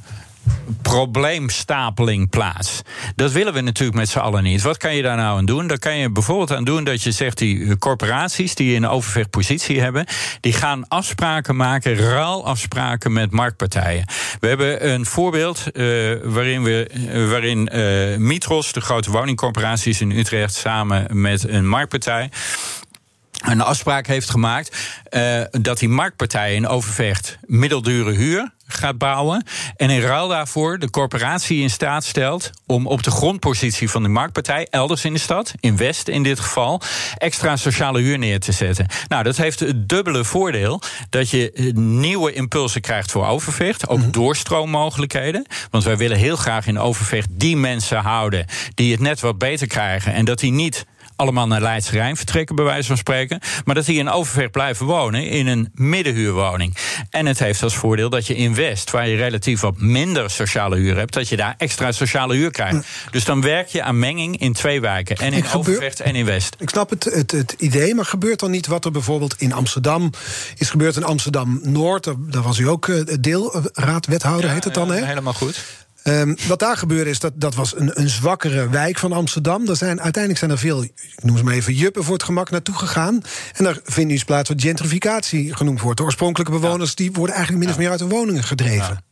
probleemstapeling 0.82 2.30
plaats. 2.30 2.82
Dat 3.16 3.32
willen 3.32 3.52
we 3.52 3.60
natuurlijk 3.60 3.98
met 3.98 4.08
z'n 4.08 4.18
allen 4.18 4.42
niet. 4.42 4.62
Wat 4.62 4.76
kan 4.76 4.94
je 4.94 5.02
daar 5.02 5.16
nou 5.16 5.38
aan 5.38 5.44
doen? 5.44 5.66
Daar 5.66 5.78
kan 5.78 5.96
je 5.96 6.10
bijvoorbeeld 6.10 6.52
aan 6.52 6.64
doen 6.64 6.84
dat 6.84 7.02
je 7.02 7.10
zegt 7.10 7.38
die 7.38 7.78
corporaties 7.78 8.54
die 8.54 8.76
een 8.76 8.88
overvechtpositie 8.88 9.80
hebben, 9.80 10.06
die 10.40 10.52
gaan 10.52 10.88
afspraken 10.88 11.56
maken, 11.56 11.96
ruilafspraken 11.96 13.12
met 13.12 13.30
marktpartijen. 13.30 14.04
We 14.40 14.48
hebben 14.48 14.90
een 14.90 15.06
voorbeeld 15.06 15.64
uh, 15.72 16.16
waarin, 16.22 16.62
we, 16.62 16.90
uh, 16.94 17.30
waarin 17.30 17.70
Mitros, 18.26 18.72
de 18.72 18.80
grote 18.80 19.10
woningcorporaties 19.10 20.00
in 20.00 20.10
Utrecht, 20.10 20.54
samen 20.54 21.20
met 21.20 21.48
een 21.48 21.68
marktpartij 21.68 22.30
een 23.42 23.60
afspraak 23.60 24.06
heeft 24.06 24.30
gemaakt 24.30 24.76
uh, 25.10 25.42
dat 25.50 25.78
die 25.78 25.88
marktpartij 25.88 26.54
in 26.54 26.68
Overvecht 26.68 27.38
middeldure 27.46 28.12
huur 28.12 28.50
gaat 28.72 28.98
bouwen. 28.98 29.44
En 29.76 29.90
in 29.90 30.00
ruil 30.00 30.28
daarvoor 30.28 30.78
de 30.78 30.90
corporatie 30.90 31.62
in 31.62 31.70
staat 31.70 32.04
stelt 32.04 32.50
om 32.66 32.86
op 32.86 33.02
de 33.02 33.10
grondpositie 33.10 33.90
van 33.90 34.02
de 34.02 34.08
marktpartij, 34.08 34.66
elders 34.70 35.04
in 35.04 35.12
de 35.12 35.18
stad, 35.18 35.54
in 35.60 35.76
West 35.76 36.08
in 36.08 36.22
dit 36.22 36.40
geval, 36.40 36.80
extra 37.16 37.56
sociale 37.56 38.00
huur 38.00 38.18
neer 38.18 38.40
te 38.40 38.52
zetten. 38.52 38.86
Nou, 39.08 39.22
dat 39.22 39.36
heeft 39.36 39.60
het 39.60 39.88
dubbele 39.88 40.24
voordeel 40.24 40.80
dat 41.10 41.30
je 41.30 41.72
nieuwe 41.74 42.32
impulsen 42.32 42.80
krijgt 42.80 43.10
voor 43.10 43.26
Overvecht, 43.26 43.88
ook 43.88 43.96
mm 43.96 44.02
-hmm. 44.02 44.12
doorstroommogelijkheden. 44.12 45.46
Want 45.70 45.84
wij 45.84 45.96
willen 45.96 46.16
heel 46.16 46.36
graag 46.36 46.66
in 46.66 46.78
Overvecht 46.78 47.28
die 47.30 47.56
mensen 47.56 47.98
houden 47.98 48.46
die 48.74 48.92
het 48.92 49.00
net 49.00 49.20
wat 49.20 49.38
beter 49.38 49.66
krijgen 49.66 50.12
en 50.12 50.24
dat 50.24 50.38
die 50.38 50.52
niet 50.52 50.86
allemaal 51.22 51.46
naar 51.46 51.60
Leidse 51.60 51.90
Rijn 51.90 52.16
vertrekken, 52.16 52.56
bij 52.56 52.64
wijze 52.64 52.86
van 52.86 52.96
spreken. 52.96 53.40
Maar 53.64 53.74
dat 53.74 53.84
die 53.84 53.98
in 53.98 54.10
Overvecht 54.10 54.50
blijven 54.50 54.86
wonen 54.86 55.26
in 55.26 55.46
een 55.46 55.70
middenhuurwoning. 55.74 56.76
En 57.10 57.26
het 57.26 57.38
heeft 57.38 57.62
als 57.62 57.74
voordeel 57.74 58.10
dat 58.10 58.26
je 58.26 58.36
in 58.36 58.54
West, 58.54 58.90
waar 58.90 59.08
je 59.08 59.16
relatief 59.16 59.60
wat 59.60 59.80
minder 59.80 60.30
sociale 60.30 60.76
huur 60.76 60.96
hebt, 60.96 61.12
dat 61.12 61.28
je 61.28 61.36
daar 61.36 61.54
extra 61.58 61.92
sociale 61.92 62.34
huur 62.34 62.50
krijgt. 62.50 62.86
Dus 63.10 63.24
dan 63.24 63.40
werk 63.40 63.68
je 63.68 63.82
aan 63.82 63.98
menging 63.98 64.40
in 64.40 64.52
twee 64.52 64.80
wijken. 64.80 65.16
En 65.16 65.32
in 65.32 65.44
Overvecht 65.52 66.00
en 66.00 66.14
in 66.14 66.24
West. 66.24 66.56
Ik 66.58 66.68
snap 66.68 66.90
het, 66.90 67.04
het, 67.04 67.30
het 67.30 67.54
idee, 67.58 67.94
maar 67.94 68.04
gebeurt 68.04 68.40
dan 68.40 68.50
niet 68.50 68.66
wat 68.66 68.84
er 68.84 68.90
bijvoorbeeld 68.90 69.34
in 69.38 69.52
Amsterdam 69.52 70.10
is 70.56 70.70
gebeurd 70.70 70.96
in 70.96 71.04
Amsterdam 71.04 71.60
Noord? 71.62 72.04
Daar 72.04 72.42
was 72.42 72.58
u 72.58 72.68
ook 72.68 72.90
deelraadwethouder, 73.22 74.48
ja, 74.48 74.54
heet 74.54 74.64
het 74.64 74.74
dan, 74.74 74.90
hè? 74.90 75.06
Helemaal 75.06 75.32
goed. 75.32 75.64
Um, 76.04 76.36
wat 76.48 76.58
daar 76.58 76.76
gebeurde 76.76 77.10
is 77.10 77.18
dat 77.18 77.32
dat 77.34 77.54
was 77.54 77.76
een, 77.76 78.00
een 78.00 78.08
zwakkere 78.08 78.68
wijk 78.68 78.98
van 78.98 79.12
Amsterdam. 79.12 79.68
Er 79.68 79.76
zijn, 79.76 80.00
uiteindelijk 80.00 80.38
zijn 80.38 80.50
er 80.50 80.58
veel, 80.58 80.82
ik 80.82 80.92
noem 81.22 81.36
ze 81.36 81.44
maar 81.44 81.54
even 81.54 81.74
juppen 81.74 82.04
voor 82.04 82.14
het 82.14 82.22
gemak 82.22 82.50
naartoe 82.50 82.74
gegaan. 82.74 83.22
En 83.52 83.64
daar 83.64 83.78
vindt 83.84 84.08
nu 84.08 84.14
eens 84.14 84.24
plaats 84.24 84.48
wat 84.48 84.62
gentrificatie 84.62 85.56
genoemd 85.56 85.80
wordt. 85.80 85.98
De 85.98 86.04
oorspronkelijke 86.04 86.52
bewoners 86.52 86.88
ja. 86.88 86.96
die 86.96 87.12
worden 87.12 87.34
eigenlijk 87.34 87.64
min 87.64 87.74
of 87.74 87.80
meer 87.80 87.90
uit 87.90 88.00
hun 88.00 88.08
woningen 88.08 88.42
gedreven. 88.42 89.04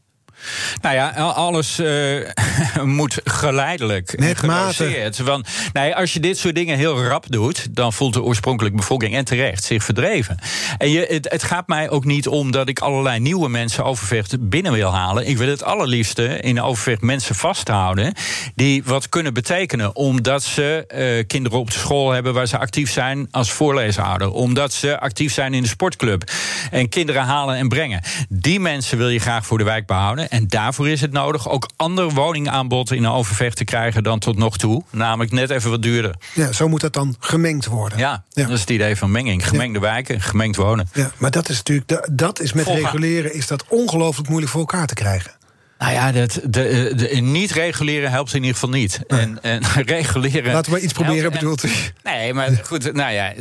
Nou 0.81 0.95
ja, 0.95 1.09
alles 1.11 1.79
uh, 1.79 2.27
moet 2.85 3.21
geleidelijk 3.25 4.19
Met 4.19 4.43
mate. 4.43 5.13
Want 5.25 5.49
nee, 5.73 5.95
als 5.95 6.13
je 6.13 6.21
dit 6.21 6.39
soort 6.39 6.55
dingen 6.55 6.77
heel 6.77 7.05
rap 7.05 7.25
doet, 7.29 7.77
dan 7.77 7.93
voelt 7.93 8.15
de 8.15 8.23
oorspronkelijke 8.23 8.77
bevolking 8.77 9.15
en 9.15 9.25
terecht 9.25 9.65
zich 9.65 9.85
verdreven. 9.85 10.39
En 10.79 10.91
je, 10.91 11.07
het, 11.09 11.31
het, 11.31 11.43
gaat 11.43 11.69
mij 11.69 11.91
ook 11.91 12.05
niet 12.05 12.29
om 12.29 12.51
dat 12.51 12.69
ik 12.69 12.79
allerlei 12.79 13.21
nieuwe 13.21 13.49
mensen 13.49 13.85
Overvecht 13.85 14.49
binnen 14.49 14.73
wil 14.73 14.93
halen. 14.93 15.29
Ik 15.29 15.39
wil 15.39 15.49
het 15.49 15.65
allerliefste 15.65 16.41
in 16.41 16.61
Overvecht 16.63 17.01
mensen 17.01 17.35
vasthouden 17.35 18.15
die 18.55 18.85
wat 18.85 19.09
kunnen 19.09 19.35
betekenen, 19.35 19.97
omdat 19.97 20.43
ze 20.43 20.85
uh, 20.95 21.27
kinderen 21.27 21.59
op 21.59 21.71
de 21.71 21.79
school 21.79 22.11
hebben 22.11 22.35
waar 22.35 22.47
ze 22.47 22.59
actief 22.59 22.91
zijn 22.91 23.29
als 23.31 23.53
voorleeshouder, 23.53 24.31
omdat 24.31 24.73
ze 24.73 25.01
actief 25.01 25.33
zijn 25.33 25.55
in 25.55 25.63
de 25.63 25.69
sportclub 25.69 26.31
en 26.71 26.89
kinderen 26.89 27.23
halen 27.23 27.57
en 27.57 27.69
brengen. 27.69 28.03
Die 28.29 28.61
mensen 28.61 28.99
wil 28.99 29.09
je 29.09 29.19
graag 29.19 29.47
voor 29.47 29.59
de 29.59 29.65
wijk 29.65 29.87
behouden. 29.87 30.30
En 30.31 30.49
daarvoor 30.49 30.89
is 30.89 31.01
het 31.01 31.13
nodig 31.13 31.49
ook 31.49 31.69
ander 31.77 32.11
woningaanbod 32.11 32.93
in 32.93 33.07
Overvecht 33.07 33.57
te 33.57 33.65
krijgen 33.65 34.03
dan 34.03 34.19
tot 34.19 34.37
nog 34.37 34.59
toe. 34.59 34.83
Namelijk 34.91 35.33
net 35.33 35.51
even 35.51 35.71
wat 35.71 35.83
duurder. 35.83 36.15
Ja, 36.35 36.53
zo 36.53 36.69
moet 36.69 36.81
dat 36.81 36.93
dan 36.93 37.17
gemengd 37.19 37.67
worden. 37.67 37.99
Ja, 37.99 38.25
ja. 38.31 38.43
dat 38.43 38.53
is 38.53 38.61
het 38.61 38.71
idee 38.71 38.97
van 38.97 39.11
menging. 39.11 39.49
Gemengde 39.49 39.79
ja. 39.79 39.85
wijken, 39.85 40.21
gemengd 40.21 40.57
wonen. 40.57 40.89
Ja, 40.93 41.11
maar 41.17 41.31
dat 41.31 41.49
is 41.49 41.57
natuurlijk, 41.57 42.09
dat 42.13 42.41
is 42.41 42.53
met 42.53 42.65
Volga 42.65 42.81
reguleren 42.81 43.35
is 43.35 43.47
dat 43.47 43.65
ongelooflijk 43.69 44.29
moeilijk 44.29 44.53
voor 44.53 44.61
elkaar 44.61 44.87
te 44.87 44.95
krijgen. 44.95 45.33
Nou 45.81 45.93
ja, 45.93 46.13
dat, 46.13 46.41
de, 46.45 46.93
de, 46.97 47.21
niet 47.21 47.51
reguleren 47.51 48.11
helpt 48.11 48.35
in 48.35 48.41
ieder 48.41 48.55
geval 48.55 48.71
niet. 48.71 49.01
Nee. 49.09 49.21
En, 49.21 49.39
en 49.43 49.63
reguleren. 49.87 50.53
Laten 50.53 50.73
we 50.73 50.81
iets 50.81 50.93
proberen, 50.93 51.33
bedoelt 51.33 51.65
u? 51.65 51.71
Nee, 52.03 52.35
maar 52.35 52.61
goed, 52.65 52.93
nou 52.93 53.13
ja, 53.13 53.33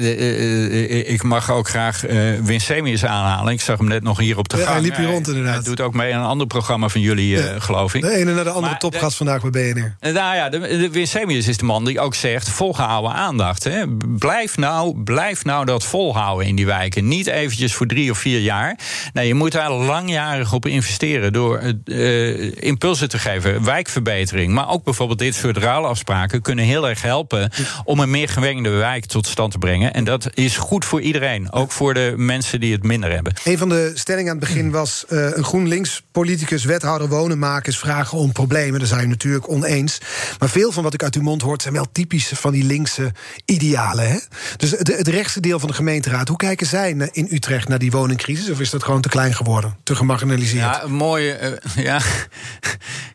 ik 1.05 1.23
mag 1.23 1.51
ook 1.51 1.69
graag 1.69 2.09
uh, 2.09 2.39
Winsemius 2.39 3.05
aanhalen. 3.05 3.53
Ik 3.53 3.61
zag 3.61 3.77
hem 3.77 3.87
net 3.87 4.03
nog 4.03 4.17
hier 4.17 4.37
op 4.37 4.49
de 4.49 4.57
ja, 4.57 4.63
gang. 4.63 4.75
Hij 4.75 4.85
liep 4.85 4.95
hier 4.95 5.07
rond 5.07 5.27
inderdaad. 5.27 5.53
Hij 5.53 5.63
doet 5.63 5.81
ook 5.81 5.93
mee 5.93 6.13
aan 6.13 6.21
een 6.21 6.27
ander 6.27 6.47
programma 6.47 6.89
van 6.89 7.01
jullie, 7.01 7.35
uh, 7.35 7.45
ja. 7.45 7.59
geloof 7.59 7.93
ik. 7.93 8.01
De 8.01 8.15
ene 8.15 8.33
naar 8.33 8.43
de 8.43 8.49
andere 8.49 8.69
maar 8.69 8.79
topgast 8.79 9.17
vandaag 9.17 9.49
bij 9.49 9.73
BNR. 9.73 9.95
Nou 10.13 10.35
ja, 10.35 10.49
de, 10.49 10.59
de 10.59 10.89
Winsemius 10.89 11.47
is 11.47 11.57
de 11.57 11.65
man 11.65 11.85
die 11.85 11.99
ook 11.99 12.15
zegt: 12.15 12.49
volgehouden 12.49 13.13
aandacht. 13.13 13.63
Hè. 13.63 13.87
Blijf, 14.17 14.57
nou, 14.57 15.03
blijf 15.03 15.45
nou 15.45 15.65
dat 15.65 15.83
volhouden 15.83 16.47
in 16.47 16.55
die 16.55 16.65
wijken. 16.65 17.07
Niet 17.07 17.27
eventjes 17.27 17.73
voor 17.73 17.87
drie 17.87 18.11
of 18.11 18.17
vier 18.17 18.39
jaar. 18.39 18.79
Nee, 19.13 19.27
je 19.27 19.33
moet 19.33 19.51
daar 19.51 19.71
langjarig 19.71 20.53
op 20.53 20.65
investeren 20.65 21.33
door 21.33 21.61
uh, 21.85 22.28
impulsen 22.59 23.09
te 23.09 23.19
geven, 23.19 23.63
wijkverbetering. 23.63 24.53
Maar 24.53 24.69
ook 24.69 24.83
bijvoorbeeld 24.83 25.19
dit 25.19 25.35
soort 25.35 25.57
ruilafspraken 25.57 26.41
kunnen 26.41 26.65
heel 26.65 26.89
erg 26.89 27.01
helpen 27.01 27.51
om 27.83 27.99
een 27.99 28.09
meer 28.09 28.29
gewengde 28.29 28.69
wijk 28.69 29.05
tot 29.05 29.27
stand 29.27 29.51
te 29.51 29.57
brengen. 29.57 29.93
En 29.93 30.03
dat 30.03 30.29
is 30.33 30.57
goed 30.57 30.85
voor 30.85 31.01
iedereen, 31.01 31.51
ook 31.51 31.71
voor 31.71 31.93
de 31.93 32.13
mensen 32.17 32.59
die 32.59 32.71
het 32.71 32.83
minder 32.83 33.11
hebben. 33.11 33.33
Een 33.43 33.57
van 33.57 33.69
de 33.69 33.91
stellingen 33.93 34.31
aan 34.31 34.37
het 34.37 34.47
begin 34.47 34.71
was: 34.71 35.05
uh, 35.09 35.29
een 35.33 35.43
GroenLinks-politicus, 35.43 36.63
wethouder 36.63 37.07
wonen 37.07 37.39
maken, 37.39 37.71
is 37.71 37.79
vragen 37.79 38.17
om 38.17 38.31
problemen. 38.31 38.79
Daar 38.79 38.87
zijn 38.87 39.01
je 39.01 39.07
natuurlijk 39.07 39.49
oneens. 39.49 39.97
Maar 40.39 40.49
veel 40.49 40.71
van 40.71 40.83
wat 40.83 40.93
ik 40.93 41.03
uit 41.03 41.15
uw 41.15 41.21
mond 41.21 41.41
hoort 41.41 41.61
zijn 41.61 41.73
wel 41.73 41.87
typisch 41.91 42.31
van 42.35 42.51
die 42.51 42.63
linkse 42.63 43.11
idealen. 43.45 44.09
Hè? 44.09 44.17
Dus 44.57 44.71
het, 44.71 44.87
het 44.97 45.07
rechtse 45.07 45.39
deel 45.39 45.59
van 45.59 45.69
de 45.69 45.75
gemeenteraad, 45.75 46.27
hoe 46.27 46.37
kijken 46.37 46.67
zij 46.67 47.09
in 47.11 47.27
Utrecht 47.31 47.67
naar 47.67 47.79
die 47.79 47.91
woningcrisis? 47.91 48.49
Of 48.49 48.59
is 48.59 48.69
dat 48.69 48.83
gewoon 48.83 49.01
te 49.01 49.09
klein 49.09 49.33
geworden, 49.33 49.77
te 49.83 49.95
gemarginaliseerd? 49.95 50.63
Ja, 50.63 50.83
een 50.83 50.91
mooie. 50.91 51.57
Uh, 51.75 51.83
ja. 51.85 51.99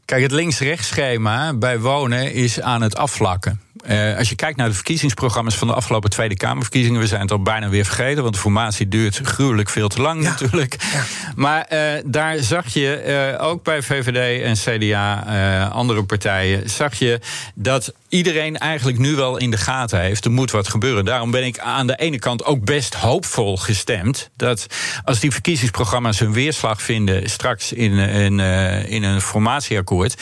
Kijk, 0.04 0.22
het 0.22 0.32
links-rechts 0.32 0.88
schema 0.88 1.54
bij 1.54 1.78
wonen 1.78 2.32
is 2.32 2.60
aan 2.60 2.82
het 2.82 2.96
afvlakken. 2.96 3.60
Uh, 3.88 4.16
als 4.16 4.28
je 4.28 4.34
kijkt 4.34 4.56
naar 4.56 4.68
de 4.68 4.74
verkiezingsprogramma's 4.74 5.56
van 5.56 5.68
de 5.68 5.74
afgelopen 5.74 6.10
Tweede 6.10 6.36
Kamerverkiezingen, 6.36 7.00
we 7.00 7.06
zijn 7.06 7.20
het 7.20 7.30
al 7.30 7.42
bijna 7.42 7.68
weer 7.68 7.84
vergeten, 7.84 8.22
want 8.22 8.34
de 8.34 8.40
formatie 8.40 8.88
duurt 8.88 9.20
gruwelijk 9.22 9.68
veel 9.68 9.88
te 9.88 10.00
lang 10.00 10.22
ja. 10.22 10.28
natuurlijk. 10.28 10.76
Ja. 10.92 11.04
Maar 11.36 11.66
uh, 11.72 11.78
daar 12.04 12.38
zag 12.38 12.68
je 12.68 13.34
uh, 13.38 13.46
ook 13.46 13.62
bij 13.62 13.82
VVD 13.82 14.42
en 14.42 14.54
CDA, 14.54 15.68
andere 15.72 16.04
partijen, 16.04 16.70
zag 16.70 16.94
je 16.94 17.20
dat 17.54 17.92
iedereen 18.14 18.58
eigenlijk 18.58 18.98
nu 18.98 19.14
wel 19.14 19.36
in 19.36 19.50
de 19.50 19.56
gaten 19.56 20.00
heeft. 20.00 20.24
Er 20.24 20.30
moet 20.30 20.50
wat 20.50 20.68
gebeuren. 20.68 21.04
Daarom 21.04 21.30
ben 21.30 21.44
ik 21.44 21.58
aan 21.58 21.86
de 21.86 21.96
ene 21.96 22.18
kant 22.18 22.44
ook 22.44 22.64
best 22.64 22.94
hoopvol 22.94 23.56
gestemd. 23.56 24.30
Dat 24.36 24.66
als 25.04 25.20
die 25.20 25.30
verkiezingsprogramma's 25.30 26.18
hun 26.18 26.32
weerslag 26.32 26.82
vinden 26.82 27.30
straks 27.30 27.72
in, 27.72 27.92
in, 27.98 28.40
in 28.88 29.02
een 29.02 29.20
formatieakkoord. 29.20 30.14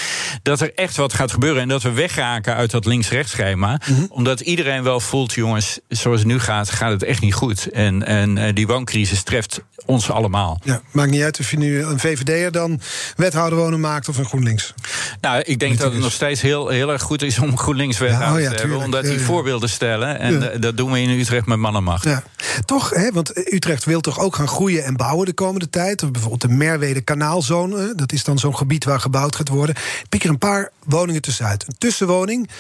Dat 0.43 0.61
er 0.61 0.75
echt 0.75 0.97
wat 0.97 1.13
gaat 1.13 1.33
gebeuren. 1.33 1.63
En 1.63 1.69
dat 1.69 1.83
we 1.83 1.93
wegraken 1.93 2.55
uit 2.55 2.71
dat 2.71 2.85
links-rechts 2.85 3.31
schema. 3.31 3.81
Mm 3.87 3.97
-hmm. 3.97 4.07
Omdat 4.11 4.41
iedereen 4.41 4.83
wel 4.83 5.01
voelt, 5.01 5.33
jongens, 5.33 5.81
zoals 5.89 6.19
het 6.19 6.29
nu 6.29 6.39
gaat, 6.39 6.71
gaat 6.71 6.91
het 6.91 7.03
echt 7.03 7.21
niet 7.21 7.35
goed. 7.35 7.71
En, 7.71 8.07
en 8.07 8.55
die 8.55 8.67
wooncrisis 8.67 9.23
treft 9.23 9.61
ons 9.87 10.11
allemaal. 10.11 10.61
Ja, 10.65 10.83
maakt 10.93 11.11
niet 11.11 11.23
uit 11.23 11.41
of 11.41 11.51
je 11.51 11.59
nu 11.59 11.83
een 11.83 11.99
VVD'er 11.99 12.53
dan 12.53 12.81
wethouder 13.17 13.59
wonen 13.59 13.81
maakt 13.81 14.09
of 14.09 14.19
een 14.19 14.25
GroenLinks. 14.25 14.75
Nou, 15.21 15.43
ik 15.45 15.59
denk 15.59 15.79
dat 15.79 15.93
het 15.93 16.03
nog 16.03 16.13
steeds 16.13 16.41
heel, 16.41 16.69
heel 16.69 16.93
erg 16.93 17.03
goed 17.03 17.23
is 17.23 17.39
om 17.39 17.59
GroenLinks 17.59 17.82
wethouder 17.91 18.41
ja, 18.41 18.49
oh 18.49 18.55
ja, 18.55 18.61
hebben. 18.61 18.79
Omdat 18.79 19.05
die 19.05 19.21
voorbeelden 19.21 19.69
stellen. 19.69 20.19
En 20.19 20.61
dat 20.61 20.77
doen 20.77 20.93
we 20.93 21.01
in 21.01 21.19
Utrecht 21.19 21.47
met 21.47 21.59
man 21.59 21.77
en 21.77 21.85
macht. 21.85 22.05
Ja. 22.05 22.23
Toch, 22.65 22.91
hè, 22.91 23.11
want 23.13 23.53
Utrecht 23.53 23.85
wil 23.85 24.01
toch 24.01 24.19
ook 24.19 24.37
gaan 24.37 24.49
groeien 24.49 24.85
en 24.85 24.97
bouwen 24.97 25.27
de 25.27 25.33
komende 25.33 25.71
tijd. 25.71 26.13
Bijvoorbeeld 26.13 26.41
de 26.41 26.49
Merwede 26.49 27.01
Kanaalzone. 27.01 27.93
Dat 27.95 28.13
is 28.13 28.25
dan 28.25 28.39
zo'n 28.39 28.57
gebied 28.57 28.85
waar 28.85 29.01
gebouwd 29.01 29.37
gaat 29.37 29.49
worden. 29.49 29.75
Pik 30.09 30.25
er 30.25 30.31
een 30.31 30.39
paar 30.39 30.71
woningen 30.85 31.23
tussenuit. 31.23 31.65
Een 31.69 31.79
tussenwoning 31.79 32.51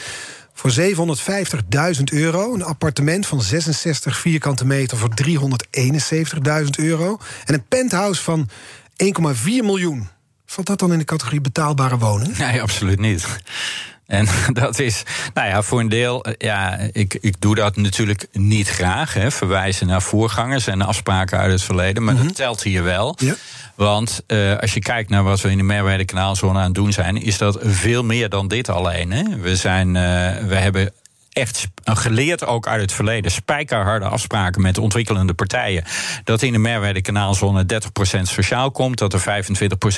voor 0.54 0.72
750.000 1.96 2.02
euro. 2.04 2.54
Een 2.54 2.64
appartement 2.64 3.26
van 3.26 3.42
66 3.42 4.16
vierkante 4.16 4.66
meter 4.66 4.96
voor 4.96 5.11
371.000 5.24 6.70
euro. 6.76 7.18
En 7.44 7.54
een 7.54 7.64
penthouse 7.68 8.22
van 8.22 8.48
1,4 9.04 9.35
miljoen. 9.44 10.08
Valt 10.46 10.66
dat 10.66 10.78
dan 10.78 10.92
in 10.92 10.98
de 10.98 11.04
categorie 11.04 11.40
betaalbare 11.40 11.98
woning? 11.98 12.38
Nee, 12.38 12.62
absoluut 12.62 13.00
niet. 13.00 13.26
En 14.12 14.27
dat 14.62 14.79
is, 14.79 15.03
nou 15.35 15.48
ja, 15.48 15.62
voor 15.62 15.81
een 15.81 15.88
deel, 15.88 16.25
ja, 16.38 16.79
ik, 16.92 17.18
ik 17.20 17.35
doe 17.38 17.55
dat 17.55 17.77
natuurlijk 17.77 18.27
niet 18.33 18.68
graag. 18.68 19.14
Hè, 19.14 19.31
verwijzen 19.31 19.87
naar 19.87 20.03
voorgangers 20.03 20.66
en 20.66 20.83
afspraken 20.83 21.38
uit 21.38 21.53
het 21.53 21.62
verleden. 21.62 22.03
Maar 22.03 22.14
mm 22.14 22.18
-hmm. 22.18 22.29
dat 22.29 22.37
telt 22.37 22.62
hier 22.62 22.83
wel. 22.83 23.16
Ja. 23.18 23.35
Want 23.75 24.22
uh, 24.27 24.59
als 24.59 24.75
je 24.75 24.81
kijkt 24.81 25.11
naar 25.11 25.22
wat 25.22 25.40
we 25.40 25.51
in 25.51 25.57
de 25.57 25.62
Merwede 25.62 26.05
Kanaalzone 26.05 26.59
aan 26.59 26.64
het 26.64 26.75
doen 26.75 26.92
zijn, 26.92 27.22
is 27.22 27.38
dat 27.38 27.59
veel 27.61 28.05
meer 28.05 28.29
dan 28.29 28.48
dit 28.48 28.68
alleen. 28.68 29.11
Hè. 29.11 29.22
We, 29.40 29.57
zijn, 29.57 29.88
uh, 29.88 30.03
we 30.46 30.55
hebben 30.55 30.92
echt 31.33 31.68
geleerd 31.85 32.47
ook 32.47 32.66
uit 32.66 32.81
het 32.81 32.92
verleden 32.92 33.31
spijkerharde 33.31 34.05
afspraken 34.05 34.62
met 34.62 34.79
ontwikkelende 34.79 35.35
partijen. 35.35 35.85
Dat 36.25 36.42
in 36.42 36.53
de 36.53 36.59
Merwede 36.59 37.01
kanaalzone 37.01 37.66
30% 38.18 38.21
sociaal 38.23 38.71
komt, 38.71 38.99
dat 38.99 39.12
er 39.12 39.45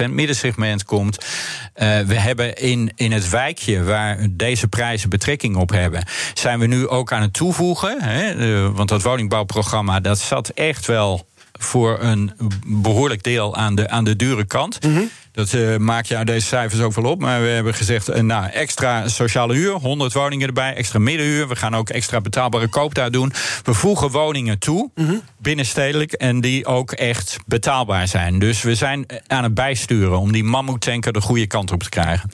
25% 0.09 0.11
middensegment 0.11 0.85
komt. 0.85 1.19
Uh, 1.19 2.01
we 2.01 2.15
hebben 2.15 2.57
in, 2.57 2.93
in 2.95 3.13
het 3.13 3.29
wijkje 3.29 3.83
waar 3.83 4.27
deze 4.31 4.69
prijzen 4.69 5.11
betrekking 5.11 5.57
op 5.57 5.71
hebben, 5.71 6.07
zijn 6.35 6.59
we 6.59 6.67
nu 6.67 6.89
ook 6.89 7.13
aan 7.13 7.23
het 7.23 7.33
toevoegen. 7.33 8.03
Hè, 8.03 8.73
want 8.73 8.89
dat 8.89 9.03
woningbouwprogramma 9.03 10.01
dat 10.01 10.19
zat 10.19 10.49
echt 10.49 10.87
wel 10.87 11.27
voor 11.53 12.01
een 12.01 12.33
behoorlijk 12.67 13.23
deel 13.23 13.57
aan 13.57 13.75
de, 13.75 13.89
aan 13.89 14.05
de 14.05 14.17
dure 14.17 14.45
kant. 14.45 14.85
Mm 14.87 15.11
Dat 15.35 15.53
uh, 15.53 15.77
maak 15.77 16.05
je 16.05 16.17
uit 16.17 16.27
deze 16.27 16.47
cijfers 16.47 16.81
ook 16.81 16.95
wel 16.95 17.11
op. 17.11 17.21
Maar 17.21 17.43
we 17.43 17.49
hebben 17.49 17.75
gezegd, 17.75 18.11
uh, 18.11 18.17
nou, 18.17 18.51
extra 18.51 19.09
sociale 19.09 19.55
huur, 19.55 19.73
100 19.73 20.13
woningen 20.13 20.47
erbij, 20.47 20.75
extra 20.75 20.99
middenhuur. 20.99 21.49
We 21.49 21.57
gaan 21.57 21.75
ook 21.77 21.89
extra 21.89 22.21
betaalbare 22.21 22.69
koop 22.69 22.95
daar 22.95 23.11
doen. 23.11 23.33
We 23.63 23.75
voegen 23.75 24.11
woningen 24.11 24.59
toe, 24.59 24.91
mm 24.95 25.07
-hmm. 25.07 25.23
binnenstedelijk, 25.39 26.13
en 26.13 26.41
die 26.41 26.67
ook 26.67 26.93
echt 26.93 27.37
betaalbaar 27.47 28.09
zijn. 28.09 28.39
Dus 28.39 28.63
we 28.63 28.75
zijn 28.75 29.07
aan 29.27 29.43
het 29.43 29.55
bijsturen 29.55 30.19
om 30.19 30.33
die 30.33 30.45
mammoetanker 30.45 31.13
de 31.13 31.21
goede 31.21 31.47
kant 31.47 31.73
op 31.73 31.83
te 31.83 31.89
krijgen. 31.89 32.31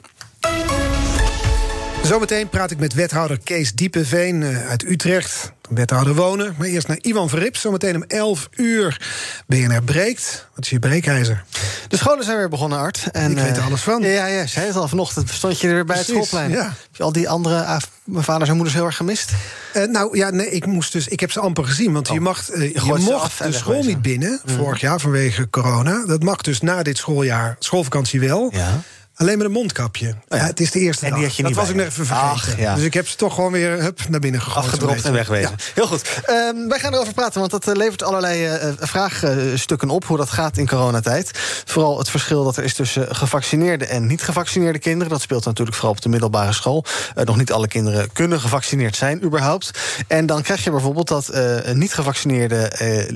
Zometeen 2.03 2.49
praat 2.49 2.71
ik 2.71 2.79
met 2.79 2.93
wethouder 2.93 3.39
Kees 3.43 3.73
Diepeveen 3.73 4.43
uit 4.43 4.83
Utrecht. 4.83 5.51
Wethouder 5.69 6.15
wonen. 6.15 6.55
Maar 6.57 6.67
eerst 6.67 6.87
naar 6.87 6.97
Ivan 7.01 7.29
Verrips. 7.29 7.61
Zometeen 7.61 7.95
om 7.95 8.03
11 8.07 8.49
uur. 8.55 9.01
BNR 9.47 9.83
breekt. 9.83 10.47
Wat 10.55 10.63
is 10.63 10.69
je 10.69 10.79
breekijzer? 10.79 11.43
De 11.87 11.97
scholen 11.97 12.23
zijn 12.23 12.37
weer 12.37 12.49
begonnen, 12.49 12.79
Art. 12.79 13.07
En, 13.11 13.31
ik 13.31 13.37
weet 13.37 13.57
er 13.57 13.63
alles 13.63 13.81
van. 13.81 14.01
Ja, 14.01 14.25
ja, 14.25 14.47
zei 14.47 14.67
het 14.67 14.75
al 14.75 14.87
vanochtend. 14.87 15.29
Stond 15.29 15.59
je 15.59 15.67
er 15.67 15.73
weer 15.73 15.85
bij 15.85 15.95
Precies, 15.95 16.15
het 16.15 16.25
schoolplein. 16.25 16.51
Ja. 16.57 16.63
Heb 16.63 16.95
je 16.95 17.03
al 17.03 17.11
die 17.11 17.29
andere 17.29 17.55
uh, 17.55 17.77
vaders 18.15 18.49
en 18.49 18.55
moeders 18.55 18.75
heel 18.75 18.85
erg 18.85 18.95
gemist? 18.95 19.31
Uh, 19.73 19.83
nou 19.83 20.17
ja, 20.17 20.29
nee, 20.29 20.49
ik 20.49 20.65
moest 20.65 20.91
dus. 20.91 21.07
Ik 21.07 21.19
heb 21.19 21.31
ze 21.31 21.39
amper 21.39 21.65
gezien. 21.65 21.93
Want 21.93 22.07
oh. 22.07 22.13
je, 22.13 22.21
mag, 22.21 22.53
uh, 22.53 22.61
je, 22.61 22.85
je 22.85 22.97
mocht 22.97 23.43
de 23.43 23.51
school 23.51 23.83
niet 23.83 24.01
binnen. 24.01 24.41
Mm. 24.45 24.55
Vorig 24.55 24.81
jaar 24.81 24.99
vanwege 24.99 25.49
corona. 25.49 26.05
Dat 26.05 26.23
mag 26.23 26.41
dus 26.41 26.61
na 26.61 26.83
dit 26.83 26.97
schooljaar, 26.97 27.55
schoolvakantie 27.59 28.19
wel. 28.19 28.49
Ja. 28.53 28.81
Alleen 29.21 29.37
met 29.37 29.45
een 29.45 29.53
mondkapje. 29.53 30.07
Oh 30.07 30.37
ja. 30.37 30.45
het 30.45 30.59
is 30.59 30.71
de 30.71 30.79
eerste 30.79 31.05
en 31.05 31.13
die 31.13 31.23
Had 31.23 31.35
je 31.35 31.43
niet 31.43 31.53
dat 31.53 31.61
was 31.61 31.71
ik 31.71 31.75
net 31.75 31.87
even 31.87 32.05
vergeten. 32.05 32.29
Ach, 32.29 32.57
ja. 32.57 32.75
Dus 32.75 32.83
ik 32.83 32.93
heb 32.93 33.07
ze 33.07 33.15
toch 33.15 33.35
gewoon 33.35 33.51
weer 33.51 33.81
hup, 33.81 33.99
naar 34.09 34.19
binnen 34.19 34.41
gegooid. 34.41 34.65
Afgedropt 34.65 35.05
en 35.05 35.13
wegwezen. 35.13 35.51
Ja. 35.57 35.63
Heel 35.73 35.87
goed. 35.87 36.21
Um, 36.29 36.67
wij 36.67 36.79
gaan 36.79 36.93
erover 36.93 37.13
praten, 37.13 37.39
want 37.39 37.51
dat 37.51 37.67
uh, 37.67 37.75
levert 37.75 38.03
allerlei 38.03 38.45
uh, 38.45 38.71
vraagstukken 38.79 39.89
op... 39.89 40.05
hoe 40.05 40.17
dat 40.17 40.29
gaat 40.29 40.57
in 40.57 40.67
coronatijd. 40.67 41.31
Vooral 41.65 41.97
het 41.97 42.09
verschil 42.09 42.43
dat 42.43 42.57
er 42.57 42.63
is 42.63 42.73
tussen 42.73 43.15
gevaccineerde 43.15 43.85
en 43.85 44.07
niet 44.07 44.21
gevaccineerde 44.21 44.79
kinderen. 44.79 45.11
Dat 45.11 45.21
speelt 45.21 45.45
natuurlijk 45.45 45.77
vooral 45.77 45.95
op 45.95 46.01
de 46.01 46.09
middelbare 46.09 46.53
school. 46.53 46.85
Uh, 47.17 47.23
nog 47.23 47.37
niet 47.37 47.51
alle 47.51 47.67
kinderen 47.67 48.11
kunnen 48.11 48.39
gevaccineerd 48.39 48.95
zijn, 48.95 49.23
überhaupt. 49.23 49.71
En 50.07 50.25
dan 50.25 50.41
krijg 50.41 50.63
je 50.63 50.71
bijvoorbeeld 50.71 51.07
dat 51.07 51.31
niet 51.73 51.93
gevaccineerde 51.93 52.71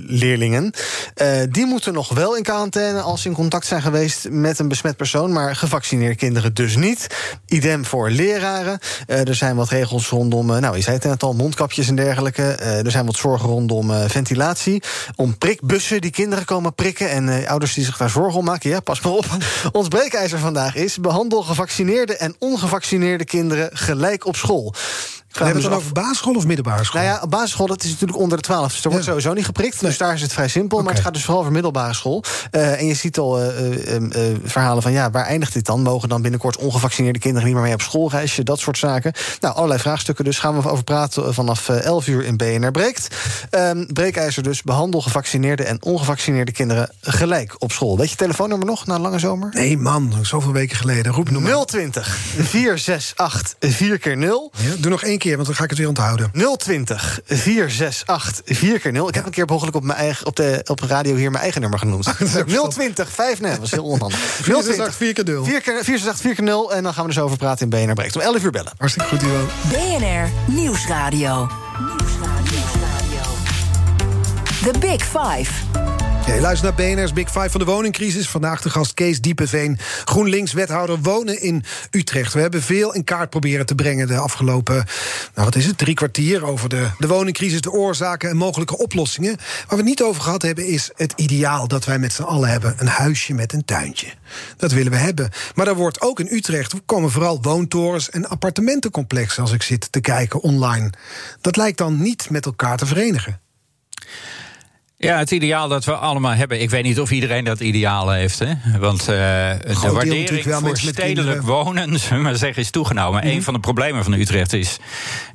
leerlingen... 0.08 0.74
die 1.50 1.66
moeten 1.66 1.94
nog 1.94 2.10
wel 2.10 2.36
in 2.36 2.44
quarantaine 2.44 3.02
als 3.02 3.22
ze 3.22 3.28
in 3.28 3.34
contact 3.34 3.66
zijn 3.66 3.82
geweest... 3.82 4.30
met 4.30 4.60
een 4.60 4.68
besmet 4.68 4.98
persoon, 4.98 5.34
maar 5.34 5.56
gevaccineerd 5.56 5.94
kinderen 6.16 6.54
dus 6.54 6.76
niet. 6.76 7.08
Idem 7.48 7.86
voor 7.86 8.10
leraren. 8.10 8.80
Uh, 9.08 9.28
er 9.28 9.36
zijn 9.36 9.56
wat 9.56 9.70
regels 9.70 10.10
rondom, 10.10 10.50
uh, 10.50 10.58
nou, 10.58 10.76
je 10.76 10.82
zei 10.82 10.96
het 10.96 11.06
net 11.06 11.24
al, 11.24 11.34
mondkapjes 11.34 11.88
en 11.88 11.96
dergelijke. 11.96 12.58
Uh, 12.62 12.86
er 12.86 12.92
zijn 12.92 13.06
wat 13.06 13.16
zorgen 13.16 13.50
rondom 13.50 13.92
ventilatie. 14.10 14.84
Om 15.16 15.38
prikbussen 15.38 16.02
die 16.02 16.12
kinderen 16.12 16.46
komen 16.46 16.76
prikken. 16.76 17.10
En 17.10 17.48
ouders 17.48 17.74
die 17.74 17.86
zich 17.86 17.98
daar 17.98 18.10
zorgen 18.10 18.40
om 18.40 18.46
maken. 18.46 18.70
Ja, 18.70 18.80
pas 18.80 19.02
maar 19.02 19.14
op. 19.14 19.26
Ons 19.72 19.88
breekijzer 19.88 20.40
vandaag 20.40 20.76
is: 20.76 20.98
behandel 20.98 21.42
gevaccineerde 21.44 22.18
en 22.18 22.36
ongevaccineerde 22.40 23.26
kinderen 23.26 23.70
gelijk 23.74 24.26
op 24.26 24.36
school. 24.36 24.74
Hebben 25.44 25.62
het 25.62 25.72
dan 25.72 25.80
over 25.80 25.92
basisschool 25.92 26.36
of 26.36 26.46
middelbare 26.46 26.84
school? 26.84 27.02
Nou 27.02 27.14
ja, 27.14 27.28
basisschool 27.28 27.68
dat 27.68 27.84
is 27.84 27.90
natuurlijk 27.90 28.20
onder 28.20 28.38
de 28.38 28.44
12. 28.44 28.72
Dus 28.72 28.84
er 28.84 28.90
wordt 28.90 29.06
ja. 29.06 29.10
sowieso 29.10 29.34
niet 29.34 29.46
geprikt. 29.46 29.82
Nee. 29.82 29.90
Dus 29.90 30.00
daar 30.00 30.14
is 30.14 30.22
het 30.22 30.34
vrij 30.34 30.48
simpel. 30.48 30.78
Okay. 30.78 30.86
Maar 30.86 30.94
het 30.94 31.04
gaat 31.04 31.14
dus 31.14 31.24
vooral 31.24 31.42
over 31.42 31.54
middelbare 31.54 31.94
school. 31.94 32.24
Uh, 32.52 32.80
en 32.80 32.86
je 32.86 32.94
ziet 32.94 33.18
al 33.18 33.42
uh, 33.42 34.00
uh, 34.00 34.36
verhalen 34.44 34.84
van 34.84 34.92
ja, 34.92 35.12
waar 35.12 35.26
eindigt 35.26 35.54
dit 35.54 35.66
dan? 35.66 35.82
Mogen 35.82 36.10
dan 36.10 36.22
binnenkort 36.22 36.58
ongevaccineerde 36.58 37.20
kinderen 37.20 37.48
niet 37.48 37.56
meer 37.56 37.64
mee 37.64 37.74
op 37.74 37.82
schoolreisje? 37.82 38.44
Dat 38.44 38.60
soort 38.60 38.78
zaken. 38.78 39.14
Nou, 39.40 39.56
allerlei 39.56 39.80
vraagstukken. 39.80 40.26
Dus 40.26 40.40
gaan 40.40 40.62
we 40.62 40.70
over 40.70 40.84
praten 40.84 41.34
vanaf 41.34 41.70
11 41.70 42.08
uur 42.08 42.24
in 42.24 42.38
BNR 42.38 42.72
Breekt. 42.72 43.16
Um, 43.52 43.88
breekijzer 43.94 44.44
dus. 44.44 44.64
Behandel 44.64 45.02
gevaccineerde 45.02 45.64
en 45.64 45.84
ongevaccineerde 45.84 46.52
kinderen 46.52 46.90
gelijk 47.02 47.56
op 47.58 47.72
school. 47.72 47.98
Weet 47.98 48.10
je 48.10 48.16
telefoonnummer 48.16 48.68
nog 48.68 48.86
na 48.86 49.00
lange 49.00 49.20
zomer? 49.20 49.50
Nee 49.54 49.78
man, 49.78 50.14
zoveel 50.22 50.52
weken 50.52 50.78
geleden. 50.78 51.12
Roep 51.12 51.30
nummer 51.30 51.66
020 51.66 52.18
468 52.38 53.56
4 53.60 54.00
keer 54.00 54.18
0 54.18 54.52
ja, 54.58 54.74
Doe 54.78 54.92
nog 54.92 55.04
één 55.04 55.18
keer 55.18 55.25
keer, 55.26 55.36
want 55.36 55.48
dan 55.48 55.56
ga 55.56 55.64
ik 55.64 55.70
het 55.70 55.80
weer 55.80 55.88
onthouden. 55.88 56.32
020 56.58 57.20
468 57.26 58.58
4 58.58 58.80
keer 58.80 58.92
0 58.92 59.08
Ik 59.08 59.14
ja. 59.14 59.18
heb 59.20 59.26
een 59.26 59.34
keer 59.36 59.46
mogelijk 59.46 59.76
op, 59.76 59.84
mijn 59.84 59.98
eigen, 59.98 60.26
op, 60.26 60.36
de, 60.36 60.62
op 60.66 60.82
de 60.82 60.88
radio 60.88 61.16
hier 61.16 61.32
mijn 61.32 61.44
eigen 61.44 61.62
nummer 61.62 61.80
genoemd. 61.80 62.08
020 62.70 63.10
5 63.10 63.42
nee, 63.42 63.52
dat 63.52 63.60
was 63.60 63.72
heel 63.72 63.84
onhandig. 63.84 64.20
468 64.50 64.96
4 64.96 65.14
keer 65.14 65.24
0 65.24 65.44
468 65.44 66.22
4 66.22 66.36
keer 66.36 66.44
0 66.44 66.74
En 66.74 66.84
dan 66.84 66.94
gaan 66.94 67.06
we 67.06 67.14
dus 67.14 67.20
over 67.20 67.38
praten 67.38 67.70
in 67.70 67.86
BNR 67.86 67.94
Breekt. 67.94 68.16
Om 68.16 68.22
11 68.22 68.44
uur 68.44 68.52
bellen. 68.52 68.72
Hartstikke 68.78 69.10
goed, 69.10 69.22
Ivo. 69.22 69.48
BNR 69.70 70.54
Nieuwsradio. 70.56 71.50
Nieuwsradio. 71.80 73.24
The 74.64 74.80
Big 74.80 75.04
Five. 75.04 75.85
Ja, 76.26 76.34
je 76.34 76.42
luistert 76.42 76.78
naar 76.78 76.88
BNR's 76.88 77.14
Big 77.14 77.32
Five 77.32 77.50
van 77.50 77.60
de 77.60 77.66
woningcrisis. 77.66 78.30
Vandaag 78.30 78.62
de 78.62 78.70
gast 78.70 78.94
Kees 78.94 79.22
Diepeveen, 79.22 79.80
GroenLinks-wethouder 80.06 81.00
wonen 81.02 81.42
in 81.42 81.64
Utrecht. 81.92 82.34
We 82.34 82.40
hebben 82.40 82.62
veel 82.62 82.94
in 82.94 83.04
kaart 83.04 83.30
proberen 83.30 83.66
te 83.66 83.76
brengen 83.76 84.08
de 84.08 84.18
afgelopen, 84.18 84.76
nou 84.76 85.46
wat 85.46 85.56
is 85.56 85.66
het, 85.66 85.78
drie 85.78 85.94
kwartier... 85.94 86.46
over 86.46 86.70
de, 86.70 86.88
de 86.98 87.08
woningcrisis, 87.08 87.62
de 87.62 87.72
oorzaken 87.72 88.30
en 88.30 88.38
mogelijke 88.38 88.78
oplossingen. 88.78 89.36
Waar 89.38 89.66
we 89.68 89.76
het 89.76 89.86
niet 89.86 90.04
over 90.04 90.22
gehad 90.22 90.42
hebben 90.42 90.68
is 90.68 90.92
het 90.96 91.14
ideaal 91.16 91.68
dat 91.68 91.86
wij 91.86 92.00
met 92.00 92.14
z'n 92.14 92.24
allen 92.24 92.50
hebben. 92.50 92.76
Een 92.78 92.88
huisje 92.88 93.34
met 93.34 93.54
een 93.54 93.66
tuintje. 93.66 94.14
Dat 94.58 94.72
willen 94.72 94.92
we 94.92 94.98
hebben. 94.98 95.30
Maar 95.56 95.68
er 95.68 95.76
wordt 95.76 96.02
ook 96.02 96.20
in 96.20 96.28
Utrecht 96.32 96.74
komen 96.86 97.12
vooral 97.12 97.42
woontorens 97.42 98.10
en 98.10 98.28
appartementencomplexen... 98.28 99.42
als 99.42 99.52
ik 99.52 99.64
zit 99.64 99.92
te 99.92 100.02
kijken 100.02 100.42
online. 100.42 100.90
Dat 101.42 101.56
lijkt 101.56 101.78
dan 101.78 102.02
niet 102.02 102.30
met 102.30 102.46
elkaar 102.46 102.78
te 102.78 102.86
verenigen. 102.86 103.40
Ja, 104.98 105.18
het 105.18 105.32
ideaal 105.32 105.68
dat 105.68 105.86
we 105.86 105.96
allemaal 105.96 106.34
hebben. 106.34 106.62
Ik 106.62 106.70
weet 106.70 106.84
niet 106.84 107.00
of 107.00 107.12
iedereen 107.12 107.44
dat 107.44 107.60
ideaal 107.60 108.12
heeft. 108.12 108.40
Hè? 108.40 108.54
Want 108.80 109.00
uh, 109.00 109.06
de 109.06 109.92
waardering 109.92 110.44
voor 110.44 110.78
stedelijk 110.78 111.42
wonen, 111.42 112.00
zullen 112.00 112.24
maar 112.24 112.36
zeggen, 112.36 112.62
is 112.62 112.70
toegenomen. 112.70 113.24
Mm. 113.24 113.30
Een 113.30 113.44
van 113.44 113.54
de 113.54 113.60
problemen 113.60 114.04
van 114.04 114.14
Utrecht 114.14 114.54
is 114.54 114.78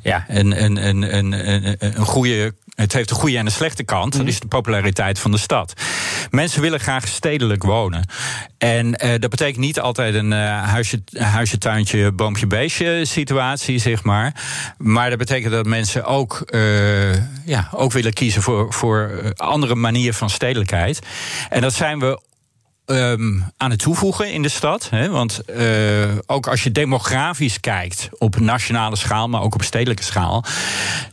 ja, 0.02 0.24
een, 0.28 0.64
een, 0.64 0.86
een, 0.86 1.16
een, 1.16 1.76
een 1.78 2.06
goede 2.06 2.54
het 2.80 2.92
heeft 2.92 3.10
een 3.10 3.16
goede 3.16 3.38
en 3.38 3.46
een 3.46 3.52
slechte 3.52 3.84
kant. 3.84 4.16
Dat 4.16 4.26
is 4.26 4.40
de 4.40 4.46
populariteit 4.46 5.18
van 5.18 5.30
de 5.30 5.38
stad. 5.38 5.72
Mensen 6.30 6.60
willen 6.60 6.80
graag 6.80 7.08
stedelijk 7.08 7.62
wonen. 7.62 8.08
En 8.58 8.86
uh, 8.86 9.10
dat 9.18 9.30
betekent 9.30 9.56
niet 9.56 9.80
altijd 9.80 10.14
een 10.14 10.32
uh, 10.32 10.62
huisje, 10.62 11.02
huisje, 11.12 11.58
tuintje, 11.58 12.12
boompje, 12.12 12.46
beestje 12.46 13.04
situatie, 13.04 13.78
zeg 13.78 14.02
maar. 14.02 14.34
Maar 14.78 15.08
dat 15.08 15.18
betekent 15.18 15.52
dat 15.52 15.66
mensen 15.66 16.04
ook, 16.04 16.42
uh, 16.50 17.14
ja, 17.44 17.68
ook 17.72 17.92
willen 17.92 18.12
kiezen 18.12 18.42
voor, 18.42 18.72
voor 18.72 19.32
andere 19.36 19.74
manieren 19.74 20.14
van 20.14 20.30
stedelijkheid. 20.30 20.98
En 21.48 21.60
dat 21.60 21.74
zijn 21.74 21.98
we 21.98 22.20
um, 22.90 23.44
aan 23.56 23.70
het 23.70 23.78
toevoegen 23.78 24.32
in 24.32 24.42
de 24.42 24.48
stad. 24.48 24.90
Hè? 24.90 25.10
Want 25.10 25.40
uh, 25.56 25.66
ook 26.26 26.46
als 26.46 26.62
je 26.62 26.72
demografisch 26.72 27.60
kijkt 27.60 28.08
op 28.18 28.40
nationale 28.40 28.96
schaal, 28.96 29.28
maar 29.28 29.42
ook 29.42 29.54
op 29.54 29.62
stedelijke 29.62 30.02
schaal, 30.02 30.44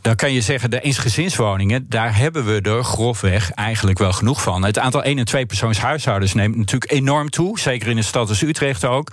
dan 0.02 0.16
kan 0.16 0.34
je 0.34 0.42
zeggen 0.42 0.72
de 0.72 0.82
eensgezinswoningen, 0.82 1.86
daar 1.90 2.18
hebben 2.18 2.46
we 2.46 2.62
er 2.62 2.84
grofweg 2.84 3.52
eigenlijk 3.52 3.98
wel 3.98 4.14
genoeg 4.14 4.42
van. 4.42 4.64
Het 4.64 4.80
aantal 4.80 5.04
1 5.04 5.18
en 5.18 5.26
2 5.26 5.46
persoons 5.46 5.78
huishoudens 5.78 6.34
neemt 6.34 6.56
natuurlijk 6.56 6.92
enorm 6.92 7.30
toe, 7.30 7.60
zeker 7.60 7.88
in 7.88 7.98
een 7.98 8.04
stad 8.04 8.30
als 8.30 8.42
Utrecht 8.42 8.86
ook. 8.86 9.12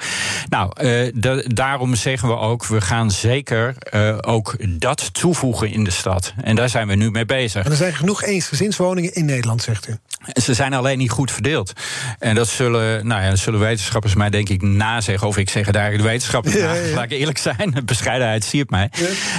Nou, 0.49 0.73
uh, 0.83 1.45
daarom 1.47 1.95
zeggen 1.95 2.29
we 2.29 2.37
ook, 2.37 2.67
we 2.67 2.81
gaan 2.81 3.11
zeker 3.11 3.75
uh, 3.95 4.17
ook 4.21 4.57
dat 4.69 5.15
toevoegen 5.15 5.71
in 5.71 5.85
de 5.85 5.91
stad. 5.91 6.35
En 6.43 6.57
daar 6.57 6.69
zijn 6.69 6.89
we 6.89 6.95
nu 6.95 7.11
mee 7.11 7.27
bezig. 7.27 7.65
En 7.65 7.71
er 7.71 7.77
zijn 7.77 7.95
genoeg 7.95 8.23
eensgezinswoningen 8.23 9.15
in 9.15 9.25
Nederland, 9.25 9.63
zegt 9.63 9.89
u. 9.89 9.97
Ze 10.33 10.55
zijn 10.55 10.75
alleen 10.75 10.99
niet 10.99 11.11
goed 11.11 11.31
verdeeld. 11.31 11.73
En 12.19 12.35
dat 12.35 12.49
zullen, 12.55 13.07
nou 13.07 13.23
ja, 13.23 13.37
zullen 13.37 13.61
wetenschappers 13.61 14.15
mij 14.15 14.31
denk 14.31 14.49
ik 14.49 14.63
nazeggen. 14.63 15.29
Of 15.29 15.37
ik 15.37 15.51
zeg 15.51 15.71
eigenlijk 15.71 16.05
de 16.05 16.11
wetenschappers 16.11 16.55
ja, 16.55 16.75
ja. 16.75 16.95
Laat 16.95 17.05
ik 17.05 17.11
eerlijk 17.11 17.39
zijn. 17.39 17.75
Bescheidenheid 17.85 18.45
siert 18.45 18.71
mij. 18.71 18.91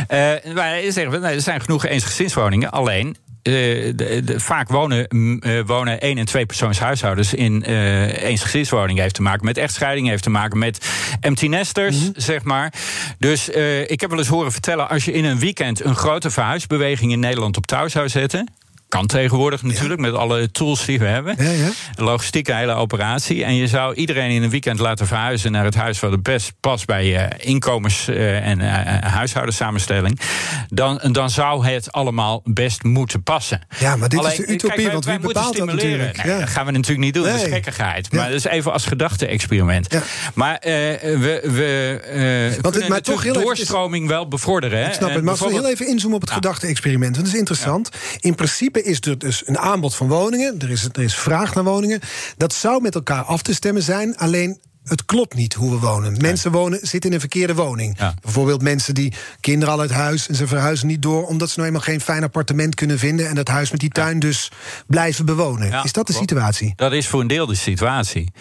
Ja. 0.09 0.39
Uh, 0.45 0.53
maar 0.53 0.80
zeggen 0.89 1.22
we, 1.22 1.28
er 1.28 1.41
zijn 1.41 1.61
genoeg 1.61 1.86
eensgezinswoningen. 1.86 2.72
Alleen, 2.72 3.07
uh, 3.07 3.53
de, 3.95 4.22
de, 4.24 4.39
vaak 4.39 4.70
wonen, 4.70 5.07
uh, 5.16 5.61
wonen 5.66 6.01
één 6.01 6.18
en 6.18 6.26
twee 6.26 6.45
persoonshuishoudens 6.45 7.34
in 7.34 7.63
uh, 7.68 8.24
eensgezinswoningen. 8.24 9.01
Heeft 9.01 9.16
te 9.16 9.22
maken 9.22 9.45
met 9.45 9.57
echtscheiding, 9.57 10.07
heeft 10.07 10.24
te 10.24 10.30
maken 10.30 10.57
met 10.57 10.89
empty 11.20 11.47
nesters, 11.47 11.97
mm 11.97 12.03
-hmm. 12.03 12.13
zeg 12.16 12.43
maar. 12.43 12.74
Dus 13.20 13.49
ik 13.88 14.01
heb 14.01 14.09
wel 14.09 14.20
eens 14.20 14.28
horen 14.28 14.51
vertellen, 14.51 14.89
als 14.89 15.05
je 15.05 15.11
in 15.11 15.26
een 15.26 15.39
weekend 15.39 15.84
een 15.84 15.95
grote 15.95 16.30
verhuisbeweging 16.30 17.11
in 17.11 17.20
Nederland 17.20 17.57
op 17.57 17.66
touw 17.66 17.88
zou 17.88 18.09
zetten 18.09 18.49
kan 18.90 19.08
tegenwoordig 19.08 19.64
natuurlijk 19.64 20.00
met 20.02 20.14
alle 20.14 20.52
tools 20.52 20.86
die 20.86 21.00
we 21.00 21.06
hebben. 21.06 21.36
Ja, 21.44 21.50
ja. 21.52 21.70
Logistieke 21.96 22.54
hele 22.54 22.74
operatie. 22.74 23.44
En 23.44 23.56
je 23.56 23.68
zou 23.68 23.94
iedereen 23.96 24.30
in 24.30 24.44
een 24.44 24.50
weekend 24.50 24.80
laten 24.80 25.08
verhuizen 25.08 25.52
naar 25.52 25.64
het 25.66 25.76
huis 25.76 26.00
wat 26.00 26.12
het 26.12 26.24
best 26.24 26.54
past 26.60 26.86
bij 26.86 27.06
je 27.06 27.28
inkomens- 27.38 28.08
eh, 28.08 28.48
en 28.48 28.60
eh, 28.62 29.12
huishoudensamenstelling. 29.12 30.20
Dan, 30.68 31.00
dan 31.12 31.30
zou 31.30 31.68
het 31.68 31.92
allemaal 31.92 32.42
best 32.44 32.84
moeten 32.84 33.24
passen. 33.24 33.62
Ja, 33.80 33.96
maar 33.96 34.10
dit 34.10 34.24
is 34.24 34.36
de 34.36 34.42
utopie, 34.48 34.58
kijk, 34.70 34.82
wij- 34.82 34.92
want 34.92 35.06
wij 35.06 35.14
wie 35.16 35.24
moeten 35.24 35.44
bepaalt 35.44 35.58
dat 35.58 35.68
stimuleren. 35.70 36.06
natuurlijk? 36.06 36.28
Nee. 36.28 36.40
Dat 36.46 36.50
gaan 36.50 36.66
we 36.66 36.72
natuurlijk 36.72 37.00
niet 37.06 37.14
doen, 37.14 37.24
dat 37.24 37.36
is 37.36 37.42
Nee. 37.42 37.52
gekkigheid. 37.52 38.12
Maar 38.12 38.26
dat 38.26 38.36
is 38.36 38.44
even 38.46 38.72
als 38.74 38.86
gedachte-experiment. 38.86 39.88
Maar 40.34 40.56
eh, 40.56 40.72
we, 41.02 41.40
we 41.44 42.00
eh 42.04 42.64
maar 42.64 42.72
kunnen 42.72 42.72
toch 42.72 42.82
heel 42.82 42.90
natuurlijk 42.90 43.28
even- 43.28 43.42
doorstroming 43.42 44.08
wel 44.08 44.28
bevorderen. 44.28 44.86
Ik 44.88 44.94
snap 44.94 45.14
het, 45.14 45.24
maar 45.24 45.38
voor 45.38 45.52
heel 45.52 45.70
even 45.70 45.88
inzoomen 45.88 46.16
op 46.16 46.22
het 46.22 46.32
gedachte-experiment. 46.32 47.12
Want 47.16 47.26
dat 47.26 47.34
is 47.34 47.40
interessant. 47.40 47.90
In 48.20 48.36
principe 48.36 48.75
is 48.84 49.02
er 49.02 49.18
dus 49.18 49.48
een 49.48 49.58
aanbod 49.58 49.96
van 49.96 50.08
woningen. 50.08 50.60
Er 50.60 50.70
is, 50.70 50.84
er 50.84 51.04
is 51.04 51.16
vraag 51.16 51.56
naar 51.56 51.64
woningen. 51.64 52.00
Dat 52.38 52.54
zou 52.54 52.82
met 52.82 52.96
elkaar 52.96 53.24
af 53.24 53.42
te 53.42 53.54
stemmen 53.54 53.84
zijn. 53.84 54.18
Alleen 54.18 54.60
het 54.86 55.06
klopt 55.06 55.34
niet 55.34 55.54
hoe 55.54 55.72
we 55.72 55.78
wonen. 55.80 56.18
Mensen 56.18 56.52
wonen, 56.52 56.80
zitten 56.82 57.10
in 57.10 57.14
een 57.16 57.20
verkeerde 57.20 57.56
woning. 57.56 57.96
Ja. 58.00 58.14
Bijvoorbeeld 58.22 58.62
mensen 58.62 58.94
die 58.94 59.14
kinderen 59.40 59.74
al 59.74 59.80
uit 59.80 59.92
huis... 59.92 60.28
en 60.28 60.36
ze 60.36 60.48
verhuizen 60.48 60.88
niet 60.88 61.02
door 61.02 61.26
omdat 61.26 61.50
ze 61.50 61.56
nou 61.56 61.68
eenmaal 61.68 61.84
geen 61.84 62.02
fijn 62.02 62.24
appartement 62.24 62.76
kunnen 62.76 63.00
vinden... 63.00 63.30
en 63.30 63.36
dat 63.36 63.48
huis 63.48 63.72
met 63.72 63.80
die 63.80 63.90
tuin 63.90 64.20
dus 64.20 64.52
blijven 64.88 65.26
bewonen. 65.26 65.68
Ja, 65.68 65.84
is 65.84 65.92
dat 65.92 66.08
de 66.08 66.14
situatie? 66.14 66.74
Dat 66.76 66.94
is 66.94 67.08
voor 67.08 67.22
een 67.22 67.28
deel 67.28 67.46
de 67.46 67.56
situatie. 67.56 68.32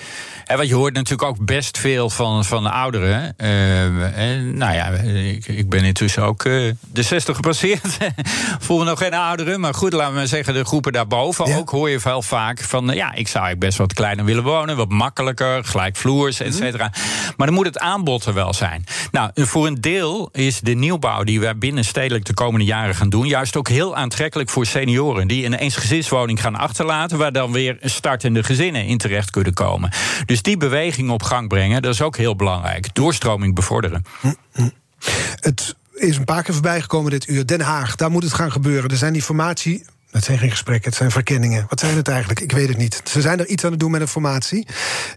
En 0.45 0.57
want 0.57 0.69
je 0.69 0.75
hoort 0.75 0.95
natuurlijk 0.95 1.29
ook 1.29 1.45
best 1.45 1.79
veel 1.79 2.11
van, 2.11 2.45
van 2.45 2.63
de 2.63 2.71
ouderen. 2.71 3.35
Eh, 3.37 4.19
en, 4.19 4.57
nou 4.59 4.75
ja, 4.75 4.87
ik, 4.89 5.47
ik 5.47 5.69
ben 5.69 5.85
intussen 5.85 6.23
ook 6.23 6.45
eh, 6.45 6.73
de 6.93 7.03
60 7.03 7.37
gepasseerd. 7.37 7.97
Voel 8.61 8.79
me 8.79 8.85
nog 8.85 8.99
geen 8.99 9.15
ouderen. 9.15 9.61
Maar 9.61 9.75
goed, 9.75 9.93
laten 9.93 10.13
we 10.13 10.19
maar 10.19 10.27
zeggen, 10.27 10.55
de 10.55 10.65
groepen 10.65 10.93
daarboven. 10.93 11.57
Ook 11.57 11.71
hoor 11.71 11.91
je 11.91 11.99
wel 12.03 12.23
vaak 12.23 12.61
van... 12.61 12.91
eh, 12.91 12.97
ja, 12.97 13.07
ik 13.07 13.29
zou 13.29 13.45
eigenlijk 13.45 13.61
best 13.61 13.79
wat 13.79 13.93
kleiner 13.93 14.25
willen 14.25 14.43
wonen. 14.43 14.77
Wat 14.77 14.89
makkelijker, 14.89 15.65
Maar 17.37 17.47
dan 17.47 17.57
moet 17.57 17.67
het 17.67 17.79
aanbod 17.79 18.25
er 18.25 18.35
wel 18.35 18.53
zijn. 18.55 18.85
Nou, 19.11 19.31
voor 19.35 19.67
een 19.67 19.81
deel 19.81 20.29
is 20.33 20.61
de 20.61 20.75
nieuwbouw 20.75 21.25
die 21.25 21.41
wij 21.41 21.59
binnenstedelijk 21.59 22.25
de 22.25 22.35
komende 22.35 22.67
jaren 22.67 22.95
gaan 22.95 23.09
doen... 23.09 23.27
juist 23.27 23.57
ook 23.57 23.69
heel 23.69 23.97
aantrekkelijk 23.97 24.51
voor 24.51 24.67
senioren... 24.67 25.29
die 25.29 25.45
een 25.45 25.55
eensgezinswoning 25.55 26.41
gaan 26.41 26.57
achterlaten... 26.57 27.19
waar 27.19 27.33
dan 27.33 27.53
weer 27.53 27.77
startende 27.81 28.43
gezinnen 28.43 28.87
in 28.87 28.99
terecht 28.99 29.31
kunnen 29.31 29.55
komen. 29.55 29.91
Dus 30.27 30.43
die 30.43 30.57
beweging 30.57 31.11
op 31.11 31.23
gang 31.23 31.49
brengen, 31.49 31.83
dat 31.83 31.95
is 31.95 32.03
ook 32.03 32.17
heel 32.17 32.37
belangrijk. 32.37 32.95
Doorstroming 32.95 33.55
bevorderen. 33.55 34.05
Het 35.41 35.75
is 35.95 36.17
een 36.17 36.25
paar 36.25 36.43
keer 36.43 36.55
voorbij 36.55 36.81
gekomen 36.81 37.11
dit 37.11 37.29
uur. 37.29 37.47
Den 37.47 37.61
Haag, 37.61 37.97
daar 37.97 38.11
moet 38.11 38.23
het 38.23 38.33
gaan 38.33 38.53
gebeuren. 38.53 38.91
Er 38.91 38.97
zijn 38.97 39.13
die 39.13 39.23
formatie. 39.23 39.85
Het 40.15 40.25
zijn 40.25 40.39
geen 40.39 40.51
gesprekken, 40.51 40.89
het 40.89 40.99
zijn 40.99 41.11
verkenningen. 41.11 41.67
Wat 41.69 41.81
zijn 41.81 41.97
het 41.97 42.09
eigenlijk? 42.09 42.41
Ik 42.41 42.53
weet 42.53 42.69
het 42.69 42.77
niet. 42.77 43.01
Ze 43.05 43.21
zijn 43.21 43.39
er 43.39 43.47
iets 43.47 43.65
aan 43.65 43.71
het 43.71 43.81
doen 43.81 43.91
met 43.91 44.01
een 44.01 44.09
formatie. 44.09 44.67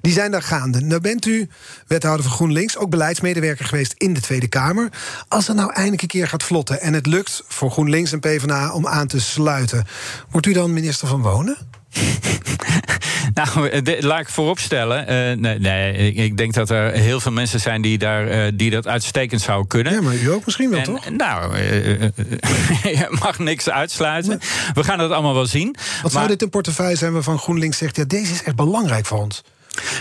Die 0.02 0.14
zijn 0.14 0.32
daar 0.32 0.42
gaande. 0.42 0.82
Nou 0.82 1.02
bent 1.02 1.26
u 1.26 1.50
wethouder 1.88 2.26
van 2.26 2.36
GroenLinks, 2.36 2.78
ook 2.78 2.90
beleidsmedewerker 2.90 3.66
geweest 3.66 3.94
in 3.98 4.14
de 4.14 4.22
Tweede 4.22 4.48
Kamer. 4.48 4.90
Als 5.28 5.48
het 5.48 5.56
nou 5.56 5.74
eindelijk 5.74 6.02
een 6.02 6.08
keer 6.08 6.28
gaat 6.28 6.44
vlotten 6.44 6.82
en 6.82 6.94
het 6.94 7.06
lukt 7.06 7.44
voor 7.48 7.72
GroenLinks 7.72 8.12
en 8.12 8.20
PvdA 8.20 8.72
om 8.74 8.88
aan 8.88 9.08
te 9.08 9.22
sluiten, 9.22 9.86
wordt 10.30 10.48
u 10.48 10.54
dan 10.54 10.74
minister 10.74 11.08
van 11.08 11.22
Wonen? 11.22 11.58
Nou, 13.34 13.70
eh, 13.70 13.84
de- 13.84 13.98
laat 14.02 14.20
ik 14.20 14.30
vooropstellen. 14.30 15.08
eh 15.08 15.38
nee, 15.38 15.60
nee, 15.60 16.14
ik- 16.14 16.38
denk 16.38 16.54
dat 16.54 16.70
er 16.70 16.92
heel 16.92 17.20
veel 17.20 17.32
mensen 17.32 17.60
zijn 17.60 17.82
die, 17.82 17.98
daar, 17.98 18.28
eh, 18.28 18.52
die 18.54 18.70
dat 18.70 18.88
uitstekend 18.88 19.42
zouden 19.42 19.68
kunnen. 19.68 19.94
Ja, 19.94 20.02
maar 20.02 20.16
u 20.16 20.32
ook 20.32 20.46
misschien 20.46 20.70
wel, 20.70 20.80
En, 20.80 20.86
toch? 20.86 21.10
Nou, 21.10 21.58
je 23.00 23.08
mag 23.22 23.40
niks 23.40 23.70
uitsluiten. 23.70 24.40
We 24.74 24.84
gaan 24.84 25.00
het 25.00 25.12
allemaal 25.12 25.34
wel 25.34 25.46
zien. 25.46 25.76
Wat 26.02 26.12
zou 26.12 26.28
dit 26.28 26.42
een 26.42 26.50
portefeuille 26.50 26.96
zijn 26.96 27.14
waarvan 27.14 27.38
GroenLinks 27.40 27.78
zegt... 27.78 27.96
ja, 27.96 28.04
deze 28.04 28.34
is 28.34 28.44
echt 28.44 28.56
belangrijk 28.56 29.06
voor 29.06 29.20
ons? 29.22 29.44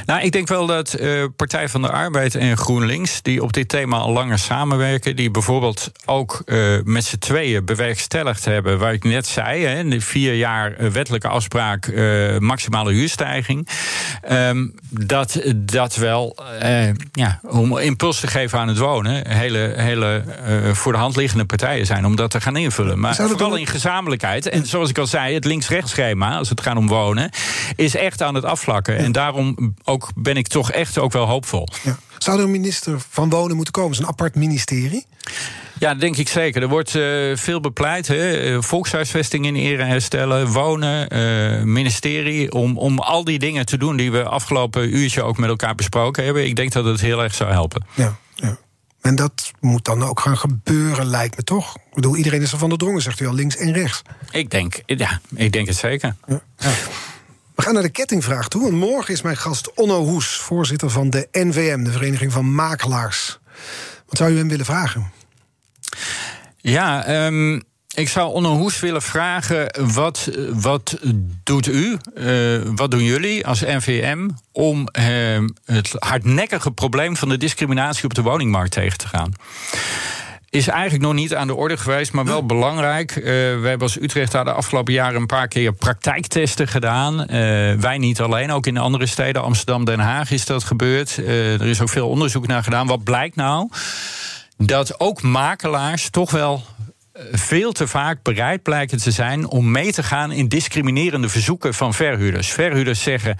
Nou, 0.07 0.22
ik 0.22 0.33
denk 0.33 0.49
wel 0.49 0.66
dat 0.66 0.93
eh, 0.93 1.24
Partij 1.37 1.68
van 1.68 1.83
de 1.83 1.91
Arbeid 1.91 2.35
en 2.35 2.57
GroenLinks, 2.57 3.22
die 3.22 3.43
op 3.43 3.53
dit 3.53 3.68
thema 3.68 3.97
al 3.97 4.12
langer 4.12 4.39
samenwerken, 4.39 5.16
die 5.16 5.31
bijvoorbeeld 5.31 5.93
ook 6.05 6.43
eh, 6.45 6.59
met 6.85 7.05
z'n 7.05 7.18
tweeën 7.18 7.64
bewerkstelligd 7.64 8.45
hebben, 8.45 8.79
waar 8.79 8.93
ik 8.93 9.05
net 9.05 9.27
zei, 9.27 9.64
hè, 9.64 9.89
de 9.89 10.01
vier 10.01 10.35
jaar 10.35 10.72
eh, 10.72 10.89
wettelijke 10.89 11.29
afspraak, 11.29 11.95
maximale 12.39 12.93
huurstijging, 12.93 13.68
ehm, 14.22 14.66
dat 14.89 15.41
dat 15.55 15.97
wel, 15.97 16.37
ja, 17.12 17.41
om 17.43 17.79
impuls 17.79 18.20
te 18.20 18.27
geven 18.27 18.59
aan 18.59 18.68
het 18.68 18.79
wonen, 18.79 19.31
hele, 19.31 19.72
hele 19.77 20.24
voor 20.72 20.93
de 20.93 20.99
hand 20.99 21.16
liggende 21.16 21.45
partijen 21.45 21.87
zijn 21.87 22.07
om 22.07 22.16
dat 22.16 22.31
te 22.31 22.41
gaan 22.41 22.57
invullen. 22.57 22.99
Maar 22.99 23.14
vooral 23.14 23.57
in 23.57 23.66
gezamenlijkheid. 23.66 24.49
En 24.49 24.66
zoals 24.66 24.91
ik 24.91 24.99
al 24.99 25.07
zei, 25.07 25.35
het 25.35 25.45
links-rechts 25.45 25.91
schema, 25.91 26.37
als 26.37 26.49
het 26.49 26.61
gaat 26.61 26.77
om 26.77 26.89
wonen, 26.89 27.31
is 27.77 27.97
echt 27.97 28.22
aan 28.22 28.35
het 28.35 28.45
afvlakken. 28.45 28.97
En 28.97 29.12
daarom 29.12 29.66
ook 29.85 30.09
ben 30.14 30.37
ik 30.37 30.49
toch 30.49 30.71
echt 30.71 30.99
ook 30.99 31.12
wel 31.12 31.27
hoopvol. 31.27 31.69
Ja. 31.83 31.99
Zou 32.19 32.39
er 32.39 32.45
een 32.45 32.51
minister 32.51 33.01
van 33.11 33.31
Wonen 33.31 33.57
moeten 33.57 33.73
komen? 33.73 33.97
Zo'n 33.97 34.07
apart 34.07 34.35
ministerie? 34.35 35.07
Ja, 35.79 35.91
dat 35.91 36.01
denk 36.01 36.17
ik 36.17 36.29
zeker. 36.29 36.62
Er 36.62 36.69
wordt 36.69 36.95
eh, 36.95 37.37
veel 37.37 37.61
bepleit. 37.61 38.09
Hè? 38.09 38.37
Eh, 38.37 38.62
Volkshuisvesting 38.62 39.47
in 39.47 39.55
ere 39.55 39.83
herstellen, 39.83 40.53
wonen, 40.53 41.09
eh, 41.09 41.62
ministerie. 41.62 42.53
Om, 42.53 42.79
om 42.79 42.99
al 42.99 43.25
die 43.25 43.39
dingen 43.39 43.67
te 43.67 43.77
doen 43.77 43.97
die 43.97 44.12
we 44.12 44.25
afgelopen 44.25 44.97
uurtje 44.97 45.23
ook 45.23 45.39
met 45.39 45.49
elkaar 45.49 45.75
besproken 45.75 46.25
hebben. 46.25 46.47
Ik 46.47 46.57
denk 46.57 46.73
dat 46.73 46.85
het 46.85 47.01
heel 47.01 47.23
erg 47.23 47.35
zou 47.35 47.51
helpen. 47.51 47.87
Ja, 47.95 48.17
ja. 48.35 48.57
En 49.01 49.14
dat 49.14 49.53
moet 49.61 49.85
dan 49.85 50.03
ook 50.03 50.21
gaan 50.21 50.39
gebeuren, 50.39 51.07
lijkt 51.07 51.37
me 51.37 51.43
toch? 51.43 51.77
Ik 51.77 51.95
bedoel, 51.95 52.17
iedereen 52.17 52.43
is 52.43 52.53
er 52.53 52.59
van 52.59 52.69
doordrongen, 52.69 53.03
zegt 53.03 53.21
u 53.21 53.27
al, 53.27 53.35
links 53.35 53.57
en 53.57 53.73
rechts. 53.73 54.03
Ik 54.31 54.51
denk, 54.51 54.83
ja, 54.87 55.21
ik 55.35 55.53
denk 55.53 55.67
het 55.67 55.77
zeker. 55.77 56.17
We 57.57 57.62
gaan 57.62 57.74
naar 57.74 57.82
de 57.82 57.88
kettingvraag 57.88 58.48
toe. 58.48 58.70
Morgen 58.70 59.14
is 59.14 59.22
mijn 59.22 59.36
gast 59.36 59.74
Onno 59.74 60.04
Hoes, 60.04 60.36
voorzitter 60.36 60.90
van 60.90 61.11
de 61.11 61.28
NVM, 61.32 61.84
de 61.84 61.90
Vereniging 61.90 62.32
van 62.32 62.54
Makelaars. 62.54 63.38
Wat 64.07 64.18
zou 64.18 64.32
u 64.32 64.36
hem 64.36 64.48
willen 64.48 64.64
vragen? 64.64 65.12
Ja, 66.57 67.04
ehm, 67.04 67.61
ik 67.94 68.09
zou 68.09 68.32
Onno 68.32 68.57
Hoes 68.57 68.80
willen 68.80 69.02
vragen: 69.02 69.74
wat, 69.94 70.30
wat 70.52 70.98
doet 71.44 71.66
u, 71.66 71.96
eh, 72.14 72.61
wat 72.74 72.90
doen 72.90 73.04
jullie 73.04 73.46
als 73.46 73.61
NVM 73.61 74.28
om 74.52 74.88
ehm, 74.88 75.48
het 75.64 75.94
hardnekkige 75.98 76.70
probleem 76.70 77.16
van 77.16 77.28
de 77.28 77.36
discriminatie 77.36 78.04
op 78.04 78.14
de 78.14 78.22
woningmarkt 78.22 78.72
tegen 78.72 78.98
te 78.98 79.09
gaan? 79.09 79.32
Is 80.57 80.68
eigenlijk 80.68 81.02
nog 81.02 81.12
niet 81.12 81.34
aan 81.34 81.46
de 81.46 81.54
orde 81.54 81.76
geweest, 81.76 82.12
maar 82.12 82.24
wel 82.24 82.46
belangrijk. 82.46 83.11
Eh, 83.11 83.22
we 83.24 83.62
hebben 83.62 83.80
als 83.80 84.00
Utrecht 84.00 84.32
daar 84.32 84.44
de 84.44 84.52
afgelopen 84.52 84.92
jaren 84.92 85.20
een 85.20 85.26
paar 85.26 85.48
keer 85.48 85.72
praktijktesten 85.72 86.68
gedaan. 86.68 87.26
Eh, 87.26 87.38
wij 87.74 87.98
niet 87.98 88.20
alleen, 88.20 88.50
ook 88.50 88.66
in 88.66 88.76
andere 88.78 89.07
steden, 89.07 89.42
Amsterdam, 89.42 89.84
Den 89.84 89.98
Haag 89.98 90.30
is 90.30 90.46
dat 90.46 90.64
gebeurd. 90.64 91.18
Eh, 91.18 91.61
er 91.61 91.66
is 91.66 91.80
ook 91.80 91.88
veel 91.88 92.09
onderzoek 92.09 92.46
naar 92.46 92.62
gedaan. 92.62 92.86
Wat 92.86 93.04
blijkt 93.04 93.36
nou? 93.36 93.68
Dat 94.57 95.00
ook 95.00 95.22
makelaars 95.22 96.11
toch 96.11 96.30
wel 96.30 96.62
veel 97.33 97.73
te 97.73 97.87
vaak 97.87 98.23
bereid 98.23 98.62
blijken 98.62 98.99
te 98.99 99.11
zijn 99.11 99.49
om 99.49 99.71
mee 99.71 99.93
te 99.93 100.03
gaan 100.03 100.33
in 100.33 100.49
discriminerende 100.49 101.29
verzoeken 101.29 101.75
van 101.75 101.95
verhuurders. 101.95 102.49
Verhuurders 102.49 103.03
zeggen 103.03 103.37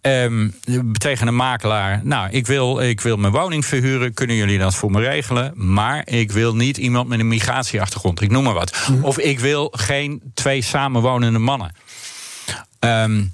ehm, 0.00 0.48
tegen 0.92 1.26
een 1.26 1.36
makelaar: 1.36 2.00
Nou, 2.04 2.30
ik 2.30 2.46
wil, 2.46 2.80
ik 2.80 3.00
wil 3.00 3.16
mijn 3.16 3.32
woning 3.32 3.66
verhuren, 3.66 4.14
kunnen 4.14 4.36
jullie 4.36 4.58
dat 4.58 4.74
voor 4.74 4.90
me 4.90 5.00
regelen? 5.00 5.52
Maar 5.54 6.02
ik 6.04 6.32
wil 6.32 6.54
niet 6.54 6.76
iemand 6.76 7.08
met 7.08 7.20
een 7.20 7.28
migratieachtergrond, 7.28 8.20
ik 8.20 8.30
noem 8.30 8.44
maar 8.44 8.54
wat. 8.54 8.90
Of 9.02 9.18
ik 9.18 9.40
wil 9.40 9.72
geen 9.72 10.22
twee 10.34 10.62
samenwonende 10.62 11.38
mannen. 11.38 11.72
Ehm, 12.78 13.24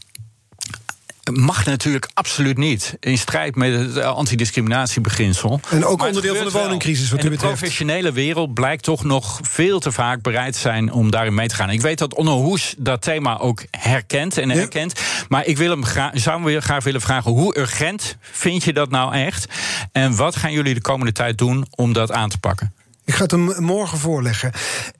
Mag 1.32 1.64
natuurlijk 1.64 2.08
absoluut 2.14 2.56
niet. 2.58 2.96
In 3.00 3.18
strijd 3.18 3.56
met 3.56 3.72
het 3.74 3.96
eh, 3.96 4.06
antidiscriminatiebeginsel. 4.06 5.60
En 5.70 5.84
ook 5.84 5.98
Maar 5.98 6.06
onderdeel 6.06 6.34
van 6.36 6.44
de 6.44 6.50
woningcrisis, 6.50 7.10
wat 7.10 7.18
u 7.18 7.22
de 7.22 7.28
betreft. 7.30 7.52
professionele 7.58 8.12
wereld 8.12 8.54
blijkt 8.54 8.82
toch 8.82 9.04
nog 9.04 9.38
veel 9.42 9.80
te 9.80 9.92
vaak 9.92 10.22
bereid 10.22 10.56
zijn 10.56 10.92
om 10.92 11.10
daarin 11.10 11.34
mee 11.34 11.48
te 11.48 11.54
gaan. 11.54 11.70
Ik 11.70 11.80
weet 11.80 11.98
dat 11.98 12.14
Onno 12.14 12.42
Hoes 12.42 12.74
dat 12.78 13.02
thema 13.02 13.38
ook 13.38 13.64
herkent 13.70 14.38
en 14.38 14.48
Ja. 14.48 14.54
herkent. 14.54 15.00
Maar 15.28 15.46
ik 15.46 15.56
wil 15.56 15.70
hem 15.70 15.84
zou 16.12 16.36
hem 16.36 16.44
weer 16.44 16.62
graag 16.62 16.84
willen 16.84 17.00
vragen: 17.00 17.30
hoe 17.30 17.58
urgent 17.58 18.16
vind 18.20 18.64
je 18.64 18.72
dat 18.72 18.90
nou 18.90 19.14
echt? 19.14 19.46
En 19.92 20.16
wat 20.16 20.36
gaan 20.36 20.52
jullie 20.52 20.74
de 20.74 20.80
komende 20.80 21.12
tijd 21.12 21.38
doen 21.38 21.66
om 21.70 21.92
dat 21.92 22.12
aan 22.12 22.28
te 22.28 22.38
pakken? 22.38 22.74
Ik 23.04 23.14
ga 23.14 23.22
het 23.22 23.30
hem 23.30 23.54
morgen 23.58 23.98
voorleggen. 23.98 24.52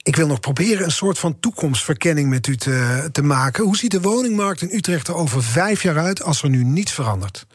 Ik 0.03 0.15
wil 0.15 0.27
nog 0.27 0.39
proberen 0.39 0.85
een 0.85 0.91
soort 0.91 1.19
van 1.19 1.39
toekomstverkenning 1.39 2.29
met 2.29 2.47
u 2.47 2.57
te, 2.57 3.09
te 3.11 3.21
maken. 3.21 3.63
Hoe 3.63 3.77
ziet 3.77 3.91
de 3.91 4.01
woningmarkt 4.01 4.61
in 4.61 4.77
Utrecht 4.77 5.07
er 5.07 5.15
over 5.15 5.43
vijf 5.43 5.83
jaar 5.83 5.97
uit 5.97 6.23
als 6.23 6.43
er 6.43 6.49
nu 6.49 6.63
niets 6.63 6.91
verandert? 6.91 7.45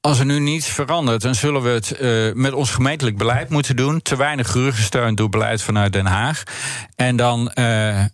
Als 0.00 0.18
er 0.18 0.24
nu 0.24 0.38
niets 0.38 0.66
verandert, 0.66 1.22
dan 1.22 1.34
zullen 1.34 1.62
we 1.62 1.68
het 1.68 1.90
eh, 1.90 2.32
met 2.32 2.52
ons 2.52 2.70
gemeentelijk 2.70 3.18
beleid 3.18 3.48
moeten 3.48 3.76
doen. 3.76 4.02
Te 4.02 4.16
weinig 4.16 4.50
gesteund 4.50 5.16
door 5.16 5.28
beleid 5.28 5.62
vanuit 5.62 5.92
Den 5.92 6.06
Haag. 6.06 6.42
En 6.96 7.16
dan 7.16 7.50
eh, 7.50 8.04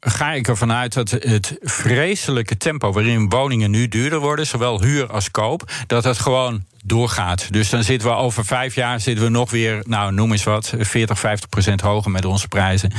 ga 0.00 0.32
ik 0.32 0.48
ervan 0.48 0.72
uit 0.72 0.92
dat 0.92 1.10
het 1.10 1.56
vreselijke 1.60 2.56
tempo 2.56 2.92
waarin 2.92 3.28
woningen 3.28 3.70
nu 3.70 3.88
duurder 3.88 4.18
worden, 4.18 4.46
zowel 4.46 4.82
huur 4.82 5.12
als 5.12 5.30
koop, 5.30 5.70
dat 5.86 6.04
het 6.04 6.18
gewoon 6.18 6.64
doorgaat. 6.86 7.52
Dus 7.52 7.70
dan 7.70 7.84
zitten 7.84 8.08
we 8.08 8.14
over 8.14 8.44
vijf 8.44 8.74
jaar 8.74 9.00
zitten 9.00 9.24
we 9.24 9.30
nog 9.30 9.50
weer, 9.50 9.82
nou 9.86 10.12
noem 10.12 10.32
eens 10.32 10.44
wat, 10.44 10.72
40, 10.78 11.18
50 11.18 11.48
procent 11.48 11.80
hoger 11.80 12.10
met 12.10 12.24
onze 12.24 12.48
prijzen. 12.48 12.92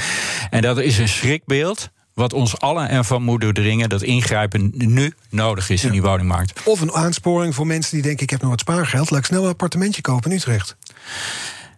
En 0.49 0.61
dat 0.61 0.77
is 0.77 0.97
een 0.97 1.07
schrikbeeld 1.07 1.89
wat 2.13 2.33
ons 2.33 2.59
allen 2.59 2.89
ervan 2.89 3.23
moet 3.23 3.41
doordringen 3.41 3.89
dat 3.89 4.01
ingrijpen 4.01 4.71
nu 4.73 5.13
nodig 5.29 5.69
is 5.69 5.83
in 5.83 5.91
die 5.91 6.01
woningmarkt. 6.01 6.63
Of 6.63 6.81
een 6.81 6.93
aansporing 6.93 7.55
voor 7.55 7.67
mensen 7.67 7.93
die 7.93 8.01
denken: 8.01 8.23
ik 8.23 8.29
heb 8.29 8.41
nog 8.41 8.49
wat 8.49 8.59
spaargeld, 8.59 9.09
laat 9.09 9.19
ik 9.19 9.25
snel 9.25 9.43
een 9.43 9.49
appartementje 9.49 10.01
kopen 10.01 10.31
in 10.31 10.37
Utrecht. 10.37 10.75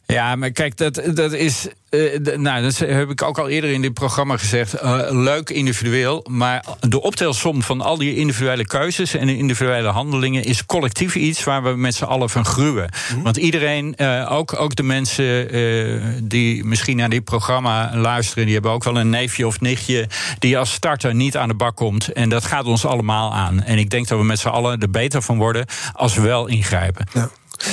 Ja, 0.08 0.36
maar 0.36 0.52
kijk, 0.52 0.78
dat, 0.78 1.02
dat 1.14 1.34
is. 1.34 1.68
Uh, 1.90 2.38
nou, 2.38 2.62
dat 2.62 2.78
heb 2.78 3.10
ik 3.10 3.22
ook 3.22 3.38
al 3.38 3.50
eerder 3.50 3.70
in 3.70 3.82
dit 3.82 3.94
programma 3.94 4.38
gezegd. 4.38 4.84
Uh, 4.84 5.00
leuk 5.10 5.50
individueel. 5.50 6.26
Maar 6.30 6.66
de 6.80 7.02
optelsom 7.02 7.62
van 7.62 7.82
al 7.82 7.98
die 7.98 8.16
individuele 8.16 8.66
keuzes 8.66 9.14
en 9.14 9.30
individuele 9.30 9.88
handelingen 9.88 10.44
is 10.44 10.66
collectief 10.66 11.16
iets 11.16 11.44
waar 11.44 11.64
we 11.64 11.70
met 11.70 11.96
z'n 11.96 12.04
allen 12.04 12.30
van 12.30 12.46
gruwen. 12.46 12.90
Mm 13.16 13.24
Want 13.24 13.38
iedereen, 13.38 13.96
uh, 13.98 14.32
ook, 14.32 14.60
ook 14.60 14.76
de 14.76 14.84
mensen 14.84 16.28
die 16.28 16.64
misschien 16.64 16.98
naar 16.98 17.10
dit 17.10 17.24
programma 17.24 17.92
luisteren, 17.94 18.44
die 18.44 18.54
hebben 18.54 18.72
ook 18.72 18.84
wel 18.84 18.98
een 18.98 19.10
neefje 19.10 19.48
of 19.48 19.60
nichtje 19.60 20.08
die 20.40 20.58
als 20.58 20.74
starter 20.74 21.16
niet 21.16 21.38
aan 21.38 21.48
de 21.48 21.56
bak 21.56 21.76
komt. 21.76 22.12
En 22.14 22.30
dat 22.30 22.46
gaat 22.46 22.66
ons 22.66 22.86
allemaal 22.86 23.34
aan. 23.34 23.64
En 23.64 23.78
ik 23.78 23.90
denk 23.90 24.08
dat 24.08 24.20
we 24.20 24.26
met 24.26 24.40
z'n 24.40 24.48
allen 24.48 24.80
er 24.80 24.90
beter 24.90 25.22
van 25.22 25.38
worden 25.38 25.66
als 25.94 26.16
we 26.16 26.22
wel 26.22 26.48
ingrijpen. 26.48 27.06
Ja. 27.14 27.30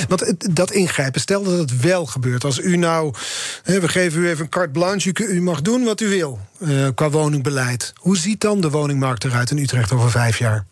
Want 0.07 0.33
dat 0.55 0.71
ingrijpen, 0.71 1.21
stel 1.21 1.43
dat 1.43 1.59
het 1.59 1.81
wel 1.81 2.05
gebeurt. 2.05 2.43
Als 2.43 2.59
u 2.59 2.75
nou, 2.75 3.13
we 3.63 3.87
geven 3.87 4.21
u 4.21 4.29
even 4.29 4.43
een 4.43 4.49
carte 4.49 4.71
blanche, 4.71 5.11
u, 5.13 5.41
mag 5.41 5.61
doen 5.61 5.83
wat 5.83 6.01
u 6.01 6.07
wil 6.09 6.39
uh, 6.59 6.87
qua 6.95 7.09
woningbeleid. 7.09 7.93
Hoe 7.95 8.17
ziet 8.17 8.41
dan 8.41 8.61
de 8.61 8.69
woningmarkt 8.69 9.23
eruit 9.23 9.51
in 9.51 9.57
Utrecht 9.57 9.91
over 9.91 10.11
vijf 10.11 10.37
jaar? 10.37 10.65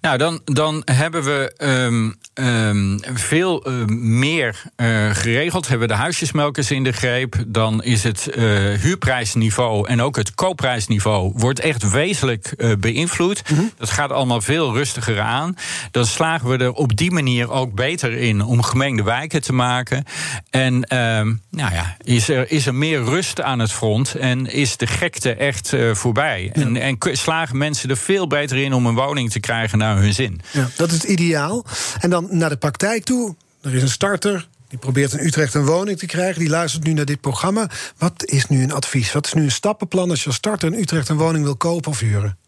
Nou, 0.00 0.18
dan, 0.18 0.40
dan 0.44 0.82
hebben 0.84 1.24
we 1.24 1.54
um, 1.58 2.14
um, 2.34 3.00
veel 3.14 3.68
uh, 3.68 3.84
meer 3.86 4.62
uh, 4.76 5.10
geregeld. 5.10 5.68
Hebben 5.68 5.88
we 5.88 5.94
de 5.94 6.00
huisjesmelkers 6.00 6.70
in 6.70 6.84
de 6.84 6.92
greep. 6.92 7.44
Dan 7.46 7.82
is 7.82 8.02
het 8.02 8.28
uh, 8.34 8.44
huurprijsniveau 8.80 9.88
en 9.88 10.02
ook 10.02 10.16
het 10.16 10.34
koopprijsniveau... 10.34 11.32
wordt 11.34 11.60
echt 11.60 11.90
wezenlijk 11.90 12.76
beïnvloed. 12.80 13.50
Mm 13.50 13.56
-hmm. 13.56 13.72
Dat 13.76 13.90
gaat 13.90 14.12
allemaal 14.12 14.40
veel 14.40 14.72
rustiger 14.72 15.20
aan. 15.20 15.54
Dan 15.90 16.06
slagen 16.06 16.48
we 16.48 16.56
er 16.56 16.72
op 16.72 16.96
die 16.96 17.10
manier 17.10 17.50
ook 17.50 17.74
beter 17.74 18.12
in... 18.12 18.42
om 18.42 18.62
gemengde 18.62 19.02
wijken 19.02 19.42
te 19.42 19.52
maken. 19.52 20.04
En 20.50 20.74
um, 20.74 21.42
nou 21.50 21.74
ja, 21.74 21.96
is, 22.00 22.28
er, 22.28 22.50
is 22.50 22.66
er 22.66 22.74
meer 22.74 23.02
rust 23.02 23.42
aan 23.42 23.58
het 23.58 23.72
front... 23.72 24.14
en 24.14 24.46
is 24.46 24.76
de 24.76 24.86
gekte 24.86 25.34
echt 25.34 25.76
voorbij. 25.92 26.50
Ja. 26.54 26.62
En, 26.62 26.76
en 26.76 26.96
slagen 27.00 27.58
mensen 27.58 27.90
er 27.90 27.96
veel 27.96 28.26
beter 28.26 28.56
in 28.56 28.72
om 28.72 28.86
een 28.86 28.94
woning 28.94 29.30
te 29.30 29.40
krijgen... 29.40 29.78
naar 29.94 30.02
hun 30.02 30.14
zin. 30.14 30.40
Ja, 30.50 30.68
dat 30.76 30.88
is 30.88 30.94
het 30.94 31.04
ideaal. 31.04 31.64
En 32.00 32.10
dan 32.10 32.28
naar 32.30 32.48
de 32.48 32.56
praktijk 32.56 33.04
toe. 33.04 33.34
Er 33.60 33.74
is 33.74 33.82
een 33.82 33.88
starter. 33.88 34.48
Die 34.68 34.78
probeert 34.78 35.12
in 35.12 35.26
Utrecht 35.26 35.54
een 35.54 35.64
woning 35.64 35.98
te 35.98 36.06
krijgen. 36.06 36.40
Die 36.40 36.48
luistert 36.48 36.84
nu 36.84 36.92
naar 36.92 37.04
dit 37.04 37.20
programma. 37.20 37.68
Wat 37.96 38.24
is 38.24 38.46
nu 38.46 38.62
een 38.62 38.72
advies? 38.72 39.12
Wat 39.12 39.26
is 39.26 39.32
nu 39.32 39.42
een 39.42 39.50
stappenplan 39.50 40.10
als 40.10 40.20
je 40.20 40.26
als 40.26 40.36
starter 40.36 40.72
in 40.72 40.80
Utrecht 40.80 41.08
een 41.08 41.16
woning 41.16 41.44
wil 41.44 41.56
kopen 41.56 41.90
of 41.90 42.00
huren? 42.00 42.38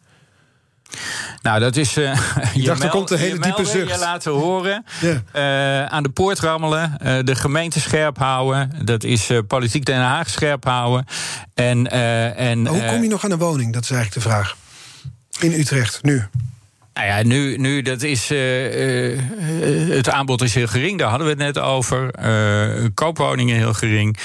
Nou, 1.42 1.60
dat 1.60 1.76
is. 1.76 1.96
Uh, 1.96 2.16
je 2.54 2.62
dacht, 2.62 2.82
er 2.82 2.88
komt 2.88 3.10
een 3.10 3.18
hele 3.18 3.38
diepe 3.38 3.64
zucht. 3.64 3.90
Je 3.90 3.98
laten 3.98 4.32
horen. 4.32 4.84
Ja. 5.00 5.22
Uh, 5.82 5.86
aan 5.86 6.02
de 6.02 6.08
poort 6.08 6.38
rammelen. 6.38 6.98
Uh, 7.02 7.18
de 7.24 7.34
gemeente 7.34 7.80
scherp 7.80 8.18
houden. 8.18 8.72
Dat 8.84 9.04
is 9.04 9.30
politiek 9.46 9.84
Den 9.84 10.00
Haag 10.00 10.30
scherp 10.30 10.64
houden. 10.64 11.06
En, 11.54 11.90
en, 12.36 12.66
hoe 12.66 12.84
kom 12.84 13.02
je 13.02 13.08
nog 13.08 13.24
aan 13.24 13.30
een 13.30 13.38
woning? 13.38 13.72
Dat 13.72 13.82
is 13.82 13.90
eigenlijk 13.90 14.24
de 14.24 14.30
vraag. 14.30 14.56
In 15.38 15.52
Utrecht, 15.52 16.02
nu. 16.02 16.24
Nou 17.00 17.12
ja, 17.12 17.22
nu, 17.22 17.56
nu 17.56 17.82
dat 17.82 18.02
is, 18.02 18.30
uh, 18.30 19.10
uh, 19.10 19.18
het 19.96 20.10
aanbod 20.10 20.42
is 20.42 20.54
heel 20.54 20.66
gering, 20.66 20.98
daar 20.98 21.08
hadden 21.08 21.26
we 21.26 21.32
het 21.32 21.54
net 21.54 21.58
over. 21.58 22.10
Uh, 22.22 22.86
koopwoningen 22.94 23.56
heel 23.56 23.72
gering. 23.72 24.16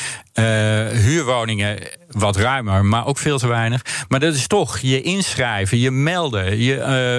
Huurwoningen 0.44 1.78
wat 2.10 2.36
ruimer, 2.36 2.86
maar 2.86 3.06
ook 3.06 3.18
veel 3.18 3.38
te 3.38 3.48
weinig. 3.48 3.82
Maar 4.08 4.20
dat 4.20 4.34
is 4.34 4.48
toch 4.48 4.80
je 4.80 5.02
inschrijven, 5.02 5.80
je 5.80 5.92
melden, 5.92 6.60
je 6.60 6.76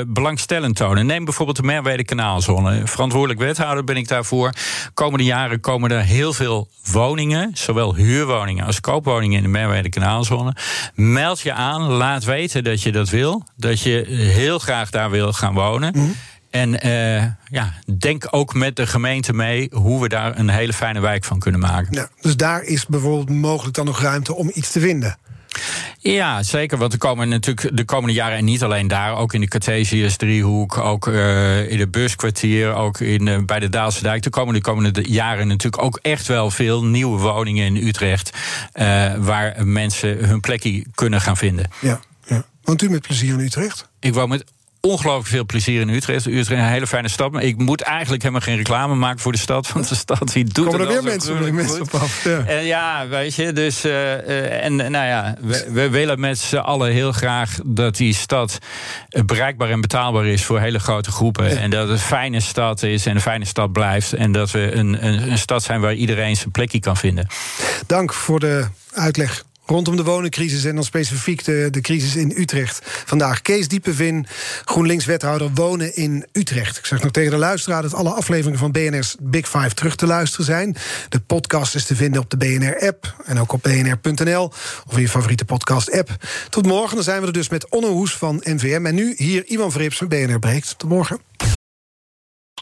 uh, 0.06 0.12
belangstellend 0.12 0.76
tonen. 0.76 1.06
Neem 1.06 1.24
bijvoorbeeld 1.24 1.56
de 1.56 1.62
Merwede 1.62 2.04
Kanaalzone. 2.04 2.80
Verantwoordelijk 2.84 3.40
wethouder 3.40 3.84
ben 3.84 3.96
ik 3.96 4.08
daarvoor. 4.08 4.52
Komende 4.94 5.24
jaren 5.24 5.60
komen 5.60 5.90
er 5.90 6.02
heel 6.02 6.32
veel 6.32 6.68
woningen, 6.92 7.50
zowel 7.54 7.94
huurwoningen 7.94 8.66
als 8.66 8.80
koopwoningen 8.80 9.36
in 9.36 9.42
de 9.42 9.48
Merwede 9.48 9.88
Kanaalzone. 9.88 10.54
Meld 10.94 11.40
je 11.40 11.52
aan, 11.52 11.82
laat 11.82 12.24
weten 12.24 12.64
dat 12.64 12.82
je 12.82 12.92
dat 12.92 13.08
wil, 13.08 13.42
dat 13.56 13.80
je 13.80 14.04
heel 14.08 14.58
graag 14.58 14.90
daar 14.90 15.10
wil 15.10 15.32
gaan 15.32 15.54
wonen. 15.54 15.94
-hmm. 15.94 16.14
En 16.56 16.86
uh, 16.86 17.24
ja, 17.50 17.72
denk 17.98 18.26
ook 18.30 18.54
met 18.54 18.76
de 18.76 18.86
gemeente 18.86 19.32
mee 19.32 19.68
hoe 19.72 20.02
we 20.02 20.08
daar 20.08 20.38
een 20.38 20.48
hele 20.48 20.72
fijne 20.72 21.00
wijk 21.00 21.24
van 21.24 21.38
kunnen 21.38 21.60
maken. 21.60 21.94
Ja, 21.94 22.08
dus 22.20 22.36
daar 22.36 22.62
is 22.62 22.86
bijvoorbeeld 22.86 23.30
mogelijk 23.30 23.74
dan 23.74 23.84
nog 23.84 24.00
ruimte 24.00 24.34
om 24.34 24.50
iets 24.54 24.72
te 24.72 24.80
vinden. 24.80 25.18
Ja, 25.98 26.42
zeker. 26.42 26.78
Want 26.78 26.92
er 26.92 26.98
komen 26.98 27.28
natuurlijk 27.28 27.76
de 27.76 27.84
komende 27.84 28.14
jaren, 28.14 28.38
en 28.38 28.44
niet 28.44 28.62
alleen 28.62 28.88
daar, 28.88 29.16
ook 29.16 29.34
in 29.34 29.40
de 29.40 29.48
Cartesius 29.48 30.16
driehoek, 30.16 30.78
ook 30.78 31.06
uh, 31.06 31.70
in 31.70 31.80
het 31.80 31.90
buskwartier, 31.90 32.74
ook 32.74 33.00
in, 33.00 33.26
uh, 33.26 33.38
bij 33.44 33.58
de 33.58 33.68
Daalse 33.68 34.02
Dijk. 34.02 34.24
Er 34.24 34.30
komen 34.30 34.54
de 34.54 34.60
komende 34.60 35.10
jaren 35.10 35.46
natuurlijk 35.48 35.82
ook 35.82 35.98
echt 36.02 36.26
wel 36.26 36.50
veel 36.50 36.84
nieuwe 36.84 37.18
woningen 37.18 37.66
in 37.66 37.86
Utrecht. 37.86 38.30
Uh, 38.74 39.14
waar 39.14 39.66
mensen 39.66 40.24
hun 40.24 40.40
plekje 40.40 40.84
kunnen 40.94 41.20
gaan 41.20 41.36
vinden. 41.36 41.70
Ja, 41.80 42.00
ja. 42.26 42.44
Woont 42.62 42.82
u 42.82 42.90
met 42.90 43.02
plezier 43.02 43.32
in 43.32 43.40
Utrecht? 43.40 43.88
Ik 44.00 44.14
woon 44.14 44.28
met 44.28 44.44
ongelooflijk 44.86 45.26
veel 45.26 45.44
plezier 45.44 45.80
in 45.80 45.88
Utrecht. 45.88 46.26
Utrecht 46.26 46.50
is 46.50 46.56
een 46.56 46.64
hele 46.64 46.86
fijne 46.86 47.08
stad. 47.08 47.32
Maar 47.32 47.42
ik 47.42 47.58
moet 47.58 47.80
eigenlijk 47.80 48.22
helemaal 48.22 48.42
geen 48.44 48.56
reclame 48.56 48.94
maken 48.94 49.20
voor 49.20 49.32
de 49.32 49.38
stad. 49.38 49.72
Want 49.72 49.88
de 49.88 49.94
stad 49.94 50.32
die 50.32 50.44
doet 50.44 50.64
Komen 50.64 50.80
er 50.80 50.88
weer 50.88 51.02
mensen, 51.02 51.54
mensen 51.54 51.80
op 51.80 51.94
af. 51.94 52.24
Ja. 52.24 52.44
En 52.46 52.64
ja, 52.64 53.08
weet 53.08 53.34
je. 53.34 53.52
Dus, 53.52 53.84
uh, 53.84 54.64
en 54.64 54.76
nou 54.76 55.06
ja, 55.06 55.36
we, 55.40 55.68
we 55.72 55.90
willen 55.90 56.20
met 56.20 56.38
z'n 56.38 56.56
allen 56.56 56.92
heel 56.92 57.12
graag 57.12 57.58
dat 57.64 57.96
die 57.96 58.14
stad 58.14 58.58
bereikbaar 59.26 59.70
en 59.70 59.80
betaalbaar 59.80 60.26
is 60.26 60.44
voor 60.44 60.60
hele 60.60 60.78
grote 60.78 61.10
groepen. 61.10 61.50
Ja. 61.50 61.56
En 61.56 61.70
dat 61.70 61.82
het 61.82 61.90
een 61.90 61.98
fijne 61.98 62.40
stad 62.40 62.82
is 62.82 63.06
en 63.06 63.14
een 63.14 63.20
fijne 63.20 63.44
stad 63.44 63.72
blijft. 63.72 64.12
En 64.12 64.32
dat 64.32 64.50
we 64.50 64.72
een, 64.72 65.06
een, 65.06 65.30
een 65.30 65.38
stad 65.38 65.62
zijn 65.62 65.80
waar 65.80 65.94
iedereen 65.94 66.36
zijn 66.36 66.50
plekje 66.50 66.80
kan 66.80 66.96
vinden. 66.96 67.26
Dank 67.86 68.12
voor 68.12 68.40
de 68.40 68.66
uitleg 68.92 69.44
rondom 69.66 69.96
de 69.96 70.04
woningcrisis 70.04 70.64
en 70.64 70.74
dan 70.74 70.84
specifiek 70.84 71.44
de, 71.44 71.68
de 71.70 71.80
crisis 71.80 72.16
in 72.16 72.32
Utrecht. 72.36 72.80
Vandaag 72.84 73.42
Kees 73.42 73.68
Diepevin, 73.68 74.26
GroenLinks-wethouder 74.64 75.50
wonen 75.54 75.96
in 75.96 76.26
Utrecht. 76.32 76.78
Ik 76.78 76.86
zeg 76.86 77.02
nog 77.02 77.12
tegen 77.12 77.30
de 77.30 77.36
luisteraar 77.36 77.82
dat 77.82 77.94
alle 77.94 78.10
afleveringen 78.10 78.58
van 78.58 78.72
BNR's 78.72 79.16
Big 79.20 79.48
Five 79.48 79.74
terug 79.74 79.96
te 79.96 80.06
luisteren 80.06 80.46
zijn. 80.46 80.76
De 81.08 81.20
podcast 81.20 81.74
is 81.74 81.84
te 81.84 81.96
vinden 81.96 82.20
op 82.20 82.30
de 82.30 82.36
BNR-app 82.36 83.14
en 83.24 83.38
ook 83.38 83.52
op 83.52 83.62
bnr.nl 83.62 84.52
of 84.86 84.94
in 84.94 85.00
je 85.00 85.08
favoriete 85.08 85.44
podcast-app. 85.44 86.10
Tot 86.50 86.66
morgen, 86.66 86.94
dan 86.94 87.04
zijn 87.04 87.20
we 87.20 87.26
er 87.26 87.32
dus 87.32 87.48
met 87.48 87.68
Onno 87.68 87.88
Hoes 87.88 88.16
van 88.16 88.40
NVM. 88.44 88.86
En 88.86 88.94
nu 88.94 89.14
hier 89.16 89.44
Ivan 89.46 89.72
Verrips 89.72 89.96
van 89.96 90.08
BNR 90.08 90.38
Breekt. 90.38 90.74
Tot 90.78 90.88
morgen. 90.88 91.25